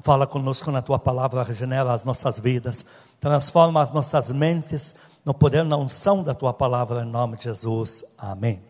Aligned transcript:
Fala 0.00 0.26
conosco 0.26 0.70
na 0.70 0.80
tua 0.80 0.98
palavra, 0.98 1.42
regenera 1.42 1.92
as 1.92 2.04
nossas 2.04 2.38
vidas, 2.38 2.84
transforma 3.18 3.82
as 3.82 3.92
nossas 3.92 4.30
mentes 4.30 4.94
no 5.24 5.34
poder, 5.34 5.64
na 5.64 5.76
unção 5.76 6.22
da 6.22 6.34
tua 6.34 6.54
palavra, 6.54 7.02
em 7.02 7.06
nome 7.06 7.36
de 7.36 7.44
Jesus. 7.44 8.04
Amém. 8.16 8.62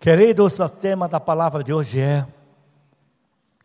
Queridos, 0.00 0.58
o 0.58 0.68
tema 0.68 1.08
da 1.08 1.20
palavra 1.20 1.62
de 1.62 1.72
hoje 1.72 2.00
é 2.00 2.26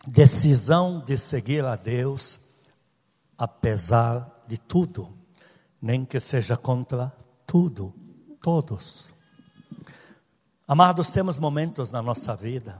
decisão 0.05 0.99
de 0.99 1.17
seguir 1.17 1.63
a 1.63 1.75
Deus, 1.75 2.39
apesar 3.37 4.43
de 4.45 4.57
tudo, 4.57 5.09
nem 5.81 6.03
que 6.03 6.19
seja 6.19 6.57
contra 6.57 7.11
tudo, 7.47 7.93
todos. 8.41 9.13
Amados, 10.67 11.11
temos 11.11 11.39
momentos 11.39 11.89
na 11.89 12.01
nossa 12.01 12.35
vida 12.35 12.79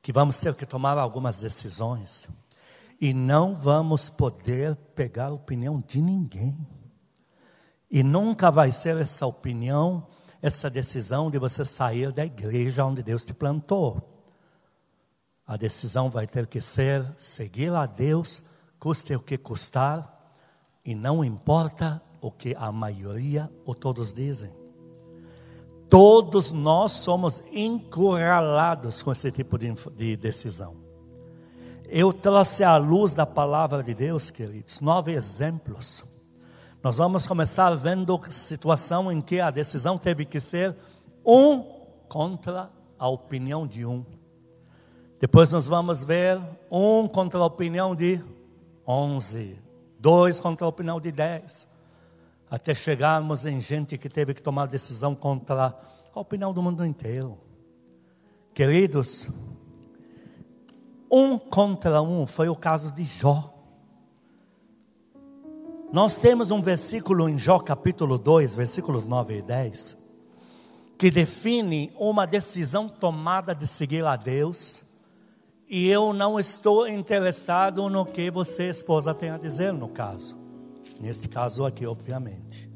que 0.00 0.12
vamos 0.12 0.38
ter 0.38 0.54
que 0.54 0.64
tomar 0.64 0.96
algumas 0.96 1.36
decisões 1.36 2.28
e 3.00 3.14
não 3.14 3.54
vamos 3.54 4.08
poder 4.08 4.74
pegar 4.94 5.30
a 5.30 5.34
opinião 5.34 5.82
de 5.86 6.02
ninguém. 6.02 6.56
E 7.90 8.02
nunca 8.02 8.50
vai 8.50 8.72
ser 8.72 8.96
essa 8.96 9.26
opinião, 9.26 10.06
essa 10.42 10.68
decisão 10.68 11.30
de 11.30 11.38
você 11.38 11.64
sair 11.64 12.12
da 12.12 12.24
igreja 12.24 12.84
onde 12.84 13.02
Deus 13.02 13.24
te 13.24 13.32
plantou. 13.32 14.24
A 15.46 15.56
decisão 15.56 16.10
vai 16.10 16.26
ter 16.26 16.46
que 16.46 16.60
ser 16.60 17.10
seguir 17.16 17.72
a 17.72 17.86
Deus, 17.86 18.42
custe 18.78 19.14
o 19.14 19.20
que 19.20 19.38
custar, 19.38 20.14
e 20.84 20.94
não 20.94 21.24
importa 21.24 22.02
o 22.20 22.30
que 22.30 22.54
a 22.58 22.70
maioria 22.72 23.50
ou 23.64 23.74
todos 23.74 24.12
dizem. 24.12 24.52
Todos 25.88 26.52
nós 26.52 26.92
somos 26.92 27.42
encurralados 27.50 29.02
com 29.02 29.10
esse 29.10 29.30
tipo 29.32 29.56
de, 29.56 29.72
de 29.96 30.16
decisão. 30.16 30.87
Eu 31.90 32.12
trouxe 32.12 32.62
à 32.62 32.76
luz 32.76 33.14
da 33.14 33.24
palavra 33.24 33.82
de 33.82 33.94
Deus, 33.94 34.28
queridos, 34.28 34.78
nove 34.82 35.12
exemplos. 35.12 36.04
Nós 36.82 36.98
vamos 36.98 37.26
começar 37.26 37.74
vendo 37.76 38.20
situação 38.30 39.10
em 39.10 39.22
que 39.22 39.40
a 39.40 39.50
decisão 39.50 39.96
teve 39.96 40.26
que 40.26 40.38
ser 40.38 40.76
um 41.24 41.62
contra 42.06 42.70
a 42.98 43.08
opinião 43.08 43.66
de 43.66 43.86
um. 43.86 44.04
Depois 45.18 45.50
nós 45.50 45.66
vamos 45.66 46.04
ver 46.04 46.38
um 46.70 47.08
contra 47.08 47.40
a 47.40 47.46
opinião 47.46 47.94
de 47.94 48.22
onze, 48.86 49.58
dois 49.98 50.38
contra 50.38 50.66
a 50.66 50.68
opinião 50.68 51.00
de 51.00 51.10
dez, 51.10 51.66
até 52.50 52.74
chegarmos 52.74 53.46
em 53.46 53.62
gente 53.62 53.96
que 53.96 54.10
teve 54.10 54.34
que 54.34 54.42
tomar 54.42 54.66
decisão 54.66 55.14
contra 55.14 55.74
a 56.14 56.20
opinião 56.20 56.52
do 56.52 56.62
mundo 56.62 56.84
inteiro. 56.84 57.38
Queridos, 58.52 59.26
um 61.10 61.38
contra 61.38 62.02
um, 62.02 62.26
foi 62.26 62.48
o 62.48 62.56
caso 62.56 62.92
de 62.92 63.04
Jó. 63.04 63.54
Nós 65.92 66.18
temos 66.18 66.50
um 66.50 66.60
versículo 66.60 67.28
em 67.28 67.38
Jó 67.38 67.58
capítulo 67.58 68.18
2, 68.18 68.54
versículos 68.54 69.06
9 69.06 69.38
e 69.38 69.42
10, 69.42 69.96
que 70.98 71.10
define 71.10 71.90
uma 71.98 72.26
decisão 72.26 72.88
tomada 72.88 73.54
de 73.54 73.66
seguir 73.66 74.04
a 74.04 74.14
Deus, 74.14 74.82
e 75.66 75.88
eu 75.88 76.12
não 76.12 76.38
estou 76.38 76.86
interessado 76.86 77.88
no 77.88 78.04
que 78.04 78.30
você, 78.30 78.68
esposa, 78.68 79.14
tem 79.14 79.30
a 79.30 79.38
dizer 79.38 79.72
no 79.72 79.88
caso. 79.88 80.36
Neste 81.00 81.28
caso 81.28 81.64
aqui, 81.64 81.86
obviamente. 81.86 82.68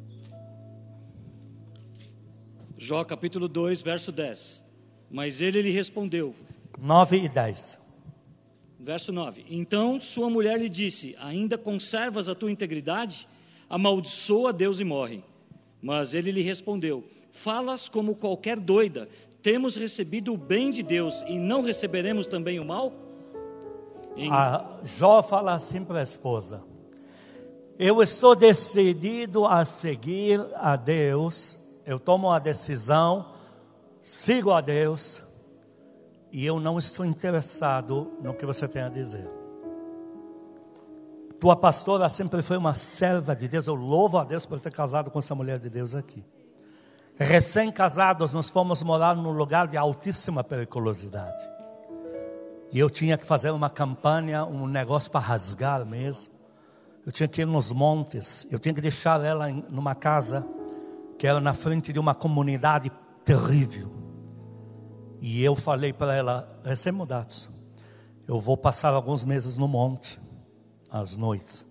Jó 2.78 3.04
capítulo 3.04 3.48
2, 3.48 3.82
verso 3.82 4.10
10. 4.10 4.64
Mas 5.10 5.40
ele 5.40 5.62
lhe 5.62 5.70
respondeu: 5.70 6.34
9 6.78 7.24
e 7.24 7.28
10. 7.28 7.81
Verso 8.82 9.12
9: 9.12 9.46
Então 9.48 10.00
sua 10.00 10.28
mulher 10.28 10.58
lhe 10.58 10.68
disse: 10.68 11.14
Ainda 11.20 11.56
conservas 11.56 12.28
a 12.28 12.34
tua 12.34 12.50
integridade? 12.50 13.28
Amaldiçoa 13.70 14.52
Deus 14.52 14.80
e 14.80 14.84
morre. 14.84 15.22
Mas 15.80 16.14
ele 16.14 16.32
lhe 16.32 16.42
respondeu: 16.42 17.04
Falas 17.30 17.88
como 17.88 18.16
qualquer 18.16 18.58
doida. 18.58 19.08
Temos 19.40 19.76
recebido 19.76 20.32
o 20.32 20.36
bem 20.36 20.72
de 20.72 20.82
Deus 20.82 21.22
e 21.28 21.38
não 21.38 21.62
receberemos 21.62 22.26
também 22.26 22.58
o 22.58 22.64
mal? 22.64 22.92
Em... 24.16 24.30
A 24.32 24.78
Jó 24.82 25.22
fala 25.22 25.54
assim 25.54 25.84
para 25.84 26.00
a 26.00 26.02
esposa: 26.02 26.64
Eu 27.78 28.02
estou 28.02 28.34
decidido 28.34 29.46
a 29.46 29.64
seguir 29.64 30.44
a 30.56 30.74
Deus, 30.74 31.56
eu 31.86 32.00
tomo 32.00 32.32
a 32.32 32.40
decisão, 32.40 33.32
sigo 34.00 34.50
a 34.50 34.60
Deus 34.60 35.22
e 36.32 36.46
eu 36.46 36.58
não 36.58 36.78
estou 36.78 37.04
interessado 37.04 38.10
no 38.22 38.32
que 38.32 38.46
você 38.46 38.66
tem 38.66 38.82
a 38.82 38.88
dizer. 38.88 39.28
Tua 41.38 41.54
pastora 41.54 42.08
sempre 42.08 42.40
foi 42.40 42.56
uma 42.56 42.74
serva 42.74 43.36
de 43.36 43.46
Deus. 43.46 43.66
Eu 43.66 43.74
louvo 43.74 44.16
a 44.16 44.24
Deus 44.24 44.46
por 44.46 44.58
ter 44.58 44.72
casado 44.72 45.10
com 45.10 45.18
essa 45.18 45.34
mulher 45.34 45.58
de 45.58 45.68
Deus 45.68 45.94
aqui. 45.94 46.24
Recém-casados, 47.18 48.32
nós 48.32 48.48
fomos 48.48 48.82
morar 48.82 49.14
num 49.14 49.32
lugar 49.32 49.66
de 49.66 49.76
altíssima 49.76 50.42
periculosidade. 50.42 51.44
E 52.72 52.78
eu 52.78 52.88
tinha 52.88 53.18
que 53.18 53.26
fazer 53.26 53.50
uma 53.50 53.68
campanha, 53.68 54.46
um 54.46 54.66
negócio 54.66 55.10
para 55.10 55.20
rasgar 55.20 55.84
mesmo. 55.84 56.32
Eu 57.04 57.12
tinha 57.12 57.28
que 57.28 57.42
ir 57.42 57.46
nos 57.46 57.72
montes. 57.72 58.46
Eu 58.50 58.58
tinha 58.58 58.74
que 58.74 58.80
deixar 58.80 59.22
ela 59.22 59.50
em 59.50 59.62
numa 59.68 59.94
casa 59.94 60.46
que 61.18 61.26
era 61.26 61.40
na 61.40 61.52
frente 61.52 61.92
de 61.92 61.98
uma 62.00 62.14
comunidade 62.14 62.90
terrível. 63.24 63.91
E 65.24 65.44
eu 65.44 65.54
falei 65.54 65.92
para 65.92 66.16
ela, 66.16 66.60
recém-mudados, 66.64 67.48
eu 68.26 68.40
vou 68.40 68.56
passar 68.56 68.92
alguns 68.92 69.24
meses 69.24 69.56
no 69.56 69.68
monte, 69.68 70.20
às 70.90 71.16
noites. 71.16 71.64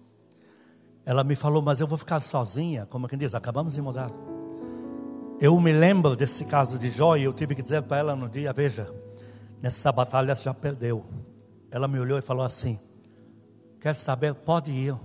Ela 1.05 1.21
me 1.21 1.35
falou, 1.35 1.61
mas 1.61 1.81
eu 1.81 1.85
vou 1.85 1.97
ficar 1.97 2.21
sozinha, 2.21 2.85
como 2.85 3.09
quem 3.09 3.19
diz, 3.19 3.35
acabamos 3.35 3.73
de 3.73 3.81
mudar. 3.81 4.09
Eu 5.37 5.59
me 5.59 5.73
lembro 5.73 6.15
desse 6.15 6.45
caso 6.45 6.79
de 6.79 6.89
Jó 6.89 7.17
e 7.17 7.23
eu 7.23 7.33
tive 7.33 7.53
que 7.53 7.61
dizer 7.61 7.81
para 7.81 7.97
ela 7.97 8.15
no 8.15 8.29
dia, 8.29 8.53
veja, 8.53 8.89
nessa 9.61 9.91
batalha 9.91 10.33
você 10.33 10.45
já 10.45 10.53
perdeu. 10.53 11.03
Ela 11.69 11.89
me 11.89 11.99
olhou 11.99 12.17
e 12.17 12.21
falou 12.21 12.45
assim, 12.45 12.79
quer 13.81 13.95
saber, 13.95 14.33
pode 14.33 14.71
ir. 14.71 14.95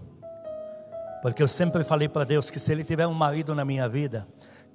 Porque 1.20 1.42
eu 1.42 1.48
sempre 1.48 1.82
falei 1.82 2.08
para 2.08 2.22
Deus 2.22 2.48
que 2.48 2.60
se 2.60 2.70
Ele 2.70 2.84
tiver 2.84 3.08
um 3.08 3.14
marido 3.14 3.56
na 3.56 3.64
minha 3.64 3.88
vida, 3.88 4.24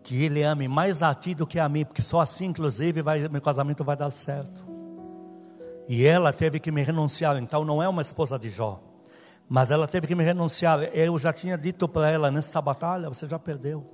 que 0.04 0.24
ele 0.24 0.44
ame 0.44 0.68
mais 0.68 1.04
a 1.04 1.14
ti 1.14 1.36
do 1.36 1.46
que 1.46 1.60
a 1.60 1.70
mim, 1.70 1.86
porque 1.86 2.02
só 2.02 2.20
assim, 2.20 2.46
inclusive, 2.46 3.02
vai, 3.02 3.28
meu 3.28 3.42
casamento 3.42 3.84
vai 3.84 3.96
dar 3.96 4.12
certo. 4.12 4.66
E 5.88 6.06
ela 6.06 6.32
teve 6.32 6.60
que 6.60 6.72
me 6.72 6.82
renunciar, 6.82 7.38
então 7.38 7.64
não 7.64 7.82
é 7.82 7.88
uma 7.88 8.02
esposa 8.02 8.40
de 8.40 8.50
Jó, 8.50 8.80
mas 9.48 9.72
ela 9.72 9.88
teve 9.88 10.08
que 10.08 10.16
me 10.16 10.24
renunciar. 10.24 10.84
Eu 10.94 11.18
já 11.20 11.34
tinha 11.34 11.58
dito 11.58 11.88
para 11.88 12.10
ela: 12.10 12.32
nessa 12.32 12.62
batalha 12.62 13.10
você 13.10 13.28
já 13.28 13.38
perdeu, 13.38 13.86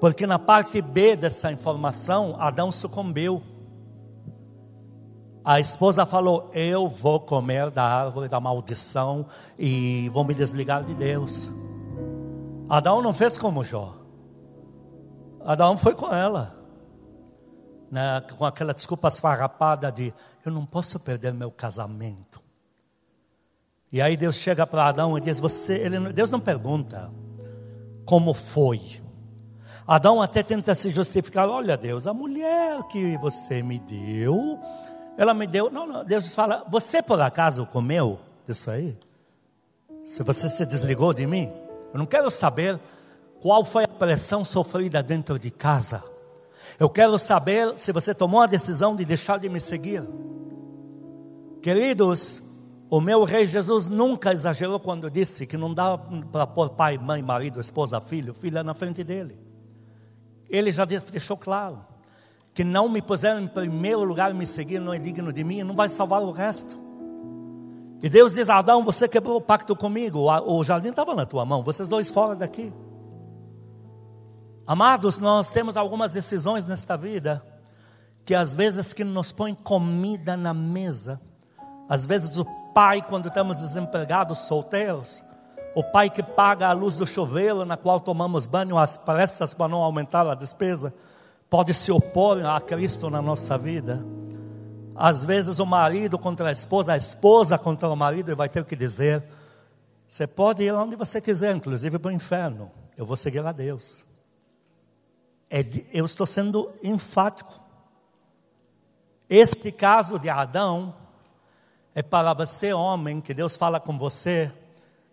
porque 0.00 0.26
na 0.26 0.38
parte 0.38 0.82
B 0.82 1.16
dessa 1.16 1.50
informação, 1.52 2.36
Adão 2.38 2.70
sucumbiu. 2.72 3.42
A 5.44 5.60
esposa 5.60 6.04
falou: 6.06 6.50
Eu 6.52 6.88
vou 6.88 7.20
comer 7.20 7.70
da 7.70 7.84
árvore 7.84 8.28
da 8.28 8.40
maldição 8.40 9.26
e 9.58 10.08
vou 10.08 10.24
me 10.24 10.34
desligar 10.34 10.84
de 10.84 10.94
Deus. 10.94 11.52
Adão 12.68 13.02
não 13.02 13.12
fez 13.12 13.38
como 13.38 13.62
Jó. 13.62 14.03
Adão 15.44 15.76
foi 15.76 15.94
com 15.94 16.12
ela, 16.12 16.56
né, 17.90 18.22
com 18.38 18.44
aquela 18.44 18.72
desculpa 18.72 19.08
esfarrapada 19.08 19.92
de 19.92 20.12
eu 20.44 20.50
não 20.50 20.64
posso 20.64 20.98
perder 20.98 21.34
meu 21.34 21.50
casamento. 21.50 22.42
E 23.92 24.00
aí 24.00 24.16
Deus 24.16 24.36
chega 24.36 24.66
para 24.66 24.86
Adão 24.86 25.16
e 25.16 25.20
diz: 25.20 25.38
você, 25.38 25.74
ele, 25.74 26.12
Deus 26.12 26.30
não 26.30 26.40
pergunta 26.40 27.12
como 28.04 28.34
foi. 28.34 28.80
Adão 29.86 30.20
até 30.20 30.42
tenta 30.42 30.74
se 30.74 30.90
justificar: 30.90 31.48
olha, 31.48 31.76
Deus, 31.76 32.06
a 32.06 32.14
mulher 32.14 32.82
que 32.84 33.16
você 33.18 33.62
me 33.62 33.78
deu, 33.78 34.58
ela 35.16 35.34
me 35.34 35.46
deu. 35.46 35.70
Não, 35.70 35.86
não, 35.86 36.04
Deus 36.04 36.32
fala: 36.34 36.64
você 36.68 37.02
por 37.02 37.20
acaso 37.20 37.66
comeu 37.66 38.18
disso 38.46 38.70
aí? 38.70 38.98
Se 40.02 40.22
você 40.22 40.48
se 40.48 40.66
desligou 40.66 41.14
de 41.14 41.26
mim, 41.26 41.52
eu 41.92 41.98
não 41.98 42.06
quero 42.06 42.30
saber 42.30 42.80
qual 43.44 43.62
foi 43.62 43.84
a 43.84 43.88
pressão 43.88 44.42
sofrida 44.42 45.02
dentro 45.02 45.38
de 45.38 45.50
casa? 45.50 46.02
Eu 46.80 46.88
quero 46.88 47.18
saber 47.18 47.78
se 47.78 47.92
você 47.92 48.14
tomou 48.14 48.40
a 48.40 48.46
decisão 48.46 48.96
de 48.96 49.04
deixar 49.04 49.38
de 49.38 49.50
me 49.50 49.60
seguir. 49.60 50.02
Queridos, 51.60 52.42
o 52.88 53.02
meu 53.02 53.22
rei 53.24 53.44
Jesus 53.44 53.86
nunca 53.86 54.32
exagerou 54.32 54.80
quando 54.80 55.10
disse 55.10 55.46
que 55.46 55.58
não 55.58 55.74
dá 55.74 55.98
para 56.32 56.46
pôr 56.46 56.70
pai, 56.70 56.96
mãe, 56.96 57.20
marido, 57.20 57.60
esposa, 57.60 58.00
filho, 58.00 58.32
filha 58.32 58.64
na 58.64 58.72
frente 58.72 59.04
dele. 59.04 59.38
Ele 60.48 60.72
já 60.72 60.86
deixou 60.86 61.36
claro 61.36 61.84
que 62.54 62.64
não 62.64 62.88
me 62.88 63.02
puseram 63.02 63.40
em 63.40 63.46
primeiro 63.46 64.04
lugar 64.04 64.30
e 64.30 64.34
me 64.34 64.46
seguir 64.46 64.78
não 64.78 64.94
é 64.94 64.98
digno 64.98 65.30
de 65.30 65.44
mim, 65.44 65.62
não 65.62 65.76
vai 65.76 65.90
salvar 65.90 66.22
o 66.22 66.32
resto. 66.32 66.74
E 68.02 68.08
Deus 68.08 68.32
diz: 68.32 68.48
Adão, 68.48 68.82
você 68.82 69.06
quebrou 69.06 69.36
o 69.36 69.42
pacto 69.42 69.76
comigo, 69.76 70.30
o 70.46 70.64
jardim 70.64 70.88
estava 70.88 71.14
na 71.14 71.26
tua 71.26 71.44
mão, 71.44 71.62
vocês 71.62 71.90
dois 71.90 72.08
fora 72.08 72.34
daqui. 72.34 72.72
Amados, 74.66 75.20
nós 75.20 75.50
temos 75.50 75.76
algumas 75.76 76.12
decisões 76.12 76.64
nesta 76.64 76.96
vida 76.96 77.44
que 78.24 78.34
às 78.34 78.54
vezes 78.54 78.94
que 78.94 79.04
nos 79.04 79.30
põe 79.30 79.54
comida 79.54 80.38
na 80.38 80.54
mesa, 80.54 81.20
às 81.86 82.06
vezes 82.06 82.38
o 82.38 82.46
pai 82.72 83.02
quando 83.02 83.28
estamos 83.28 83.56
desempregados, 83.56 84.38
solteiros, 84.46 85.22
o 85.74 85.84
pai 85.84 86.08
que 86.08 86.22
paga 86.22 86.68
a 86.68 86.72
luz 86.72 86.96
do 86.96 87.06
chuveiro 87.06 87.66
na 87.66 87.76
qual 87.76 88.00
tomamos 88.00 88.46
banho 88.46 88.78
às 88.78 88.96
pressas 88.96 89.52
para 89.52 89.68
não 89.68 89.82
aumentar 89.82 90.26
a 90.26 90.34
despesa, 90.34 90.94
pode 91.50 91.74
se 91.74 91.92
opor 91.92 92.42
a 92.46 92.58
Cristo 92.58 93.10
na 93.10 93.20
nossa 93.20 93.58
vida. 93.58 94.02
Às 94.96 95.22
vezes 95.24 95.58
o 95.58 95.66
marido 95.66 96.18
contra 96.18 96.48
a 96.48 96.52
esposa, 96.52 96.94
a 96.94 96.96
esposa 96.96 97.58
contra 97.58 97.88
o 97.88 97.96
marido, 97.96 98.30
e 98.30 98.34
vai 98.34 98.48
ter 98.48 98.64
que 98.64 98.76
dizer: 98.76 99.22
você 100.08 100.26
pode 100.26 100.62
ir 100.62 100.72
onde 100.72 100.96
você 100.96 101.20
quiser, 101.20 101.54
inclusive 101.54 101.98
para 101.98 102.08
o 102.08 102.12
inferno, 102.12 102.70
eu 102.96 103.04
vou 103.04 103.16
seguir 103.16 103.44
a 103.44 103.52
Deus. 103.52 104.03
É, 105.56 105.64
eu 105.92 106.04
estou 106.04 106.26
sendo 106.26 106.72
enfático. 106.82 107.60
Este 109.30 109.70
caso 109.70 110.18
de 110.18 110.28
Adão 110.28 110.92
é 111.94 112.02
para 112.02 112.34
você, 112.34 112.72
homem, 112.72 113.20
que 113.20 113.32
Deus 113.32 113.56
fala 113.56 113.78
com 113.78 113.96
você 113.96 114.50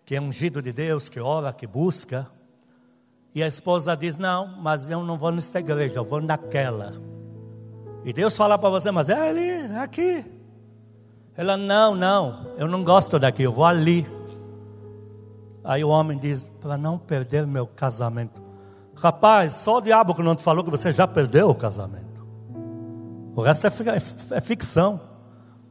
que 0.04 0.16
é 0.16 0.20
ungido 0.20 0.60
de 0.60 0.74
Deus, 0.74 1.10
que 1.10 1.20
ora, 1.20 1.54
que 1.54 1.68
busca. 1.68 2.28
E 3.36 3.44
a 3.44 3.48
esposa 3.48 3.96
diz: 3.96 4.18
Não, 4.18 4.48
mas 4.48 4.90
eu 4.90 5.04
não 5.04 5.16
vou 5.16 5.32
nessa 5.32 5.60
igreja, 5.60 5.98
eu 5.98 6.06
vou 6.06 6.20
naquela. 6.20 6.94
E 8.04 8.12
Deus 8.12 8.36
fala 8.36 8.58
para 8.58 8.72
você: 8.72 8.90
Mas 8.90 9.10
é 9.10 9.30
ali, 9.30 9.48
é 9.48 9.78
aqui. 9.78 10.26
Ela: 11.38 11.56
Não, 11.56 11.96
não, 11.96 12.48
eu 12.58 12.68
não 12.68 12.84
gosto 12.84 13.20
daqui, 13.20 13.44
eu 13.44 13.54
vou 13.54 13.64
ali. 13.64 14.08
Aí 15.64 15.84
o 15.84 15.90
homem 15.90 16.18
diz: 16.18 16.50
Para 16.60 16.80
não 16.80 16.98
perder 16.98 17.46
meu 17.46 17.68
casamento. 17.68 18.50
Rapaz, 19.01 19.56
só 19.56 19.77
o 19.77 19.81
diabo 19.81 20.13
que 20.13 20.21
não 20.21 20.36
te 20.36 20.44
falou 20.44 20.63
que 20.63 20.69
você 20.69 20.94
já 20.94 21.07
perdeu 21.07 21.50
o 21.50 21.56
casamento. 21.56 22.24
O 23.36 23.42
resto 23.42 23.65
é, 23.65 23.69
é, 23.69 24.38
é 24.38 24.42
ficção. 24.42 25.01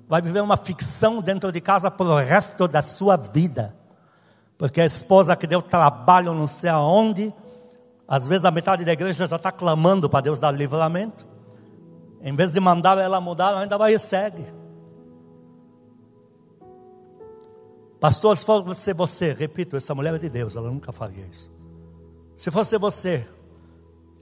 Vai 0.09 0.21
viver 0.21 0.41
uma 0.41 0.57
ficção 0.57 1.23
dentro 1.23 1.53
de 1.53 1.61
casa 1.61 1.93
pelo 1.93 2.19
resto 2.19 2.67
da 2.67 2.83
sua 2.83 3.17
vida. 3.17 3.73
Porque 4.59 4.81
a 4.81 4.85
esposa 4.85 5.37
que 5.37 5.47
deu 5.47 5.63
trabalho 5.63 6.35
não 6.35 6.45
sei 6.45 6.71
aonde, 6.71 7.33
às 8.09 8.27
vezes 8.27 8.45
a 8.45 8.51
metade 8.51 8.85
da 8.85 8.93
igreja 8.93 9.29
já 9.29 9.37
está 9.37 9.53
clamando 9.53 10.11
para 10.11 10.23
Deus 10.23 10.41
dar 10.41 10.51
livramento. 10.51 11.25
Em 12.21 12.35
vez 12.35 12.53
de 12.53 12.59
mandar 12.59 12.99
ela 12.99 13.21
mudar, 13.21 13.53
ela 13.53 13.61
ainda 13.61 13.79
vai 13.79 13.95
e 13.95 13.99
segue. 14.01 14.45
Pastor, 18.01 18.37
se 18.37 18.45
fosse 18.45 18.93
você, 18.93 19.33
repito, 19.33 19.77
essa 19.77 19.95
mulher 19.95 20.15
é 20.15 20.19
de 20.19 20.29
Deus, 20.29 20.57
ela 20.57 20.69
nunca 20.69 20.91
faria 20.91 21.25
isso. 21.31 21.60
Se 22.41 22.51
fosse 22.51 22.79
você, 22.79 23.29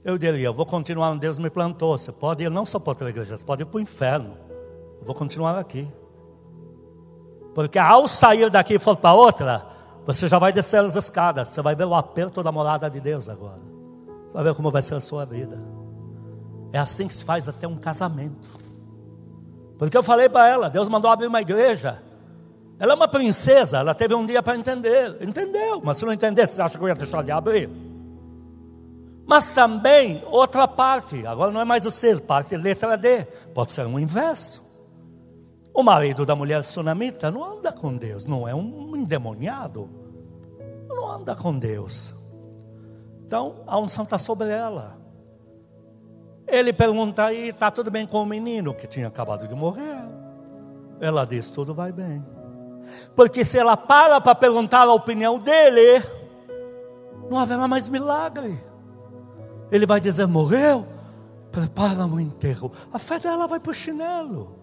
eu 0.03 0.17
diria, 0.17 0.47
eu 0.47 0.53
vou 0.53 0.65
continuar 0.65 1.11
onde 1.11 1.21
Deus 1.21 1.39
me 1.39 1.49
plantou. 1.49 1.97
Você 1.97 2.11
pode 2.11 2.43
ir 2.43 2.49
não 2.49 2.65
só 2.65 2.77
para 2.77 2.91
outra 2.91 3.09
igreja, 3.09 3.37
você 3.37 3.45
pode 3.45 3.61
ir 3.61 3.65
para 3.65 3.77
o 3.77 3.79
inferno. 3.79 4.35
Eu 4.99 5.05
vou 5.05 5.15
continuar 5.15 5.57
aqui. 5.57 5.87
Porque 7.55 7.79
ao 7.79 8.09
sair 8.09 8.49
daqui 8.49 8.73
e 8.73 8.77
for 8.77 8.97
para 8.97 9.13
outra, 9.13 9.65
você 10.05 10.27
já 10.27 10.37
vai 10.37 10.51
descer 10.51 10.83
as 10.83 10.97
escadas, 10.97 11.47
você 11.47 11.61
vai 11.61 11.77
ver 11.77 11.85
o 11.85 11.95
aperto 11.95 12.43
da 12.43 12.51
morada 12.51 12.89
de 12.89 12.99
Deus 12.99 13.29
agora. 13.29 13.61
Você 14.27 14.33
vai 14.33 14.43
ver 14.43 14.53
como 14.53 14.69
vai 14.69 14.81
ser 14.81 14.95
a 14.95 14.99
sua 14.99 15.23
vida. 15.25 15.57
É 16.73 16.77
assim 16.77 17.07
que 17.07 17.15
se 17.15 17.23
faz 17.23 17.47
até 17.47 17.65
um 17.69 17.77
casamento. 17.77 18.49
Porque 19.77 19.97
eu 19.97 20.03
falei 20.03 20.27
para 20.27 20.45
ela, 20.49 20.69
Deus 20.69 20.89
mandou 20.89 21.09
abrir 21.09 21.27
uma 21.27 21.39
igreja. 21.39 22.03
Ela 22.77 22.91
é 22.91 22.95
uma 22.97 23.07
princesa, 23.07 23.77
ela 23.77 23.93
teve 23.93 24.13
um 24.13 24.25
dia 24.25 24.43
para 24.43 24.57
entender. 24.57 25.19
Entendeu, 25.21 25.79
mas 25.81 25.95
se 25.95 26.05
não 26.05 26.11
entender, 26.11 26.45
você 26.45 26.61
acha 26.61 26.77
que 26.77 26.83
eu 26.83 26.87
ia 26.89 26.95
deixar 26.95 27.23
de 27.23 27.31
abrir? 27.31 27.87
Mas 29.29 29.51
também, 29.51 30.23
outra 30.25 30.67
parte, 30.67 31.23
agora 31.27 31.51
não 31.51 31.61
é 31.61 31.63
mais 31.63 31.85
o 31.85 31.91
ser, 31.91 32.19
parte 32.19 32.57
letra 32.57 32.97
D, 32.97 33.25
pode 33.53 33.71
ser 33.71 33.85
um 33.85 33.99
inverso. 33.99 34.59
O 35.71 35.83
marido 35.83 36.25
da 36.25 36.35
mulher 36.35 36.63
sunamita 36.63 37.29
não 37.29 37.43
anda 37.43 37.71
com 37.71 37.95
Deus, 37.95 38.25
não 38.25 38.47
é 38.47 38.55
um 38.55 38.95
endemoniado, 38.95 39.87
não 40.87 41.07
anda 41.07 41.35
com 41.35 41.55
Deus. 41.59 42.11
Então 43.23 43.57
a 43.67 43.77
unção 43.77 44.03
está 44.03 44.17
sobre 44.17 44.49
ela. 44.49 44.97
Ele 46.47 46.73
pergunta 46.73 47.25
aí: 47.25 47.49
está 47.49 47.69
tudo 47.69 47.91
bem 47.91 48.07
com 48.07 48.23
o 48.23 48.25
menino 48.25 48.73
que 48.73 48.87
tinha 48.87 49.09
acabado 49.09 49.47
de 49.47 49.53
morrer? 49.53 50.07
Ela 50.99 51.23
diz: 51.23 51.51
tudo 51.51 51.75
vai 51.75 51.91
bem. 51.91 52.25
Porque 53.15 53.45
se 53.45 53.59
ela 53.59 53.77
para 53.77 54.19
para 54.19 54.33
perguntar 54.33 54.87
a 54.87 54.93
opinião 54.93 55.37
dele, 55.37 56.03
não 57.29 57.37
haverá 57.37 57.67
mais 57.67 57.87
milagre. 57.89 58.68
Ele 59.71 59.85
vai 59.85 59.99
dizer: 59.99 60.27
morreu? 60.27 60.85
Prepara 61.51 62.05
um 62.05 62.19
enterro. 62.19 62.71
A 62.93 62.99
fé 62.99 63.19
dela 63.19 63.47
vai 63.47 63.59
para 63.59 63.71
o 63.71 63.73
chinelo. 63.73 64.59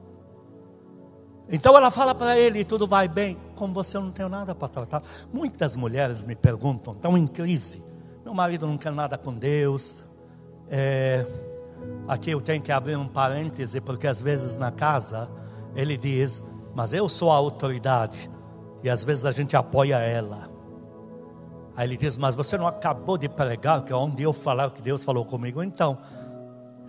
Então 1.49 1.77
ela 1.77 1.91
fala 1.91 2.15
para 2.15 2.39
ele: 2.39 2.65
tudo 2.65 2.87
vai 2.87 3.09
bem, 3.09 3.37
como 3.55 3.73
você 3.73 3.97
eu 3.97 4.03
não 4.03 4.11
tenho 4.11 4.29
nada 4.29 4.55
para 4.55 4.69
tratar. 4.69 5.03
Muitas 5.33 5.77
mulheres 5.77 6.23
me 6.23 6.35
perguntam, 6.35 6.93
estão 6.93 7.17
em 7.17 7.27
crise. 7.27 7.83
Meu 8.25 8.35
marido 8.35 8.67
não 8.67 8.77
quer 8.77 8.93
nada 8.93 9.17
com 9.17 9.33
Deus. 9.33 9.99
É, 10.69 11.25
aqui 12.09 12.33
eu 12.33 12.41
tenho 12.41 12.61
que 12.61 12.73
abrir 12.73 12.97
um 12.97 13.07
parêntese, 13.07 13.81
porque 13.81 14.09
às 14.09 14.21
vezes 14.21 14.57
na 14.57 14.71
casa 14.71 15.29
ele 15.75 15.97
diz: 15.97 16.43
Mas 16.75 16.93
eu 16.93 17.09
sou 17.09 17.31
a 17.31 17.37
autoridade. 17.37 18.31
E 18.83 18.91
às 18.91 19.03
vezes 19.03 19.25
a 19.25 19.33
gente 19.33 19.57
apoia 19.57 19.97
ela. 19.99 20.56
Aí 21.77 21.87
ele 21.87 21.97
diz: 21.97 22.17
Mas 22.17 22.35
você 22.35 22.57
não 22.57 22.67
acabou 22.67 23.19
de 23.19 23.29
pregar 23.29 23.85
que 23.85 23.93
é 23.93 23.97
onde 23.97 24.23
eu 24.23 24.33
falar 24.33 24.71
que 24.71 24.81
Deus 24.81 25.05
falou 25.05 25.25
comigo? 25.25 25.63
Então, 25.63 25.99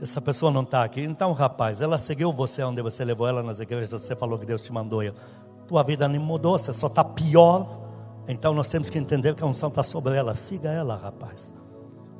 essa 0.01 0.21
pessoa 0.21 0.51
não 0.51 0.61
está 0.61 0.83
aqui. 0.83 1.01
Então, 1.01 1.31
rapaz, 1.33 1.81
ela 1.81 1.97
seguiu 1.97 2.31
você 2.31 2.63
onde 2.63 2.81
você 2.81 3.03
levou 3.03 3.27
ela 3.27 3.43
nas 3.43 3.59
igrejas, 3.59 3.89
você 4.01 4.15
falou 4.15 4.39
que 4.39 4.45
Deus 4.45 4.61
te 4.61 4.71
mandou. 4.71 5.01
Tua 5.67 5.83
vida 5.83 6.07
não 6.07 6.19
mudou, 6.19 6.57
você 6.57 6.71
só 6.71 6.87
está 6.87 7.03
pior. 7.03 7.85
Então 8.27 8.53
nós 8.53 8.69
temos 8.69 8.89
que 8.89 8.97
entender 8.97 9.35
que 9.35 9.43
a 9.43 9.47
unção 9.47 9.69
está 9.69 9.83
sobre 9.83 10.15
ela. 10.15 10.35
Siga 10.35 10.69
ela, 10.69 10.95
rapaz. 10.95 11.53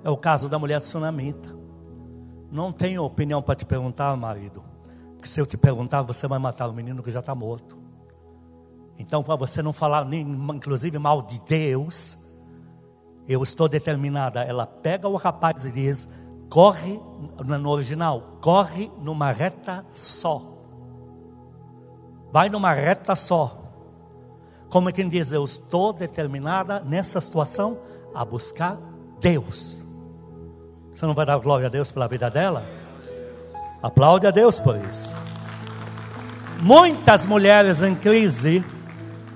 É 0.04 0.10
o 0.10 0.18
caso 0.18 0.50
da 0.50 0.58
mulher 0.58 0.82
tsunamita. 0.82 1.56
Não 2.52 2.72
tenho 2.72 3.04
opinião 3.04 3.42
para 3.42 3.56
te 3.56 3.66
perguntar, 3.66 4.16
marido. 4.16 4.64
Porque 5.16 5.28
se 5.28 5.40
eu 5.40 5.46
te 5.46 5.58
perguntar, 5.58 6.02
você 6.02 6.28
vai 6.28 6.40
matar 6.40 6.70
o 6.70 6.74
menino 6.74 7.04
que 7.04 7.12
já 7.12 7.20
está 7.20 7.36
morto. 7.36 7.78
Então, 8.98 9.22
para 9.22 9.36
você 9.36 9.62
não 9.62 9.74
falar, 9.74 10.06
nem, 10.06 10.22
inclusive, 10.22 10.98
mal 10.98 11.22
de 11.22 11.40
Deus, 11.42 12.17
eu 13.28 13.44
estou 13.44 13.68
determinada. 13.68 14.42
Ela 14.42 14.66
pega 14.66 15.08
o 15.08 15.16
rapaz 15.16 15.66
e 15.66 15.72
diz: 15.72 16.08
corre, 16.50 17.00
no 17.46 17.70
original, 17.70 18.38
corre 18.42 18.92
numa 19.02 19.32
reta 19.32 19.86
só. 19.92 20.42
Vai 22.32 22.50
numa 22.50 22.74
reta 22.74 23.16
só. 23.16 23.64
Como 24.70 24.92
quem 24.92 25.08
diz, 25.08 25.32
eu 25.32 25.44
estou 25.44 25.94
determinada 25.94 26.82
nessa 26.82 27.22
situação 27.22 27.80
a 28.14 28.26
buscar 28.26 28.78
Deus. 29.20 29.84
Você 30.94 31.06
não 31.06 31.14
vai 31.14 31.26
dar 31.26 31.38
glória 31.38 31.68
a 31.68 31.70
Deus 31.70 31.92
pela 31.92 32.08
vida 32.08 32.30
dela? 32.30 32.66
Aplaude 33.82 34.28
a 34.28 34.32
Deus 34.32 34.60
por 34.60 34.76
isso. 34.90 35.16
Muitas 36.62 37.26
mulheres 37.26 37.82
em 37.82 37.96
crise 37.96 38.64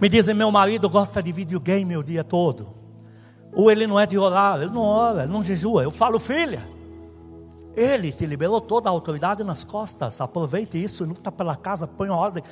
me 0.02 0.10
dizem: 0.10 0.34
meu 0.34 0.52
marido 0.52 0.90
gosta 0.90 1.22
de 1.22 1.32
videogame 1.32 1.96
o 1.96 2.04
dia 2.04 2.24
todo. 2.24 2.81
Ou 3.54 3.70
ele 3.70 3.86
não 3.86 4.00
é 4.00 4.06
de 4.06 4.18
orar, 4.18 4.62
ele 4.62 4.72
não 4.72 4.82
ora, 4.82 5.24
ele 5.24 5.32
não 5.32 5.44
jejua. 5.44 5.84
Eu 5.84 5.92
falo, 5.92 6.20
filha, 6.20 6.68
ele 7.76 8.12
te 8.12 8.26
liberou 8.26 8.62
toda 8.62 8.90
a 8.90 8.92
autoridade 8.92 9.44
nas 9.44 9.64
costas. 9.64 10.22
Aproveite 10.22 10.82
isso, 10.82 11.04
luta 11.06 11.32
pela 11.32 11.56
casa, 11.56 11.88
põe 11.88 12.10
ordem. 12.10 12.44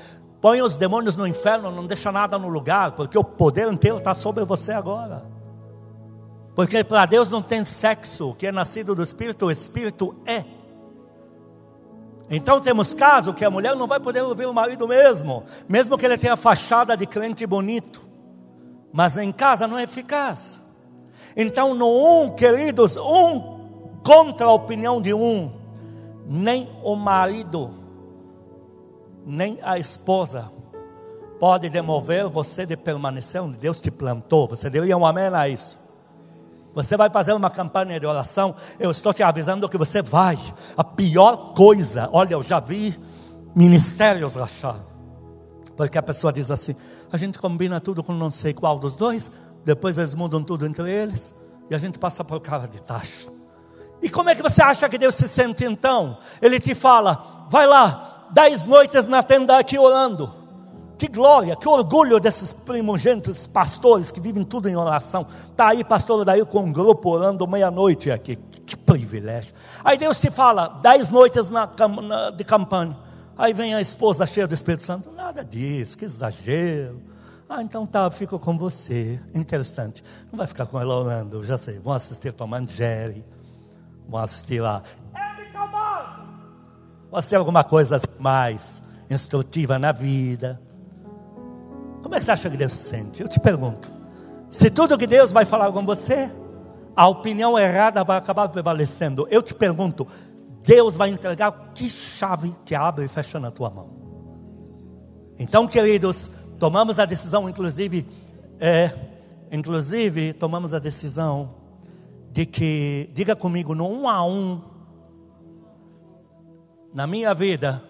Põe 0.42 0.62
os 0.62 0.78
demônios 0.78 1.16
no 1.16 1.28
inferno, 1.28 1.72
não 1.72 1.86
deixa 1.86 2.12
nada 2.12 2.38
no 2.38 2.48
lugar, 2.48 2.94
porque 2.94 3.18
o 3.18 3.24
poder 3.24 3.72
inteiro 3.72 3.98
está 3.98 4.14
sobre 4.14 4.46
você 4.46 4.72
agora. 4.72 5.26
Porque 6.56 6.84
para 6.84 7.06
Deus 7.06 7.30
não 7.30 7.42
tem 7.42 7.64
sexo, 7.66 8.30
o 8.30 8.34
que 8.34 8.48
é 8.48 8.52
nascido 8.52 8.96
do 8.96 9.04
Espírito, 9.04 9.46
o 9.46 9.52
Espírito 9.52 10.16
é. 10.26 10.46
Então 12.30 12.62
temos 12.62 12.94
caso 12.94 13.34
que 13.34 13.44
a 13.44 13.50
mulher 13.50 13.76
não 13.76 13.88
vai 13.88 14.00
poder 14.00 14.22
ouvir 14.22 14.46
o 14.46 14.54
marido 14.54 14.88
mesmo, 14.88 15.44
mesmo 15.68 15.98
que 15.98 16.06
ele 16.06 16.18
tenha 16.18 16.38
fachada 16.38 16.96
de 16.96 17.06
crente 17.06 17.46
bonito, 17.46 18.08
mas 18.94 19.18
em 19.18 19.32
casa 19.32 19.68
não 19.68 19.78
é 19.78 19.84
eficaz. 19.84 20.60
Então 21.36 21.72
um, 21.72 22.32
queridos, 22.32 22.98
um 22.98 23.60
contra 24.04 24.48
a 24.48 24.52
opinião 24.52 25.02
de 25.02 25.14
um, 25.14 25.52
nem 26.26 26.70
o 26.84 26.96
marido, 26.96 27.72
nem 29.26 29.60
a 29.62 29.78
esposa 29.78 30.52
pode 31.40 31.70
demover 31.70 32.28
você 32.28 32.66
de 32.66 32.76
permanecer 32.76 33.42
onde 33.42 33.58
Deus 33.58 33.80
te 33.80 33.90
plantou. 33.90 34.48
Você 34.48 34.70
diria 34.70 34.98
um 34.98 35.06
amém 35.06 35.28
a 35.34 35.48
isso? 35.48 35.78
Você 36.74 36.96
vai 36.96 37.10
fazer 37.10 37.34
uma 37.34 37.50
campanha 37.50 38.00
de 38.00 38.06
oração, 38.06 38.56
eu 38.80 38.92
estou 38.92 39.14
te 39.14 39.24
avisando 39.24 39.68
que 39.68 39.78
você 39.78 40.02
vai. 40.02 40.38
A 40.78 40.84
pior 40.84 41.54
coisa, 41.54 42.10
olha, 42.12 42.34
eu 42.34 42.44
já 42.44 42.60
vi 42.60 42.98
ministérios 43.56 44.36
rachar. 44.36 44.86
Porque 45.76 45.98
a 45.98 46.04
pessoa 46.04 46.32
diz 46.32 46.52
assim: 46.52 46.76
a 47.12 47.18
gente 47.18 47.40
combina 47.40 47.80
tudo 47.80 48.04
com 48.04 48.14
não 48.14 48.30
sei 48.30 48.54
qual 48.54 48.78
dos 48.78 48.96
dois, 48.96 49.32
depois 49.66 49.98
eles 49.98 50.16
mudam 50.16 50.44
tudo 50.44 50.66
entre 50.66 50.90
eles, 50.90 51.34
e 51.70 51.76
a 51.76 51.78
gente 51.78 52.00
passa 52.00 52.24
por 52.24 52.40
cara 52.42 52.68
de 52.68 52.82
taxa. 52.82 53.32
E 54.02 54.10
como 54.10 54.30
é 54.30 54.36
que 54.36 54.42
você 54.42 54.62
acha 54.62 54.88
que 54.88 54.98
Deus 54.98 55.16
se 55.16 55.28
sente 55.28 55.66
então? 55.66 56.18
Ele 56.42 56.60
te 56.60 56.74
fala: 56.74 57.48
vai 57.50 57.68
lá, 57.68 58.28
dez 58.32 58.64
noites 58.64 59.06
na 59.06 59.22
tenda 59.22 59.58
aqui 59.58 59.78
orando. 59.78 60.40
Que 60.98 61.08
glória, 61.08 61.56
que 61.56 61.68
orgulho 61.68 62.20
desses 62.20 62.52
primogênitos 62.52 63.48
pastores 63.48 64.12
que 64.12 64.20
vivem 64.20 64.44
tudo 64.44 64.68
em 64.68 64.76
oração. 64.76 65.26
Está 65.50 65.70
aí, 65.70 65.82
pastor 65.82 66.26
daí 66.26 66.44
com 66.44 66.60
um 66.60 66.74
grupo 66.74 67.10
orando 67.10 67.48
meia-noite 67.48 68.12
aqui. 68.12 68.36
Que 68.66 68.76
privilégio. 68.76 69.54
Aí 69.82 69.98
Deus 69.98 70.20
te 70.20 70.30
fala, 70.30 70.68
dez 70.82 71.08
noites 71.08 71.48
na, 71.48 71.70
na, 72.04 72.32
de 72.32 72.44
campanha. 72.44 72.98
Aí 73.38 73.54
vem 73.54 73.74
a 73.74 73.80
esposa 73.80 74.26
cheia 74.26 74.46
do 74.46 74.54
Espírito 74.54 74.84
Santo. 74.84 75.10
Nada 75.14 75.44
disso, 75.46 75.98
que 75.98 76.04
exagero. 76.04 77.02
Ah, 77.50 77.64
então 77.64 77.84
tá, 77.84 78.12
fico 78.12 78.38
com 78.38 78.56
você. 78.56 79.20
Interessante. 79.34 80.04
Não 80.32 80.38
vai 80.38 80.46
ficar 80.46 80.68
com 80.68 80.80
ela 80.80 80.96
orando, 80.96 81.44
já 81.44 81.58
sei. 81.58 81.80
Vão 81.80 81.94
assistir 81.94 82.32
Tom 82.32 82.54
and 82.54 82.68
Jerry. 82.68 83.26
Vão 84.08 84.22
assistir 84.22 84.62
lá. 84.62 84.84
Vão 87.10 87.18
assistir 87.18 87.36
alguma 87.36 87.64
coisa 87.64 87.98
mais 88.20 88.84
instrutiva 89.10 89.80
na 89.80 89.92
vida. 89.92 90.62
Como 92.04 92.14
é 92.14 92.20
que 92.20 92.26
você 92.26 92.32
acha 92.32 92.50
que 92.52 92.58
Deus 92.58 92.74
se 92.74 92.90
sente? 92.90 93.22
Eu 93.22 93.28
te 93.28 93.40
pergunto. 93.40 93.92
Se 94.52 94.70
tudo 94.70 94.98
que 94.98 95.08
Deus 95.08 95.32
vai 95.32 95.44
falar 95.44 95.72
com 95.72 95.84
você, 95.84 96.32
a 96.96 97.08
opinião 97.08 97.58
errada 97.58 98.04
vai 98.04 98.18
acabar 98.18 98.48
prevalecendo. 98.50 99.28
Eu 99.32 99.42
te 99.42 99.56
pergunto, 99.56 100.08
Deus 100.62 100.96
vai 100.96 101.10
entregar 101.10 101.72
que 101.74 101.90
chave 101.90 102.56
que 102.64 102.76
abre 102.76 103.06
e 103.06 103.08
fecha 103.08 103.40
na 103.40 103.50
tua 103.50 103.72
mão? 103.72 103.90
Então, 105.40 105.68
queridos, 105.68 106.30
tomamos 106.60 107.00
a 107.00 107.06
decisão, 107.06 107.50
inclusive, 107.50 108.06
é, 108.60 108.94
inclusive, 109.52 110.34
tomamos 110.34 110.74
a 110.74 110.80
decisão 110.80 111.56
de 112.32 112.46
que, 112.46 113.10
diga 113.14 113.36
comigo, 113.36 113.74
no 113.74 113.88
um 113.88 114.08
a 114.08 114.24
um, 114.26 114.62
na 116.94 117.08
minha 117.08 117.34
vida, 117.34 117.82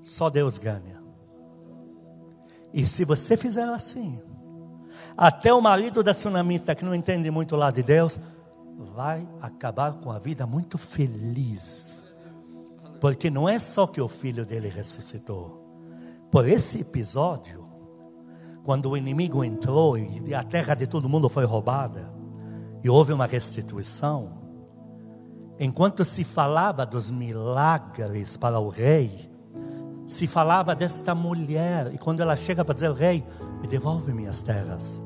só 0.00 0.30
Deus 0.30 0.58
ganha. 0.58 1.00
E 2.72 2.86
se 2.86 3.04
você 3.04 3.36
fizer 3.36 3.68
assim, 3.68 4.20
até 5.16 5.52
o 5.52 5.60
marido 5.60 6.02
da 6.02 6.12
tsunamita 6.12 6.74
que 6.74 6.84
não 6.84 6.94
entende 6.94 7.30
muito 7.30 7.54
lá 7.54 7.70
de 7.70 7.82
Deus, 7.82 8.18
vai 8.94 9.28
acabar 9.40 9.92
com 9.92 10.10
a 10.10 10.18
vida 10.18 10.46
muito 10.46 10.78
feliz. 10.78 12.00
Porque 12.98 13.30
não 13.30 13.48
é 13.48 13.58
só 13.58 13.86
que 13.86 14.00
o 14.00 14.08
filho 14.08 14.46
dele 14.46 14.68
ressuscitou. 14.68 15.61
Por 16.32 16.48
esse 16.48 16.80
episódio, 16.80 17.62
quando 18.64 18.88
o 18.88 18.96
inimigo 18.96 19.44
entrou 19.44 19.98
e 19.98 20.34
a 20.34 20.42
terra 20.42 20.74
de 20.74 20.86
todo 20.86 21.06
mundo 21.06 21.28
foi 21.28 21.44
roubada, 21.44 22.10
e 22.82 22.88
houve 22.88 23.12
uma 23.12 23.26
restituição, 23.26 24.30
enquanto 25.60 26.06
se 26.06 26.24
falava 26.24 26.86
dos 26.86 27.10
milagres 27.10 28.38
para 28.38 28.58
o 28.58 28.70
rei, 28.70 29.30
se 30.06 30.26
falava 30.26 30.74
desta 30.74 31.14
mulher, 31.14 31.92
e 31.92 31.98
quando 31.98 32.20
ela 32.20 32.34
chega 32.34 32.64
para 32.64 32.72
dizer, 32.72 32.92
rei, 32.92 33.22
me 33.60 33.68
devolve 33.68 34.10
minhas 34.14 34.40
terras. 34.40 35.02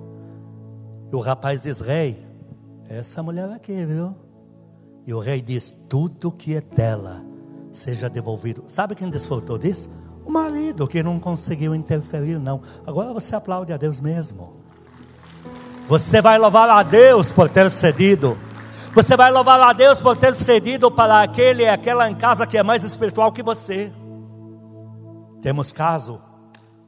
E 1.11 1.17
o 1.17 1.19
rapaz 1.19 1.61
diz, 1.61 1.81
rei, 1.81 2.25
essa 2.89 3.21
mulher 3.21 3.51
aqui, 3.51 3.85
viu? 3.85 4.15
E 5.05 5.13
o 5.13 5.19
rei 5.19 5.43
diz, 5.43 5.73
tudo 5.91 6.31
que 6.31 6.55
é 6.55 6.61
dela 6.61 7.21
seja 7.73 8.09
devolvido. 8.09 8.63
Sabe 8.69 8.95
quem 8.95 9.11
desfrutou 9.11 9.59
disso? 9.59 9.91
O 10.27 10.31
marido 10.31 10.89
que 10.89 11.05
não 11.05 11.21
conseguiu 11.21 11.73
interferir, 11.73 12.37
não. 12.41 12.61
Agora 12.85 13.13
você 13.13 13.37
aplaude 13.37 13.73
a 13.73 13.77
Deus 13.77 14.01
mesmo. 14.01 14.55
Você 15.87 16.21
vai 16.21 16.37
louvar 16.37 16.69
a 16.69 16.83
Deus 16.83 17.31
por 17.31 17.49
ter 17.49 17.71
cedido. 17.71 18.37
Você 18.93 19.17
vai 19.17 19.31
louvar 19.31 19.61
a 19.61 19.73
Deus 19.73 20.01
por 20.01 20.17
ter 20.17 20.35
cedido 20.35 20.91
para 20.91 21.23
aquele 21.23 21.63
e 21.63 21.69
aquela 21.69 22.11
em 22.11 22.15
casa 22.17 22.45
que 22.45 22.59
é 22.59 22.63
mais 22.63 22.83
espiritual 22.83 23.31
que 23.31 23.43
você. 23.43 23.93
Temos 25.41 25.71
caso 25.71 26.21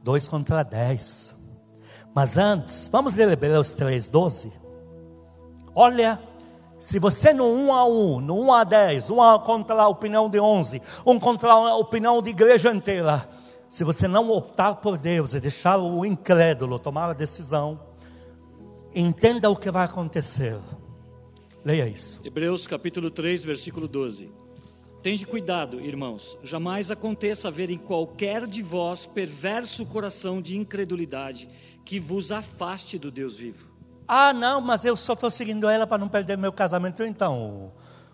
dois 0.03 0.27
contra 0.27 0.61
dez. 0.61 1.33
Mas 2.13 2.35
antes, 2.35 2.89
vamos 2.91 3.13
ler 3.13 3.29
Hebreus 3.29 3.73
3,12. 3.73 4.51
Olha, 5.73 6.19
se 6.79 6.97
você 6.97 7.33
no 7.33 7.45
1 7.45 7.73
a 7.73 7.85
1, 7.85 8.21
no 8.21 8.41
1 8.41 8.53
a 8.53 8.63
10, 8.63 9.09
um 9.09 9.17
contra 9.39 9.75
a 9.75 9.87
opinião 9.89 10.29
de 10.29 10.39
11, 10.39 10.81
um 11.05 11.19
contra 11.19 11.51
a 11.51 11.75
opinião 11.75 12.21
de 12.21 12.29
igreja 12.29 12.71
inteira, 12.71 13.29
se 13.69 13.83
você 13.83 14.07
não 14.07 14.31
optar 14.31 14.75
por 14.75 14.97
Deus 14.97 15.33
e 15.33 15.39
deixar 15.39 15.77
o 15.77 16.05
incrédulo 16.05 16.79
tomar 16.79 17.09
a 17.09 17.13
decisão, 17.13 17.79
entenda 18.95 19.49
o 19.49 19.55
que 19.55 19.69
vai 19.69 19.85
acontecer. 19.85 20.57
Leia 21.63 21.87
isso. 21.87 22.19
Hebreus 22.23 22.65
capítulo 22.65 23.11
3, 23.11 23.43
versículo 23.43 23.87
12. 23.87 24.31
Tende 25.03 25.25
cuidado, 25.25 25.79
irmãos, 25.79 26.37
jamais 26.43 26.89
aconteça 26.89 27.47
haver 27.47 27.69
em 27.69 27.77
qualquer 27.77 28.47
de 28.47 28.61
vós 28.61 29.05
perverso 29.05 29.85
coração 29.85 30.41
de 30.41 30.57
incredulidade 30.57 31.49
que 31.85 31.99
vos 31.99 32.31
afaste 32.31 32.97
do 32.97 33.11
Deus 33.11 33.37
vivo. 33.37 33.68
Ah, 34.11 34.33
não, 34.33 34.59
mas 34.59 34.83
eu 34.83 34.97
só 34.97 35.13
estou 35.13 35.29
seguindo 35.29 35.69
ela 35.69 35.85
para 35.85 35.99
não 35.99 36.09
perder 36.09 36.35
meu 36.35 36.51
casamento. 36.51 37.03
Então, 37.03 37.71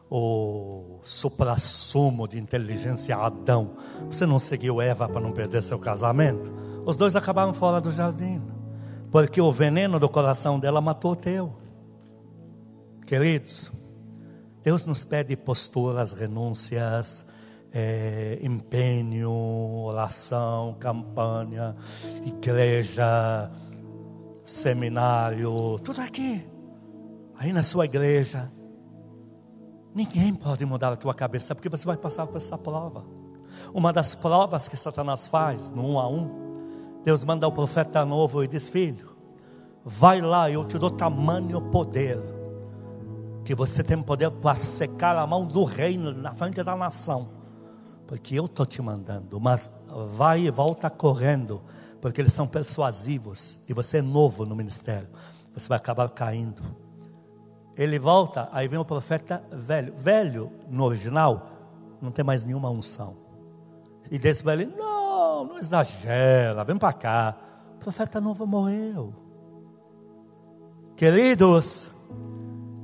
o, 0.10 0.98
o 0.98 1.00
supra-sumo 1.06 2.28
de 2.28 2.38
inteligência 2.38 3.16
Adão, 3.16 3.78
você 4.06 4.26
não 4.26 4.38
seguiu 4.38 4.82
Eva 4.82 5.08
para 5.08 5.22
não 5.22 5.32
perder 5.32 5.64
seu 5.64 5.80
casamento? 5.80 6.52
Os 6.86 6.98
dois 6.98 7.16
acabaram 7.16 7.54
fora 7.54 7.80
do 7.80 7.94
jardim, 7.94 8.42
porque 9.10 9.40
o 9.40 9.54
veneno 9.54 9.98
do 9.98 10.10
coração 10.10 10.60
dela 10.60 10.82
matou 10.82 11.14
o 11.14 11.16
teu. 11.16 11.56
Queridos, 13.08 13.72
Deus 14.62 14.86
nos 14.86 15.06
pede 15.06 15.38
posturas, 15.38 16.12
renúncias, 16.12 17.26
é, 17.72 18.38
empenho, 18.42 19.32
oração, 19.32 20.76
campanha, 20.78 21.74
igreja, 22.26 23.50
seminário, 24.46 25.80
tudo 25.80 26.00
aqui. 26.02 26.48
Aí 27.38 27.52
na 27.52 27.64
sua 27.64 27.86
igreja, 27.86 28.52
ninguém 29.94 30.34
pode 30.34 30.66
mudar 30.66 30.94
a 30.94 30.96
tua 30.96 31.14
cabeça, 31.14 31.54
porque 31.56 31.68
você 31.68 31.86
vai 31.86 31.98
passar 31.98 32.28
por 32.28 32.38
essa 32.38 32.58
prova. 32.58 33.04
Uma 33.74 33.92
das 33.92 34.14
provas 34.16 34.68
que 34.68 34.78
Satanás 34.78 35.28
faz, 35.28 35.70
no 35.70 35.86
um 35.86 36.00
a 36.00 36.08
um, 36.08 36.30
Deus 37.04 37.24
manda 37.24 37.48
o 37.48 37.52
profeta 37.52 38.06
novo 38.06 38.44
e 38.44 38.48
diz: 38.48 38.70
Filho, 38.70 39.16
vai 39.84 40.22
lá, 40.22 40.50
eu 40.50 40.64
te 40.64 40.78
dou 40.78 40.92
tamanho 40.92 41.60
poder 41.72 42.22
que 43.44 43.54
você 43.54 43.84
tem 43.84 44.02
poder 44.02 44.32
para 44.32 44.56
secar 44.56 45.16
a 45.18 45.28
mão 45.28 45.46
do 45.46 45.64
reino 45.64 46.12
na 46.12 46.34
frente 46.34 46.64
da 46.64 46.76
nação, 46.76 47.30
porque 48.08 48.38
eu 48.38 48.46
estou 48.46 48.66
te 48.66 48.82
mandando, 48.82 49.40
mas 49.40 49.70
vai 50.16 50.42
e 50.42 50.52
volta 50.52 50.90
correndo, 50.90 51.62
porque 52.06 52.22
eles 52.22 52.34
são 52.34 52.46
persuasivos 52.46 53.58
e 53.68 53.74
você 53.74 53.98
é 53.98 54.02
novo 54.04 54.46
no 54.46 54.56
ministério, 54.56 55.10
você 55.52 55.68
vai 55.68 55.76
acabar 55.76 56.08
caindo. 56.10 56.62
Ele 57.76 57.98
volta, 57.98 58.48
aí 58.52 58.68
vem 58.68 58.78
o 58.78 58.86
profeta 58.86 59.44
velho, 59.52 59.92
velho 59.98 60.52
no 60.70 60.84
original, 60.84 61.50
não 62.00 62.12
tem 62.12 62.24
mais 62.24 62.44
nenhuma 62.44 62.70
unção. 62.70 63.18
E 64.12 64.20
desse 64.20 64.44
velho, 64.44 64.72
não, 64.78 65.46
não 65.46 65.58
exagera, 65.58 66.64
vem 66.64 66.78
para 66.78 66.94
cá. 66.94 67.38
O 67.74 67.80
profeta 67.80 68.22
novo 68.22 68.46
morreu. 68.46 69.12
Queridos, 70.96 71.90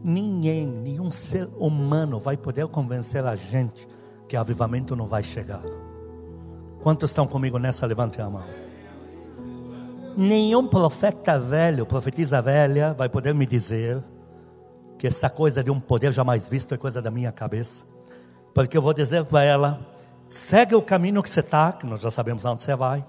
Ninguém, 0.03 0.65
nenhum 0.65 1.11
ser 1.11 1.47
humano 1.59 2.19
vai 2.19 2.35
poder 2.35 2.65
convencer 2.69 3.23
a 3.23 3.35
gente 3.35 3.87
que 4.27 4.35
avivamento 4.35 4.95
não 4.95 5.05
vai 5.05 5.23
chegar. 5.23 5.61
Quantos 6.81 7.11
estão 7.11 7.27
comigo 7.27 7.59
nessa? 7.59 7.85
Levante 7.85 8.19
a 8.19 8.27
mão. 8.27 8.70
Nenhum 10.15 10.67
profeta 10.67 11.39
velho, 11.39 11.85
profetisa 11.85 12.41
velha, 12.41 12.93
vai 12.93 13.07
poder 13.07 13.33
me 13.33 13.45
dizer 13.45 14.03
que 14.97 15.07
essa 15.07 15.29
coisa 15.29 15.63
de 15.63 15.71
um 15.71 15.79
poder 15.79 16.11
jamais 16.11 16.49
visto 16.49 16.73
é 16.73 16.77
coisa 16.77 17.01
da 17.01 17.09
minha 17.09 17.31
cabeça. 17.31 17.83
Porque 18.53 18.77
eu 18.77 18.81
vou 18.81 18.93
dizer 18.93 19.23
para 19.25 19.43
ela: 19.43 19.79
segue 20.27 20.75
o 20.75 20.81
caminho 20.81 21.23
que 21.23 21.29
você 21.29 21.39
está, 21.39 21.71
que 21.71 21.85
nós 21.85 22.01
já 22.01 22.11
sabemos 22.11 22.43
onde 22.45 22.61
você 22.61 22.75
vai, 22.75 23.05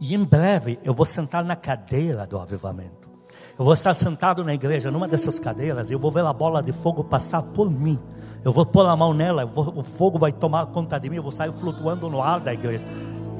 e 0.00 0.14
em 0.14 0.24
breve 0.24 0.78
eu 0.82 0.94
vou 0.94 1.04
sentar 1.04 1.44
na 1.44 1.54
cadeira 1.54 2.26
do 2.26 2.38
avivamento. 2.38 3.10
Eu 3.58 3.64
vou 3.64 3.74
estar 3.74 3.92
sentado 3.92 4.42
na 4.42 4.54
igreja, 4.54 4.90
numa 4.90 5.06
dessas 5.06 5.38
cadeiras, 5.38 5.90
e 5.90 5.92
eu 5.92 5.98
vou 5.98 6.10
ver 6.10 6.24
a 6.24 6.32
bola 6.32 6.62
de 6.62 6.72
fogo 6.72 7.04
passar 7.04 7.42
por 7.42 7.70
mim. 7.70 7.98
Eu 8.42 8.52
vou 8.52 8.64
pôr 8.64 8.86
a 8.86 8.96
mão 8.96 9.12
nela, 9.12 9.44
vou, 9.44 9.78
o 9.78 9.82
fogo 9.82 10.18
vai 10.18 10.32
tomar 10.32 10.66
conta 10.68 10.98
de 10.98 11.10
mim, 11.10 11.16
eu 11.16 11.22
vou 11.22 11.30
sair 11.30 11.52
flutuando 11.52 12.08
no 12.08 12.22
ar 12.22 12.40
da 12.40 12.54
igreja. 12.54 12.86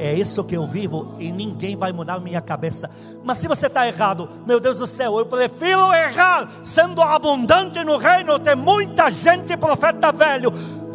É 0.03 0.15
isso 0.15 0.43
que 0.43 0.57
eu 0.57 0.67
vivo 0.67 1.15
e 1.19 1.31
ninguém 1.31 1.77
vai 1.77 1.93
mudar 1.93 2.19
minha 2.21 2.41
cabeça. 2.41 2.89
Mas 3.23 3.37
se 3.37 3.47
você 3.47 3.67
está 3.67 3.87
errado, 3.87 4.27
meu 4.47 4.59
Deus 4.59 4.79
do 4.79 4.87
céu, 4.87 5.19
eu 5.19 5.27
prefiro 5.27 5.93
errar, 5.93 6.49
sendo 6.65 7.03
abundante 7.03 7.85
no 7.85 7.99
reino. 7.99 8.39
Tem 8.39 8.57
muita 8.57 9.11
gente, 9.11 9.55
profeta 9.59 10.11
velho, 10.11 10.51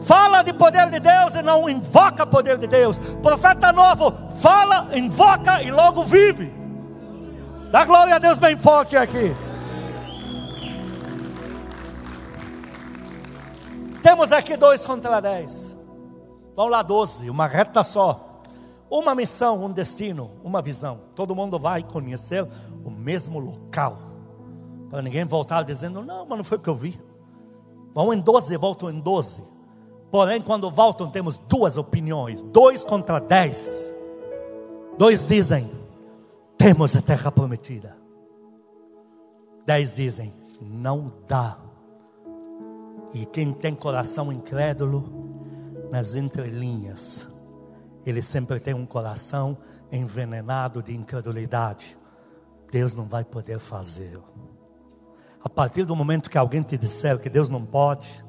fala 0.06 0.42
de 0.42 0.52
poder 0.54 0.90
de 0.90 1.00
Deus 1.00 1.36
e 1.36 1.44
não 1.44 1.70
invoca 1.70 2.26
poder 2.26 2.58
de 2.58 2.66
Deus. 2.66 2.98
Profeta 3.22 3.72
novo, 3.72 4.12
fala, 4.40 4.90
invoca 4.98 5.62
e 5.62 5.70
logo 5.70 6.04
vive. 6.04 6.52
Dá 7.72 7.86
glória 7.86 8.16
a 8.16 8.20
Deus 8.20 8.40
bem 8.40 8.58
forte 8.58 8.98
aqui. 8.98 9.36
Temos 14.02 14.32
aqui 14.32 14.58
dois 14.58 14.84
contra 14.84 15.22
dez. 15.22 15.76
Vamos 16.56 16.72
lá, 16.72 16.82
doze, 16.82 17.30
uma 17.30 17.46
reta 17.46 17.84
só. 17.84 18.35
Uma 18.90 19.16
missão, 19.16 19.64
um 19.64 19.70
destino, 19.70 20.32
uma 20.44 20.62
visão. 20.62 21.00
Todo 21.16 21.36
mundo 21.36 21.60
vai 21.60 21.84
conhecer 21.84 22.48
o 22.84 22.90
mesmo 22.90 23.40
local. 23.40 23.98
Para 24.90 25.02
ninguém 25.02 25.26
voltar 25.26 25.64
dizendo, 25.64 26.02
não, 26.04 26.26
mas 26.26 26.38
não 26.38 26.46
foi 26.46 26.58
o 26.58 26.62
que 26.62 26.70
eu 26.70 26.76
vi. 26.76 27.00
Vão 27.94 28.14
em 28.14 28.20
12, 28.20 28.56
voltam 28.58 28.90
em 28.90 29.00
12. 29.00 29.42
Porém, 30.12 30.42
quando 30.42 30.70
voltam, 30.70 31.10
temos 31.10 31.38
duas 31.38 31.78
opiniões: 31.78 32.42
dois 32.42 32.86
contra 32.86 33.20
dez. 33.20 33.94
Dois 34.98 35.28
dizem, 35.28 35.72
temos 36.58 36.96
a 36.96 37.02
terra 37.02 37.32
prometida. 37.32 37.98
Dez 39.66 39.92
dizem, 39.92 40.34
não 40.62 41.12
dá. 41.28 41.58
E 43.14 43.26
quem 43.26 43.52
tem 43.52 43.74
coração 43.74 44.32
incrédulo, 44.32 45.04
nas 45.92 46.16
entrelinhas, 46.16 47.28
ele 48.06 48.22
sempre 48.22 48.60
tem 48.60 48.74
um 48.74 48.86
coração 48.86 49.58
envenenado 49.92 50.82
de 50.82 50.96
incredulidade. 50.96 51.98
Deus 52.72 52.96
não 52.96 53.06
vai 53.06 53.24
poder 53.24 53.60
fazer. 53.60 54.20
A 55.44 55.50
partir 55.50 55.86
do 55.86 55.96
momento 55.96 56.30
que 56.30 56.38
alguém 56.38 56.62
te 56.62 56.78
disser 56.78 57.20
que 57.20 57.30
Deus 57.30 57.50
não 57.50 57.66
pode, 57.66 58.24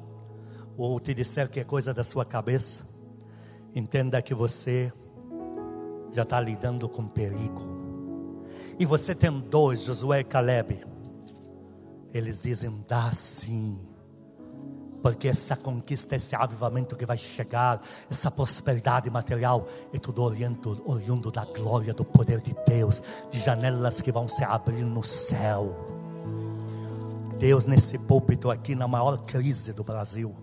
ou 0.77 0.99
te 0.99 1.13
disser 1.13 1.49
que 1.49 1.59
é 1.59 1.63
coisa 1.63 1.93
da 1.93 2.03
sua 2.03 2.23
cabeça, 2.23 2.83
entenda 3.73 4.21
que 4.21 4.33
você 4.33 4.91
já 6.11 6.23
está 6.23 6.39
lidando 6.39 6.87
com 6.87 7.07
perigo. 7.07 7.77
E 8.79 8.85
você 8.85 9.15
tem 9.15 9.39
dois, 9.39 9.81
Josué 9.81 10.19
e 10.19 10.23
Caleb. 10.23 10.85
Eles 12.13 12.39
dizem: 12.39 12.83
dá 12.87 13.11
sim 13.13 13.79
porque 15.01 15.27
essa 15.27 15.55
conquista, 15.55 16.15
esse 16.15 16.35
avivamento 16.35 16.95
que 16.95 17.05
vai 17.05 17.17
chegar, 17.17 17.81
essa 18.09 18.31
prosperidade 18.31 19.09
material, 19.09 19.67
é 19.93 19.97
tudo 19.97 20.23
oriento, 20.23 20.81
oriundo 20.85 21.31
da 21.31 21.45
glória, 21.45 21.93
do 21.93 22.03
poder 22.03 22.41
de 22.41 22.55
Deus, 22.65 23.01
de 23.29 23.39
janelas 23.39 24.01
que 24.01 24.11
vão 24.11 24.27
se 24.27 24.43
abrir 24.43 24.83
no 24.83 25.03
céu. 25.03 25.75
Deus, 27.37 27.65
nesse 27.65 27.97
púlpito 27.97 28.49
aqui, 28.49 28.73
na 28.75 28.87
maior 28.87 29.17
crise 29.25 29.71
do 29.71 29.83
Brasil, 29.83 30.35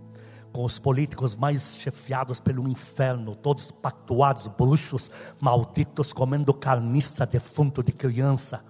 com 0.53 0.65
os 0.65 0.79
políticos 0.79 1.35
mais 1.35 1.77
chefiados 1.77 2.39
pelo 2.39 2.69
inferno, 2.69 3.35
todos 3.35 3.73
pactuados, 3.73 4.47
bruxos, 4.47 5.11
malditos, 5.41 6.13
comendo 6.13 6.55
carniça, 6.55 7.27
defunto 7.27 7.83
de 7.83 7.91
criança, 7.91 8.61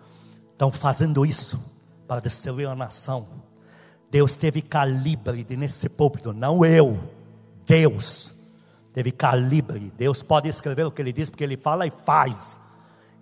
estão 0.50 0.72
fazendo 0.72 1.26
isso 1.26 1.62
para 2.08 2.20
destruir 2.20 2.66
a 2.66 2.74
nação 2.74 3.53
Deus 4.14 4.36
teve 4.36 4.62
calibre 4.62 5.42
de 5.42 5.56
nesse 5.56 5.88
púlpito, 5.88 6.32
não 6.32 6.64
eu, 6.64 7.00
Deus 7.66 8.32
teve 8.92 9.10
calibre. 9.10 9.92
Deus 9.98 10.22
pode 10.22 10.48
escrever 10.48 10.84
o 10.84 10.92
que 10.92 11.02
ele 11.02 11.12
diz, 11.12 11.28
porque 11.28 11.42
ele 11.42 11.56
fala 11.56 11.84
e 11.84 11.90
faz. 11.90 12.56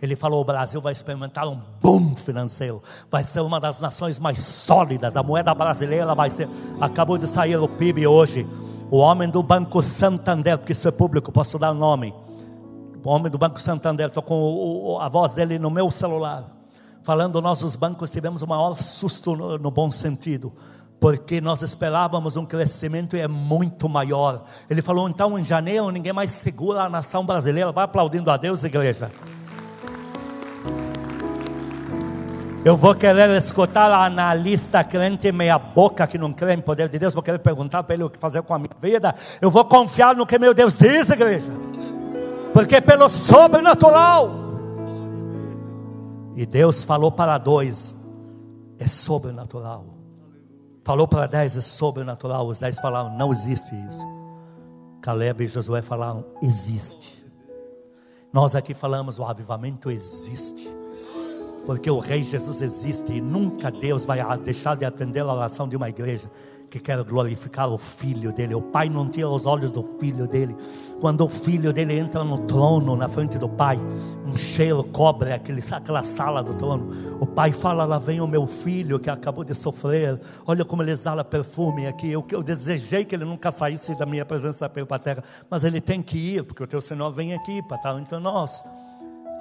Ele 0.03 0.15
falou: 0.15 0.43
o 0.43 0.45
Brasil 0.45 0.83
vai 0.83 0.93
experimentar 0.93 1.49
um 1.49 1.59
boom 1.81 2.15
financeiro, 2.15 2.83
vai 3.11 3.25
ser 3.25 3.41
uma 3.41 3.59
das 3.59 3.81
nações 3.81 4.19
mais 4.19 4.41
sólidas. 4.41 5.17
A 5.17 5.23
moeda 5.23 5.55
brasileira 5.55 6.15
vai 6.15 6.31
ser. 6.31 6.47
Acabou 6.79 7.17
de 7.17 7.27
sair 7.27 7.57
o 7.57 7.67
PIB 7.67 8.07
hoje. 8.07 8.47
O 8.91 8.99
homem 8.99 9.31
do 9.31 9.43
Banco 9.43 9.83
Santander, 9.83 10.59
porque 10.59 10.73
isso 10.73 10.87
é 10.87 10.91
público, 10.91 11.33
posso 11.33 11.59
dar 11.59 11.71
o 11.71 11.75
nome. 11.75 12.13
O 13.03 13.09
homem 13.09 13.33
do 13.33 13.39
Banco 13.39 13.63
Santander, 13.63 14.09
estou 14.09 14.23
com 14.23 14.39
o, 14.39 14.99
a 15.01 15.09
voz 15.09 15.33
dele 15.33 15.59
no 15.59 15.71
meu 15.71 15.91
celular, 15.91 16.55
falando: 17.03 17.41
nós, 17.41 17.63
os 17.63 17.77
bancos, 17.77 18.13
tivemos 18.13 18.43
o 18.43 18.47
maior 18.47 18.75
susto 18.75 19.35
no, 19.35 19.57
no 19.57 19.71
bom 19.71 19.91
sentido 19.91 20.53
porque 21.03 21.41
nós 21.41 21.63
esperávamos 21.63 22.37
um 22.37 22.47
crescimento 22.47 23.17
é 23.17 23.27
muito 23.27 23.89
maior. 23.89 24.45
Ele 24.71 24.81
falou: 24.81 25.09
então 25.09 25.37
em 25.37 25.43
janeiro 25.43 25.91
ninguém 25.91 26.13
mais 26.13 26.31
segura 26.31 26.83
a 26.83 26.89
nação 26.89 27.27
brasileira. 27.27 27.73
Vai 27.73 27.85
aplaudindo 27.85 28.31
a 28.31 28.37
Deus, 28.37 28.63
igreja. 28.63 29.11
Eu 32.65 32.77
vou 32.77 32.95
querer 32.95 33.29
escutar 33.37 33.91
a 33.91 34.05
analista 34.05 34.85
crente 34.85 35.33
meia-boca 35.33 36.07
que 36.07 36.17
não 36.17 36.33
crê 36.33 36.55
em 36.55 36.61
poder 36.61 36.89
de 36.89 37.01
Deus. 37.01 37.13
Vou 37.13 37.23
querer 37.23 37.41
perguntar 37.41 37.83
para 37.83 37.97
ele 37.97 38.05
o 38.05 38.11
que 38.11 38.17
fazer 38.17 38.41
com 38.43 38.55
a 38.55 38.59
minha 38.61 38.77
vida. 38.81 39.13
Eu 39.41 39.51
vou 39.51 39.65
confiar 39.65 40.15
no 40.15 40.25
que 40.25 40.39
meu 40.39 40.55
Deus 40.55 40.79
diz, 40.79 41.11
igreja. 41.11 41.53
Porque 42.53 42.81
pelo 42.81 43.09
sobrenatural. 43.09 44.31
E 46.37 46.47
Deus 46.47 46.85
falou 46.85 47.11
para 47.11 47.39
dois: 47.39 47.93
é 48.79 48.87
sobrenatural. 48.87 50.02
Falou 50.85 51.07
para 51.07 51.27
dez, 51.27 51.57
é 51.57 51.61
sobrenatural. 51.61 52.47
Os 52.47 52.61
dez 52.61 52.79
falaram, 52.79 53.17
não 53.17 53.33
existe 53.33 53.75
isso. 53.89 54.05
Caleb 55.01 55.45
e 55.45 55.49
Josué 55.49 55.83
falaram, 55.83 56.25
existe. 56.43 57.25
Nós 58.33 58.55
aqui 58.55 58.75
falamos, 58.75 59.19
o 59.19 59.25
avivamento 59.25 59.91
existe. 59.91 60.69
Porque 61.67 61.91
o 61.91 62.01
Rei 62.01 62.23
Jesus 62.23 62.61
existe 62.61 63.13
e 63.13 63.21
nunca 63.21 63.71
Deus 63.71 64.05
vai 64.05 64.21
deixar 64.39 64.77
de 64.77 64.85
atender 64.85 65.21
a 65.21 65.33
oração 65.33 65.69
de 65.69 65.77
uma 65.77 65.89
igreja 65.89 66.29
que 66.73 66.81
quer 66.81 67.05
glorificar 67.05 67.69
o 67.69 67.77
filho 67.77 68.33
dele. 68.33 68.55
O 68.55 68.63
pai 68.63 68.89
não 68.89 69.07
tira 69.07 69.29
os 69.29 69.45
olhos 69.45 69.71
do 69.71 69.83
filho 70.01 70.27
dele. 70.27 70.57
Quando 71.03 71.23
o 71.23 71.29
filho 71.29 71.71
dele 71.71 71.99
entra 71.99 72.25
no 72.25 72.39
trono 72.47 72.97
na 72.97 73.11
frente 73.11 73.37
do 73.37 73.47
pai, 73.47 73.79
um 74.27 74.35
cheiro 74.35 74.83
cobre 74.83 75.35
aquele, 75.35 75.63
aquela 75.71 76.03
sala 76.03 76.43
do 76.43 76.55
trono. 76.55 77.19
O 77.21 77.27
pai 77.27 77.53
fala: 77.53 77.85
Lá 77.85 77.99
vem 77.99 78.23
o 78.23 78.27
meu 78.27 78.47
filho 78.47 78.99
que 78.99 79.11
acabou 79.11 79.45
de 79.45 79.55
sofrer. 79.55 80.19
Olha 80.47 80.65
como 80.65 80.83
ele 80.83 80.93
exala 80.93 81.23
perfume 81.23 81.87
aqui. 81.87 82.11
Eu, 82.11 82.25
eu 82.31 82.43
desejei 82.43 83.05
que 83.05 83.15
ele 83.15 83.27
nunca 83.27 83.51
saísse 83.51 83.95
da 83.95 84.07
minha 84.07 84.25
presença 84.25 84.67
pela 84.67 84.99
terra, 84.99 85.23
mas 85.51 85.65
ele 85.65 85.81
tem 85.81 86.01
que 86.01 86.17
ir, 86.17 86.43
porque 86.43 86.63
o 86.63 86.67
teu 86.67 86.81
Senhor 86.81 87.11
vem 87.13 87.35
aqui 87.35 87.63
para 87.65 87.77
estar 87.77 88.01
entre 88.01 88.19
nós. 88.19 88.65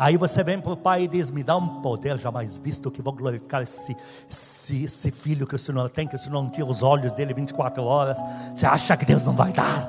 Aí 0.01 0.17
você 0.17 0.43
vem 0.43 0.59
para 0.59 0.73
o 0.73 0.75
pai 0.75 1.03
e 1.03 1.07
diz: 1.07 1.29
Me 1.29 1.43
dá 1.43 1.55
um 1.55 1.79
poder 1.79 2.17
jamais 2.17 2.57
visto 2.57 2.89
que 2.89 3.03
vou 3.03 3.13
glorificar 3.13 3.61
esse, 3.61 3.95
esse, 4.27 4.85
esse 4.85 5.11
filho 5.11 5.45
que 5.45 5.53
o 5.53 5.59
Senhor 5.59 5.87
tem, 5.91 6.07
que 6.07 6.15
o 6.15 6.17
Senhor 6.17 6.33
não 6.33 6.49
tira 6.49 6.65
os 6.65 6.81
olhos 6.81 7.13
dele 7.13 7.35
24 7.35 7.83
horas. 7.83 8.17
Você 8.51 8.65
acha 8.65 8.97
que 8.97 9.05
Deus 9.05 9.27
não 9.27 9.35
vai 9.35 9.53
dar? 9.53 9.87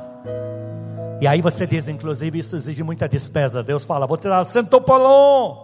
E 1.19 1.27
aí 1.27 1.41
você 1.41 1.67
diz, 1.67 1.89
inclusive, 1.89 2.41
isso 2.41 2.55
exige 2.55 2.83
muita 2.83 3.09
despesa. 3.09 3.63
Deus 3.63 3.87
fala: 3.87 4.07
Vou 4.07 4.19
tirar 4.19 4.45
centopolon. 4.45 5.57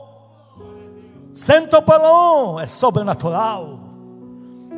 Centopolon 1.35 2.59
é 2.59 2.65
sobrenatural. 2.65 3.79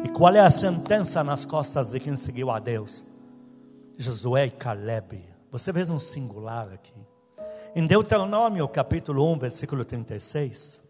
E 0.02 0.09
qual 0.09 0.35
é 0.35 0.40
a 0.40 0.50
sentença 0.50 1.22
nas 1.22 1.44
costas 1.44 1.90
de 1.90 2.00
quem 2.00 2.16
seguiu 2.16 2.50
a 2.50 2.59
Deus? 2.59 3.04
Josué 3.96 4.46
e 4.46 4.50
Caleb. 4.50 5.24
Você 5.52 5.70
vê 5.70 5.83
um 5.92 5.98
singular 5.98 6.68
aqui. 6.72 7.10
Em 7.72 7.87
Deuteronômio 7.87 8.66
capítulo 8.66 9.33
1, 9.33 9.38
versículo 9.38 9.85
36. 9.85 10.80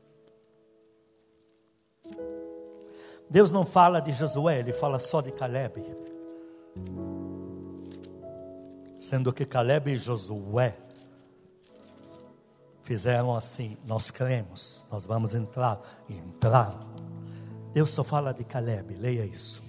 Deus 3.28 3.52
não 3.52 3.66
fala 3.66 4.00
de 4.00 4.12
Josué, 4.12 4.60
ele 4.60 4.72
fala 4.72 4.98
só 4.98 5.20
de 5.20 5.30
Caleb. 5.30 5.84
Sendo 8.98 9.30
que 9.30 9.44
Caleb 9.44 9.90
e 9.92 9.98
Josué 9.98 10.74
fizeram 12.82 13.34
assim: 13.34 13.76
nós 13.84 14.10
cremos, 14.10 14.86
nós 14.90 15.04
vamos 15.04 15.34
entrar 15.34 15.78
e 16.08 16.16
entrar. 16.16 16.80
Deus 17.74 17.90
só 17.90 18.02
fala 18.02 18.32
de 18.32 18.42
Caleb, 18.42 18.94
leia 18.94 19.26
isso. 19.26 19.62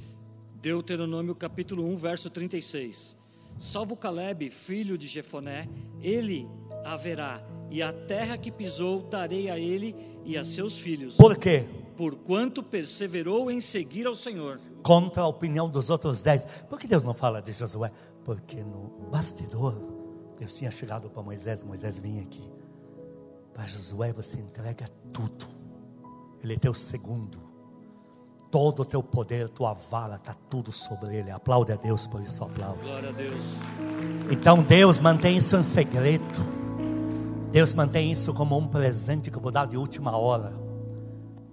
Deuteronômio 0.55 1.35
capítulo 1.35 1.85
1, 1.87 1.97
verso 1.97 2.29
36. 2.29 3.17
Salvo 3.59 3.97
Caleb, 3.97 4.49
filho 4.49 4.97
de 4.97 5.07
Jefoné, 5.07 5.67
ele 6.01 6.49
haverá, 6.83 7.41
e 7.69 7.81
a 7.81 7.93
terra 7.93 8.37
que 8.37 8.51
pisou 8.51 9.01
darei 9.03 9.49
a 9.49 9.57
ele 9.57 9.95
e 10.25 10.37
a 10.37 10.43
seus 10.43 10.77
filhos. 10.77 11.15
Por 11.15 11.37
quê? 11.37 11.65
Porquanto 11.95 12.63
perseverou 12.63 13.51
em 13.51 13.61
seguir 13.61 14.07
ao 14.07 14.15
Senhor. 14.15 14.59
Contra 14.81 15.23
a 15.23 15.27
opinião 15.27 15.69
dos 15.69 15.89
outros 15.89 16.23
dez. 16.23 16.45
Por 16.69 16.79
que 16.79 16.87
Deus 16.87 17.03
não 17.03 17.13
fala 17.13 17.41
de 17.41 17.53
Josué? 17.53 17.91
Porque 18.23 18.63
no 18.63 19.09
bastidor, 19.11 19.75
Deus 20.37 20.55
tinha 20.55 20.71
chegado 20.71 21.09
para 21.09 21.21
Moisés, 21.21 21.63
Moisés 21.63 21.99
vinha 21.99 22.23
aqui. 22.23 22.49
Para 23.53 23.67
Josué 23.67 24.11
você 24.11 24.37
entrega 24.37 24.85
tudo. 25.13 25.45
Ele 26.43 26.53
é 26.53 26.57
teu 26.57 26.73
segundo. 26.73 27.39
Todo 28.49 28.81
o 28.81 28.85
teu 28.85 29.01
poder, 29.01 29.49
tua 29.49 29.73
vara, 29.73 30.15
está 30.15 30.33
tudo 30.33 30.71
sobre 30.71 31.15
ele. 31.15 31.31
Aplaude 31.31 31.71
a 31.71 31.75
Deus 31.75 32.07
por 32.07 32.21
isso, 32.21 32.43
aplaude. 32.43 32.81
Glória 32.81 33.09
a 33.09 33.11
Deus. 33.13 33.43
Então 34.29 34.61
Deus 34.63 34.99
mantém 34.99 35.37
isso 35.37 35.55
em 35.55 35.63
segredo. 35.63 36.61
Deus 37.51 37.73
mantém 37.73 38.11
isso 38.11 38.33
como 38.33 38.57
um 38.57 38.65
presente 38.65 39.29
que 39.29 39.37
eu 39.37 39.41
vou 39.41 39.51
dar 39.51 39.67
de 39.67 39.75
última 39.75 40.15
hora. 40.17 40.53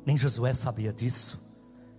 Nem 0.07 0.17
Josué 0.17 0.55
sabia 0.55 0.93
disso. 0.93 1.49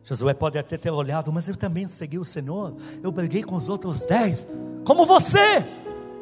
Josué 0.03 0.33
pode 0.33 0.57
até 0.57 0.77
ter 0.77 0.89
olhado, 0.89 1.31
mas 1.33 1.47
eu 1.49 1.55
também 1.55 1.85
segui 1.87 2.17
o 2.17 2.23
Senhor. 2.23 2.75
Eu 3.03 3.11
briguei 3.11 3.43
com 3.43 3.55
os 3.55 3.67
outros 3.67 4.05
dez, 4.05 4.47
como 4.85 5.05
você 5.05 5.65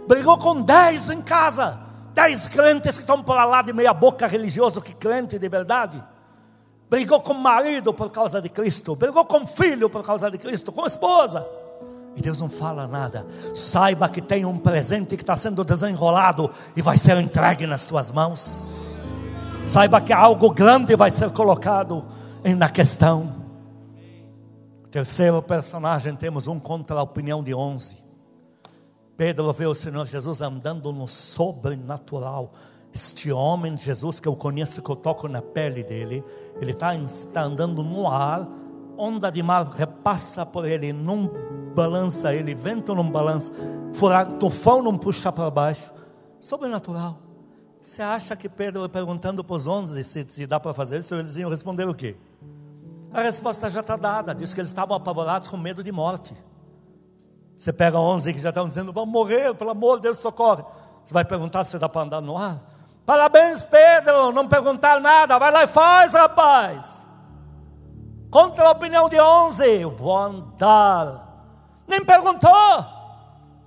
brigou 0.07 0.37
com 0.39 0.61
dez 0.61 1.11
em 1.11 1.21
casa. 1.21 1.79
Dez 2.15 2.47
crentes 2.47 2.95
que 2.95 3.03
estão 3.03 3.23
por 3.23 3.35
lá 3.35 3.61
de 3.61 3.71
meia 3.71 3.93
boca 3.93 4.25
religioso, 4.25 4.81
que 4.81 4.95
crente 4.95 5.37
de 5.37 5.47
verdade. 5.47 6.03
Brigou 6.89 7.21
com 7.21 7.35
marido 7.35 7.93
por 7.93 8.09
causa 8.09 8.41
de 8.41 8.49
Cristo, 8.49 8.95
brigou 8.95 9.23
com 9.23 9.45
filho 9.45 9.87
por 9.87 10.03
causa 10.03 10.31
de 10.31 10.39
Cristo, 10.39 10.71
com 10.71 10.83
esposa. 10.85 11.45
E 12.17 12.21
Deus 12.21 12.41
não 12.41 12.49
fala 12.49 12.87
nada. 12.87 13.27
Saiba 13.53 14.09
que 14.09 14.19
tem 14.19 14.43
um 14.43 14.57
presente 14.57 15.15
que 15.15 15.21
está 15.21 15.35
sendo 15.35 15.63
desenrolado 15.63 16.49
e 16.75 16.81
vai 16.81 16.97
ser 16.97 17.15
entregue 17.17 17.67
nas 17.67 17.85
tuas 17.85 18.11
mãos. 18.11 18.81
Saiba 19.63 20.01
que 20.01 20.11
algo 20.11 20.49
grande 20.49 20.95
vai 20.95 21.11
ser 21.11 21.29
colocado 21.29 22.03
na 22.57 22.69
questão. 22.69 23.35
Terceiro 24.89 25.43
personagem, 25.43 26.15
temos 26.15 26.47
um 26.47 26.59
contra 26.59 26.99
a 26.99 27.03
opinião 27.03 27.43
de 27.43 27.53
onze. 27.53 27.95
Pedro 29.15 29.53
vê 29.53 29.67
o 29.67 29.75
Senhor 29.75 30.07
Jesus 30.07 30.41
andando 30.41 30.91
no 30.91 31.07
sobrenatural. 31.07 32.51
Este 32.91 33.31
homem, 33.31 33.77
Jesus, 33.77 34.19
que 34.19 34.27
eu 34.27 34.35
conheço, 34.35 34.81
que 34.81 34.89
eu 34.89 34.95
toco 34.95 35.27
na 35.27 35.41
pele 35.41 35.83
dele, 35.83 36.23
ele 36.59 36.71
está 36.71 36.93
tá 37.31 37.43
andando 37.43 37.83
no 37.83 38.07
ar, 38.07 38.47
onda 38.97 39.31
de 39.31 39.43
mar 39.43 39.65
repassa 39.69 40.45
por 40.45 40.65
ele, 40.65 40.91
não 40.91 41.29
balança 41.75 42.33
ele, 42.33 42.55
vento 42.55 42.95
não 42.95 43.09
balança, 43.09 43.51
tufão 44.39 44.81
não 44.81 44.97
puxa 44.97 45.31
para 45.31 45.49
baixo. 45.51 45.93
Sobrenatural. 46.39 47.19
Você 47.81 48.01
acha 48.01 48.35
que 48.35 48.49
Pedro, 48.49 48.87
perguntando 48.89 49.43
para 49.43 49.55
os 49.55 49.67
onze 49.67 50.03
se, 50.03 50.25
se 50.27 50.45
dá 50.45 50.59
para 50.59 50.73
fazer 50.73 50.99
isso, 50.99 51.15
eles 51.15 51.37
iam 51.37 51.49
responder 51.49 51.87
o 51.87 51.93
quê? 51.93 52.17
A 53.13 53.21
resposta 53.21 53.69
já 53.69 53.79
está 53.79 53.95
dada, 53.95 54.35
diz 54.35 54.53
que 54.53 54.59
eles 54.59 54.69
estavam 54.69 54.95
apavorados 54.95 55.47
com 55.47 55.57
medo 55.57 55.83
de 55.83 55.91
morte. 55.91 56.35
Você 57.57 57.71
pega 57.71 57.97
onze 57.97 58.33
que 58.33 58.41
já 58.41 58.49
estão 58.49 58.67
dizendo, 58.67 58.91
vamos 58.91 59.11
morrer, 59.11 59.53
pelo 59.55 59.71
amor 59.71 59.97
de 59.97 60.03
Deus, 60.03 60.17
socorre. 60.17 60.63
Você 61.03 61.13
vai 61.13 61.23
perguntar 61.23 61.63
se 61.63 61.77
dá 61.79 61.87
para 61.87 62.01
andar 62.01 62.21
no 62.21 62.37
ar? 62.37 62.61
Parabéns, 63.05 63.63
Pedro, 63.63 64.31
não 64.33 64.47
perguntar 64.47 64.99
nada, 64.99 65.39
vai 65.39 65.51
lá 65.51 65.63
e 65.63 65.67
faz, 65.67 66.13
rapaz. 66.13 67.01
Contra 68.29 68.67
a 68.67 68.71
opinião 68.71 69.07
de 69.07 69.19
onze, 69.19 69.85
vou 69.85 70.17
andar. 70.17 71.25
Nem 71.87 72.03
perguntou, 72.03 72.51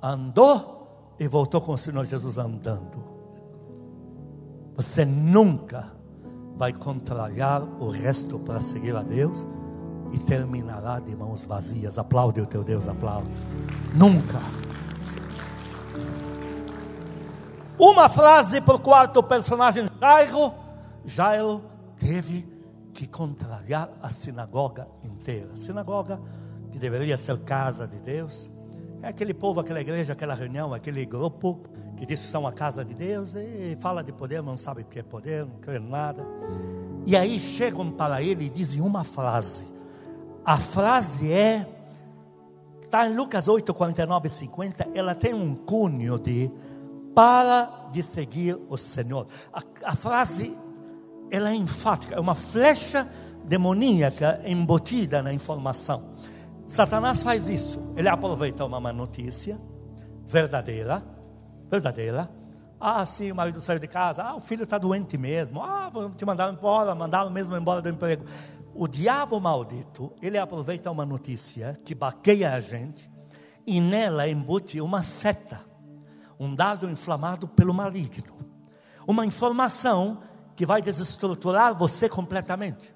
andou 0.02 1.14
e 1.18 1.26
voltou 1.26 1.60
com 1.60 1.72
o 1.72 1.78
Senhor 1.78 2.04
Jesus 2.04 2.36
andando. 2.36 3.02
Você 4.76 5.04
nunca 5.04 5.92
vai 6.56 6.72
contrariar 6.72 7.62
o 7.62 7.88
resto 7.88 8.38
para 8.40 8.60
seguir 8.60 8.94
a 8.94 9.02
Deus 9.02 9.46
e 10.12 10.18
terminará 10.18 11.00
de 11.00 11.16
mãos 11.16 11.46
vazias. 11.46 11.98
Aplaude 11.98 12.40
o 12.40 12.46
teu 12.46 12.62
Deus, 12.62 12.86
aplaude. 12.86 13.30
Nunca. 13.94 14.40
Uma 17.78 18.10
frase 18.10 18.60
para 18.60 18.74
o 18.74 18.80
quarto 18.80 19.22
personagem, 19.22 19.88
Jairo. 19.98 20.52
Jairo 21.06 21.62
teve 21.98 22.59
que 22.92 23.06
contrariar 23.06 23.90
a 24.02 24.10
sinagoga 24.10 24.88
inteira. 25.02 25.54
Sinagoga, 25.56 26.20
que 26.70 26.78
deveria 26.78 27.16
ser 27.16 27.38
casa 27.40 27.86
de 27.86 27.98
Deus, 27.98 28.50
é 29.02 29.08
aquele 29.08 29.32
povo, 29.32 29.60
aquela 29.60 29.80
igreja, 29.80 30.12
aquela 30.12 30.34
reunião, 30.34 30.74
aquele 30.74 31.04
grupo 31.06 31.60
que 31.96 32.04
diz 32.04 32.20
que 32.22 32.28
são 32.28 32.46
a 32.46 32.52
casa 32.52 32.84
de 32.84 32.94
Deus 32.94 33.34
e 33.34 33.76
fala 33.80 34.02
de 34.02 34.12
poder, 34.12 34.42
não 34.42 34.56
sabe 34.56 34.82
o 34.82 34.84
que 34.84 34.98
é 34.98 35.02
poder, 35.02 35.44
não 35.46 35.56
crê 35.56 35.78
nada. 35.78 36.26
E 37.06 37.16
aí 37.16 37.38
chegam 37.38 37.90
para 37.90 38.22
ele 38.22 38.46
e 38.46 38.48
dizem 38.48 38.80
uma 38.80 39.04
frase. 39.04 39.64
A 40.44 40.58
frase 40.58 41.32
é, 41.32 41.66
está 42.82 43.06
em 43.06 43.14
Lucas 43.14 43.48
8, 43.48 43.72
49 43.72 44.28
e 44.28 44.30
50, 44.30 44.88
ela 44.94 45.14
tem 45.14 45.34
um 45.34 45.54
cunho 45.54 46.18
de 46.18 46.50
para 47.14 47.88
de 47.92 48.02
seguir 48.02 48.58
o 48.68 48.76
Senhor. 48.76 49.26
A, 49.52 49.62
a 49.84 49.96
frase, 49.96 50.56
ela 51.30 51.50
é 51.50 51.54
enfática, 51.54 52.14
é 52.14 52.20
uma 52.20 52.34
flecha 52.34 53.08
demoníaca 53.44 54.40
embutida 54.44 55.22
na 55.22 55.32
informação. 55.32 56.14
Satanás 56.66 57.22
faz 57.22 57.48
isso, 57.48 57.94
ele 57.96 58.08
aproveita 58.08 58.64
uma 58.64 58.80
má 58.80 58.92
notícia 58.92 59.58
verdadeira, 60.24 61.02
verdadeira. 61.68 62.30
Ah, 62.78 63.04
sim, 63.04 63.30
o 63.30 63.34
marido 63.34 63.60
saiu 63.60 63.78
de 63.78 63.88
casa. 63.88 64.22
Ah, 64.22 64.36
o 64.36 64.40
filho 64.40 64.62
está 64.62 64.78
doente 64.78 65.18
mesmo. 65.18 65.62
Ah, 65.62 65.90
vamos 65.92 66.16
te 66.16 66.24
mandar 66.24 66.50
embora, 66.50 66.94
mandaram 66.94 67.30
mesmo 67.30 67.56
embora 67.56 67.82
do 67.82 67.88
emprego. 67.88 68.24
O 68.74 68.86
diabo 68.86 69.38
maldito, 69.40 70.14
ele 70.22 70.38
aproveita 70.38 70.90
uma 70.90 71.04
notícia 71.04 71.78
que 71.84 71.94
baqueia 71.94 72.54
a 72.54 72.60
gente 72.60 73.10
e 73.66 73.80
nela 73.80 74.28
embute 74.28 74.80
uma 74.80 75.02
seta, 75.02 75.60
um 76.38 76.54
dado 76.54 76.88
inflamado 76.88 77.46
pelo 77.48 77.74
maligno. 77.74 78.38
Uma 79.06 79.26
informação 79.26 80.22
que 80.60 80.66
vai 80.66 80.82
desestruturar 80.82 81.74
você 81.74 82.06
completamente. 82.06 82.94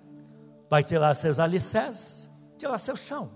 Vai 0.69 0.85
tirar 0.85 1.15
seus 1.15 1.41
alicerces, 1.41 2.29
tirar 2.59 2.79
seu 2.79 2.95
chão. 2.95 3.31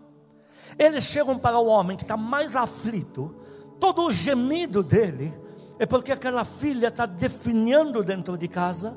Eles 0.78 1.04
chegam 1.04 1.38
para 1.38 1.58
o 1.58 1.64
homem 1.64 1.96
que 1.96 2.02
está 2.02 2.14
mais 2.14 2.54
aflito, 2.54 3.34
todo 3.80 4.02
o 4.02 4.12
gemido 4.12 4.82
dele 4.82 5.32
é 5.78 5.86
porque 5.86 6.12
aquela 6.12 6.44
filha 6.44 6.88
está 6.88 7.06
definhando 7.06 8.04
dentro 8.04 8.36
de 8.36 8.46
casa 8.48 8.94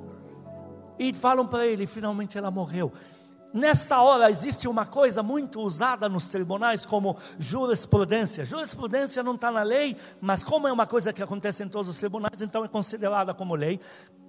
e 0.99 1.13
falam 1.13 1.47
para 1.47 1.65
ele: 1.65 1.87
finalmente 1.87 2.37
ela 2.37 2.51
morreu. 2.51 2.91
Nesta 3.53 4.01
hora 4.01 4.31
existe 4.31 4.65
uma 4.65 4.85
coisa 4.85 5.21
muito 5.21 5.59
usada 5.59 6.07
nos 6.07 6.29
tribunais 6.29 6.85
como 6.85 7.17
jurisprudência. 7.37 8.45
Jurisprudência 8.45 9.21
não 9.21 9.35
está 9.35 9.51
na 9.51 9.61
lei, 9.61 9.97
mas 10.21 10.41
como 10.41 10.69
é 10.69 10.71
uma 10.71 10.87
coisa 10.87 11.11
que 11.11 11.21
acontece 11.21 11.61
em 11.61 11.67
todos 11.67 11.89
os 11.89 11.97
tribunais, 11.97 12.41
então 12.41 12.63
é 12.63 12.67
considerada 12.67 13.33
como 13.33 13.53
lei. 13.53 13.79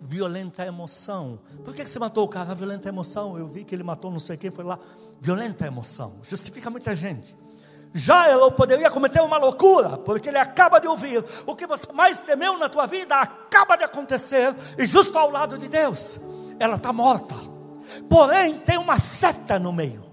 Violenta 0.01 0.67
emoção. 0.67 1.39
Por 1.65 1.73
que, 1.73 1.85
que 1.85 1.91
você 1.91 2.01
matou 2.01 2.25
o 2.25 2.29
cara? 2.29 2.53
Violenta 2.53 2.89
emoção. 2.89 3.39
Eu 3.39 3.47
vi 3.47 3.63
que 3.63 3.73
ele 3.73 3.85
matou 3.85 4.11
não 4.11 4.19
sei 4.19 4.37
quem, 4.37 4.51
foi 4.51 4.65
lá. 4.65 4.77
Violenta 5.21 5.65
emoção. 5.67 6.15
Justifica 6.29 6.69
muita 6.69 6.93
gente. 6.93 7.37
Já 7.95 8.27
ela 8.27 8.51
poderia 8.51 8.91
cometer 8.91 9.21
uma 9.21 9.37
loucura, 9.37 9.99
porque 9.99 10.31
ele 10.31 10.39
acaba 10.39 10.81
de 10.81 10.89
ouvir 10.89 11.25
o 11.47 11.55
que 11.55 11.67
você 11.67 11.93
mais 11.93 12.21
temeu 12.21 12.59
na 12.59 12.69
tua 12.69 12.87
vida 12.87 13.15
acaba 13.15 13.77
de 13.77 13.85
acontecer, 13.85 14.55
e 14.79 14.87
justo 14.87 15.17
ao 15.19 15.31
lado 15.31 15.59
de 15.59 15.69
Deus, 15.69 16.19
ela 16.59 16.77
está 16.77 16.93
morta. 16.93 17.52
Porém, 18.09 18.59
tem 18.59 18.79
uma 18.79 18.99
seta 18.99 19.59
no 19.59 19.73
meio. 19.73 20.05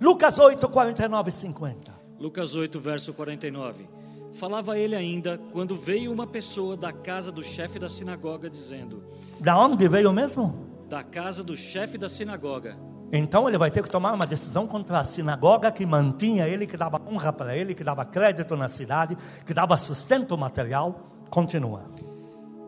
Lucas 0.00 0.38
8, 0.38 0.68
49 0.68 1.28
e 1.28 1.32
50. 1.32 1.92
Lucas 2.18 2.54
8, 2.54 2.78
verso 2.80 3.12
49. 3.12 3.88
Falava 4.34 4.78
ele 4.78 4.94
ainda 4.94 5.38
quando 5.52 5.76
veio 5.76 6.12
uma 6.12 6.26
pessoa 6.26 6.76
da 6.76 6.92
casa 6.92 7.32
do 7.32 7.42
chefe 7.42 7.78
da 7.78 7.88
sinagoga, 7.88 8.48
dizendo: 8.48 9.02
Da 9.40 9.58
onde 9.58 9.88
veio 9.88 10.12
mesmo? 10.12 10.66
Da 10.88 11.02
casa 11.02 11.42
do 11.42 11.56
chefe 11.56 11.98
da 11.98 12.08
sinagoga 12.08 12.76
então 13.12 13.48
ele 13.48 13.56
vai 13.56 13.70
ter 13.70 13.82
que 13.82 13.88
tomar 13.88 14.12
uma 14.12 14.26
decisão 14.26 14.66
contra 14.66 14.98
a 14.98 15.04
sinagoga 15.04 15.72
que 15.72 15.86
mantinha 15.86 16.46
ele, 16.46 16.66
que 16.66 16.76
dava 16.76 17.00
honra 17.10 17.32
para 17.32 17.56
ele, 17.56 17.74
que 17.74 17.82
dava 17.82 18.04
crédito 18.04 18.54
na 18.54 18.68
cidade, 18.68 19.16
que 19.46 19.54
dava 19.54 19.78
sustento 19.78 20.36
material. 20.36 21.10
Continua. 21.30 21.84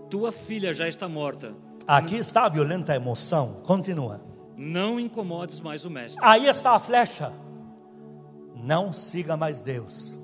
Tua 0.09 0.33
filha 0.33 0.73
já 0.73 0.89
está 0.89 1.09
morta. 1.09 1.55
Aqui 1.87 2.17
está 2.17 2.47
a 2.47 2.49
violenta 2.49 2.95
emoção. 2.95 3.61
Continua. 3.65 4.21
Não 4.63 5.01
incomodes 5.01 5.59
mais 5.59 5.87
o 5.87 5.91
mestre. 5.91 6.23
Aí 6.23 6.47
está 6.47 6.73
a 6.73 6.79
flecha. 6.79 7.33
Não 8.55 8.93
siga 8.93 9.35
mais 9.35 9.63
Deus. 9.63 10.19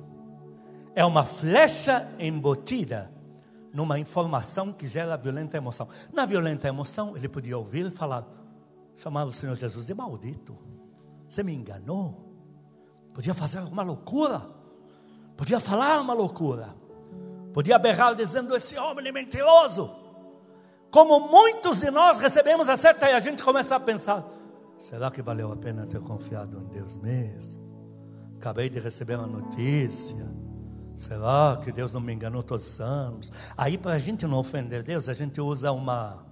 É 0.94 1.02
uma 1.06 1.24
flecha 1.24 2.06
embutida 2.18 3.10
numa 3.72 3.98
informação 3.98 4.74
que 4.74 4.88
gera 4.88 5.16
violenta 5.16 5.56
emoção. 5.56 5.88
Na 6.12 6.26
violenta 6.26 6.68
emoção, 6.68 7.16
ele 7.16 7.30
podia 7.30 7.56
ouvir 7.56 7.86
e 7.86 7.90
falar: 7.90 8.26
chamava 8.94 9.30
o 9.30 9.32
Senhor 9.32 9.56
Jesus 9.56 9.86
de 9.86 9.94
maldito. 9.94 10.54
Você 11.26 11.42
me 11.42 11.54
enganou. 11.54 12.22
Podia 13.14 13.32
fazer 13.32 13.60
alguma 13.60 13.82
loucura. 13.82 14.50
Podia 15.34 15.58
falar 15.58 15.98
uma 15.98 16.12
loucura. 16.12 16.76
Podia 17.54 17.78
berrar 17.78 18.14
dizendo: 18.14 18.54
Esse 18.54 18.76
homem 18.76 19.08
é 19.08 19.12
mentiroso. 19.12 19.90
Como 20.96 21.20
muitos 21.20 21.80
de 21.80 21.90
nós 21.90 22.16
recebemos 22.16 22.70
a 22.70 22.74
seta 22.74 23.10
e 23.10 23.12
a 23.12 23.20
gente 23.20 23.42
começa 23.42 23.76
a 23.76 23.78
pensar: 23.78 24.24
será 24.78 25.10
que 25.10 25.20
valeu 25.20 25.52
a 25.52 25.56
pena 25.56 25.86
ter 25.86 26.00
confiado 26.00 26.58
em 26.58 26.64
Deus 26.68 26.96
mesmo? 26.96 27.60
Acabei 28.38 28.70
de 28.70 28.80
receber 28.80 29.18
uma 29.18 29.26
notícia. 29.26 30.26
Será 30.94 31.60
que 31.62 31.70
Deus 31.70 31.92
não 31.92 32.00
me 32.00 32.14
enganou 32.14 32.42
todos 32.42 32.66
os 32.66 32.80
anos? 32.80 33.30
Aí, 33.58 33.76
para 33.76 33.92
a 33.92 33.98
gente 33.98 34.26
não 34.26 34.38
ofender 34.38 34.82
Deus, 34.82 35.06
a 35.10 35.12
gente 35.12 35.38
usa 35.38 35.70
uma 35.70 36.24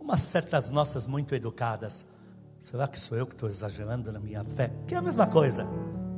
umas 0.00 0.22
certas 0.22 0.70
nossas 0.70 1.06
muito 1.06 1.34
educadas. 1.34 2.06
Será 2.58 2.88
que 2.88 2.98
sou 2.98 3.18
eu 3.18 3.26
que 3.26 3.34
estou 3.34 3.46
exagerando 3.46 4.10
na 4.10 4.18
minha 4.18 4.42
fé? 4.42 4.72
Que 4.86 4.94
é 4.94 4.96
a 4.96 5.02
mesma 5.02 5.26
coisa. 5.26 5.66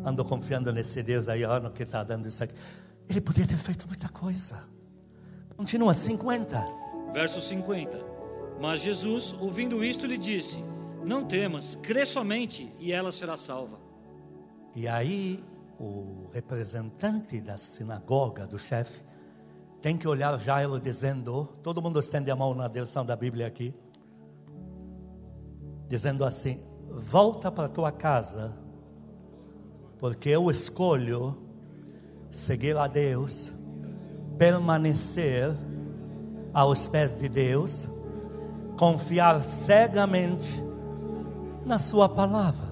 Ando 0.04 0.24
confiando 0.24 0.72
nesse 0.72 1.02
Deus 1.02 1.26
aí, 1.28 1.44
olha 1.44 1.58
no 1.58 1.72
que 1.72 1.82
está 1.82 2.04
dando 2.04 2.28
isso 2.28 2.44
aqui. 2.44 2.54
Ele 3.08 3.20
podia 3.20 3.44
ter 3.44 3.58
feito 3.58 3.84
muita 3.88 4.08
coisa. 4.08 4.60
Continua 5.56 5.92
50. 5.92 6.77
Verso 7.12 7.40
50. 7.40 7.98
Mas 8.60 8.80
Jesus, 8.80 9.34
ouvindo 9.40 9.84
isto, 9.84 10.06
lhe 10.06 10.18
disse: 10.18 10.62
Não 11.04 11.24
temas, 11.24 11.76
crê 11.76 12.04
somente 12.04 12.72
e 12.78 12.92
ela 12.92 13.12
será 13.12 13.36
salva. 13.36 13.78
E 14.74 14.86
aí, 14.86 15.42
o 15.78 16.28
representante 16.32 17.40
da 17.40 17.56
sinagoga, 17.56 18.46
do 18.46 18.58
chefe, 18.58 19.02
tem 19.80 19.96
que 19.96 20.08
olhar 20.08 20.38
Jairo 20.38 20.80
dizendo, 20.80 21.46
todo 21.62 21.80
mundo 21.80 22.00
estende 22.00 22.30
a 22.30 22.36
mão 22.36 22.54
na 22.54 22.66
direção 22.66 23.06
da 23.06 23.14
Bíblia 23.14 23.46
aqui, 23.46 23.72
dizendo 25.88 26.24
assim: 26.24 26.60
volta 26.90 27.50
para 27.50 27.68
tua 27.68 27.92
casa, 27.92 28.56
porque 29.98 30.28
eu 30.28 30.50
escolho 30.50 31.36
seguir 32.30 32.76
a 32.76 32.86
Deus, 32.86 33.52
permanecer 34.36 35.54
aos 36.52 36.88
pés 36.88 37.12
de 37.12 37.28
Deus, 37.28 37.88
confiar 38.78 39.42
cegamente 39.44 40.62
na 41.64 41.78
Sua 41.78 42.08
palavra. 42.08 42.68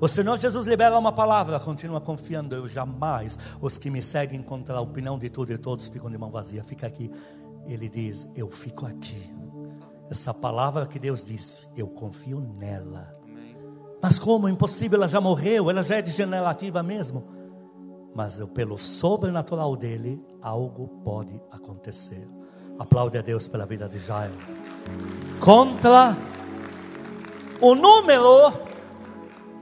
O 0.00 0.06
Senhor 0.06 0.38
Jesus 0.38 0.66
libera 0.66 0.96
uma 0.96 1.12
palavra, 1.12 1.58
continua 1.58 2.00
confiando. 2.00 2.54
Eu 2.54 2.68
jamais, 2.68 3.36
os 3.60 3.76
que 3.76 3.90
me 3.90 4.02
seguem 4.02 4.40
contra 4.40 4.76
a 4.76 4.80
opinião 4.80 5.18
de 5.18 5.28
tudo 5.28 5.52
e 5.52 5.58
todos 5.58 5.88
ficam 5.88 6.08
de 6.08 6.16
mão 6.16 6.30
vazia. 6.30 6.62
Fica 6.62 6.86
aqui. 6.86 7.10
Ele 7.66 7.88
diz: 7.88 8.28
Eu 8.36 8.48
fico 8.48 8.86
aqui. 8.86 9.34
Essa 10.10 10.32
palavra 10.32 10.86
que 10.86 10.98
Deus 10.98 11.22
disse, 11.22 11.66
eu 11.76 11.86
confio 11.86 12.40
nela. 12.40 13.14
Mas 14.00 14.18
como? 14.18 14.48
Impossível, 14.48 14.96
ela 14.96 15.08
já 15.08 15.20
morreu, 15.20 15.68
ela 15.68 15.82
já 15.82 15.96
é 15.96 16.02
degenerativa 16.02 16.82
mesmo. 16.82 17.24
Mas 18.14 18.38
eu, 18.38 18.48
pelo 18.48 18.78
sobrenatural 18.78 19.76
dele, 19.76 20.24
algo 20.40 20.88
pode 21.04 21.38
acontecer. 21.50 22.26
Aplaude 22.78 23.18
a 23.18 23.22
Deus 23.22 23.48
pela 23.48 23.66
vida 23.66 23.88
de 23.88 23.98
Jairo. 23.98 24.34
Contra 25.40 26.16
o 27.60 27.74
número, 27.74 28.52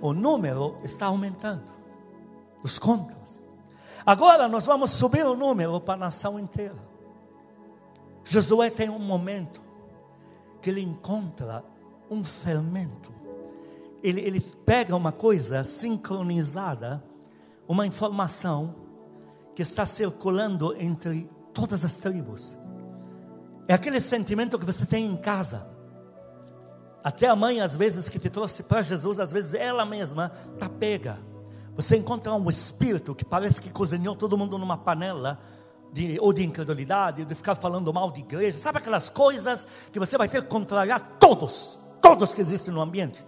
o 0.01 0.13
número 0.13 0.79
está 0.85 1.07
aumentando. 1.07 1.73
Os 2.63 2.79
contras. 2.79 3.43
Agora 4.05 4.49
nós 4.49 4.67
vamos 4.67 4.91
subir 4.91 5.25
o 5.25 5.35
número 5.35 5.81
para 5.81 5.95
a 5.95 5.97
nação 5.97 6.39
inteira. 6.39 6.79
Josué 8.23 8.71
tem 8.71 8.91
um 8.91 8.99
momento 8.99 9.63
que 10.61 10.69
ele 10.69 10.83
encontra 10.83 11.65
um 12.11 12.23
fermento. 12.23 13.13
Ele, 14.03 14.21
ele 14.21 14.41
pega 14.41 14.95
uma 14.95 15.11
coisa 15.11 15.65
sincronizada, 15.65 17.03
uma 17.67 17.87
informação 17.87 18.75
que 19.55 19.63
está 19.63 19.87
circulando 19.87 20.77
entre 20.77 21.31
todas 21.55 21.85
as 21.85 21.97
tribos. 21.97 22.59
É 23.69 23.75
aquele 23.75 24.01
sentimento 24.01 24.59
que 24.59 24.65
você 24.65 24.87
tem 24.87 25.07
em 25.07 25.17
casa. 25.17 25.67
Até 27.03 27.29
a 27.29 27.37
mãe, 27.37 27.61
às 27.61 27.77
vezes, 27.77 28.09
que 28.09 28.19
te 28.19 28.29
trouxe 28.29 28.63
para 28.63 28.83
Jesus, 28.83 29.19
às 29.21 29.31
vezes 29.31 29.55
ela 29.55 29.85
mesma 29.85 30.33
está 30.55 30.69
pega. 30.69 31.19
Você 31.75 31.97
encontra 31.97 32.33
um 32.33 32.49
espírito 32.49 33.15
que 33.15 33.25
parece 33.25 33.61
que 33.61 33.71
cozinhou 33.71 34.17
todo 34.17 34.37
mundo 34.37 34.59
numa 34.59 34.79
panela, 34.79 35.39
de, 35.93 36.19
ou 36.21 36.33
de 36.33 36.45
incredulidade, 36.45 37.25
de 37.25 37.35
ficar 37.35 37.55
falando 37.55 37.93
mal 37.93 38.11
de 38.11 38.21
igreja. 38.21 38.59
Sabe 38.59 38.79
aquelas 38.79 39.09
coisas 39.09 39.67
que 39.93 39.99
você 39.99 40.19
vai 40.19 40.29
ter 40.29 40.43
que 40.43 40.49
contrariar 40.49 41.01
todos, 41.19 41.79
todos 42.03 42.35
que 42.35 42.41
existem 42.41 42.73
no 42.73 42.81
ambiente. 42.81 43.25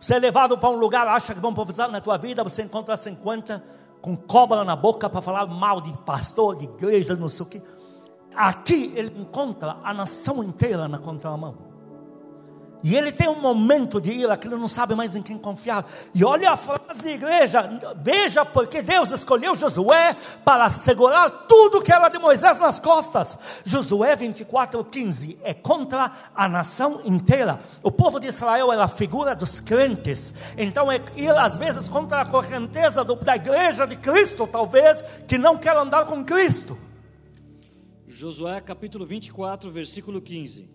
Você 0.00 0.14
é 0.14 0.18
levado 0.18 0.58
para 0.58 0.68
um 0.68 0.76
lugar, 0.76 1.06
acha 1.06 1.34
que 1.34 1.40
vão 1.40 1.54
profetizar 1.54 1.90
na 1.90 2.00
tua 2.00 2.18
vida, 2.18 2.42
você 2.42 2.62
encontra 2.62 2.96
50 2.96 3.62
com 4.00 4.16
cobra 4.16 4.64
na 4.64 4.74
boca 4.74 5.08
para 5.08 5.22
falar 5.22 5.46
mal 5.46 5.80
de 5.80 5.96
pastor, 5.98 6.56
de 6.56 6.64
igreja, 6.64 7.14
não 7.14 7.28
sei 7.28 7.46
o 7.46 7.48
quê. 7.48 7.62
Aqui 8.34 8.92
ele 8.94 9.12
encontra 9.18 9.76
a 9.82 9.92
nação 9.92 10.42
inteira 10.42 10.88
na 10.88 10.98
contramão. 10.98 11.72
E 12.84 12.96
ele 12.96 13.12
tem 13.12 13.28
um 13.28 13.40
momento 13.40 14.00
de 14.00 14.10
ira 14.10 14.36
que 14.36 14.48
ele 14.48 14.56
não 14.56 14.66
sabe 14.66 14.94
mais 14.94 15.14
em 15.14 15.22
quem 15.22 15.38
confiar. 15.38 15.86
E 16.12 16.24
olha 16.24 16.50
a 16.50 16.56
frase, 16.56 17.10
igreja, 17.10 17.70
veja 17.96 18.44
porque 18.44 18.82
Deus 18.82 19.12
escolheu 19.12 19.54
Josué 19.54 20.16
para 20.44 20.68
segurar 20.68 21.30
tudo 21.46 21.80
que 21.80 21.92
era 21.92 22.08
de 22.08 22.18
Moisés 22.18 22.58
nas 22.58 22.80
costas. 22.80 23.38
Josué 23.64 24.16
24, 24.16 24.84
15 24.84 25.38
é 25.44 25.54
contra 25.54 26.10
a 26.34 26.48
nação 26.48 27.00
inteira. 27.04 27.60
O 27.84 27.92
povo 27.92 28.18
de 28.18 28.26
Israel 28.26 28.72
era 28.72 28.84
a 28.84 28.88
figura 28.88 29.34
dos 29.34 29.60
crentes. 29.60 30.34
Então 30.58 30.90
é 30.90 31.00
ir 31.14 31.30
às 31.30 31.56
vezes 31.56 31.88
contra 31.88 32.22
a 32.22 32.26
correnteza 32.26 33.04
do, 33.04 33.14
da 33.14 33.36
igreja 33.36 33.86
de 33.86 33.94
Cristo, 33.94 34.44
talvez, 34.44 35.02
que 35.28 35.38
não 35.38 35.56
quer 35.56 35.76
andar 35.76 36.04
com 36.04 36.24
Cristo. 36.24 36.76
Josué 38.14 38.60
capítulo 38.60 39.06
24, 39.06 39.70
versículo 39.70 40.20
15. 40.20 40.68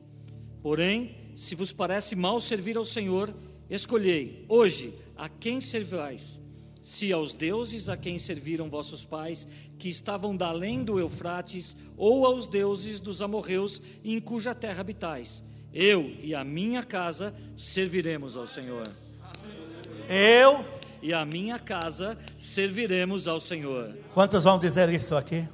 Porém, 0.62 1.15
se 1.36 1.54
vos 1.54 1.71
parece 1.71 2.15
mal 2.15 2.41
servir 2.41 2.78
ao 2.78 2.84
Senhor, 2.84 3.34
escolhei 3.69 4.43
hoje 4.50 4.93
a 5.15 5.30
quem 5.30 5.62
servais. 5.62 6.41
Se 6.82 7.12
aos 7.12 7.34
deuses 7.34 7.89
a 7.89 7.97
quem 7.97 8.17
serviram 8.17 8.69
vossos 8.69 9.06
pais, 9.06 9.47
que 9.78 9.88
estavam 9.88 10.36
da 10.36 10.47
além 10.47 10.84
do 10.84 11.00
Eufrates, 11.00 11.76
ou 11.95 12.26
aos 12.26 12.47
deuses 12.47 13.00
dos 13.00 13.21
amorreus, 13.21 13.82
em 14.04 14.19
cuja 14.19 14.56
terra 14.56 14.82
habitais. 14.82 15.43
Eu 15.73 16.15
e 16.21 16.34
a 16.34 16.43
minha 16.43 16.84
casa 16.84 17.36
serviremos 17.56 18.36
ao 18.36 18.47
Senhor. 18.47 18.89
Eu 20.10 20.65
e 21.02 21.13
a 21.13 21.23
minha 21.26 21.60
casa 21.60 22.17
serviremos 22.38 23.28
ao 23.28 23.39
Senhor. 23.39 23.95
Quantos 24.13 24.43
vão 24.45 24.58
dizer 24.58 24.89
isso 24.89 25.15
aqui? 25.15 25.47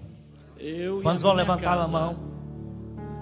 Eu 0.65 1.01
Quantos 1.01 1.21
vão 1.21 1.33
levantar 1.33 1.75
casa, 1.75 1.83
a 1.83 1.87
mão? 1.89 2.15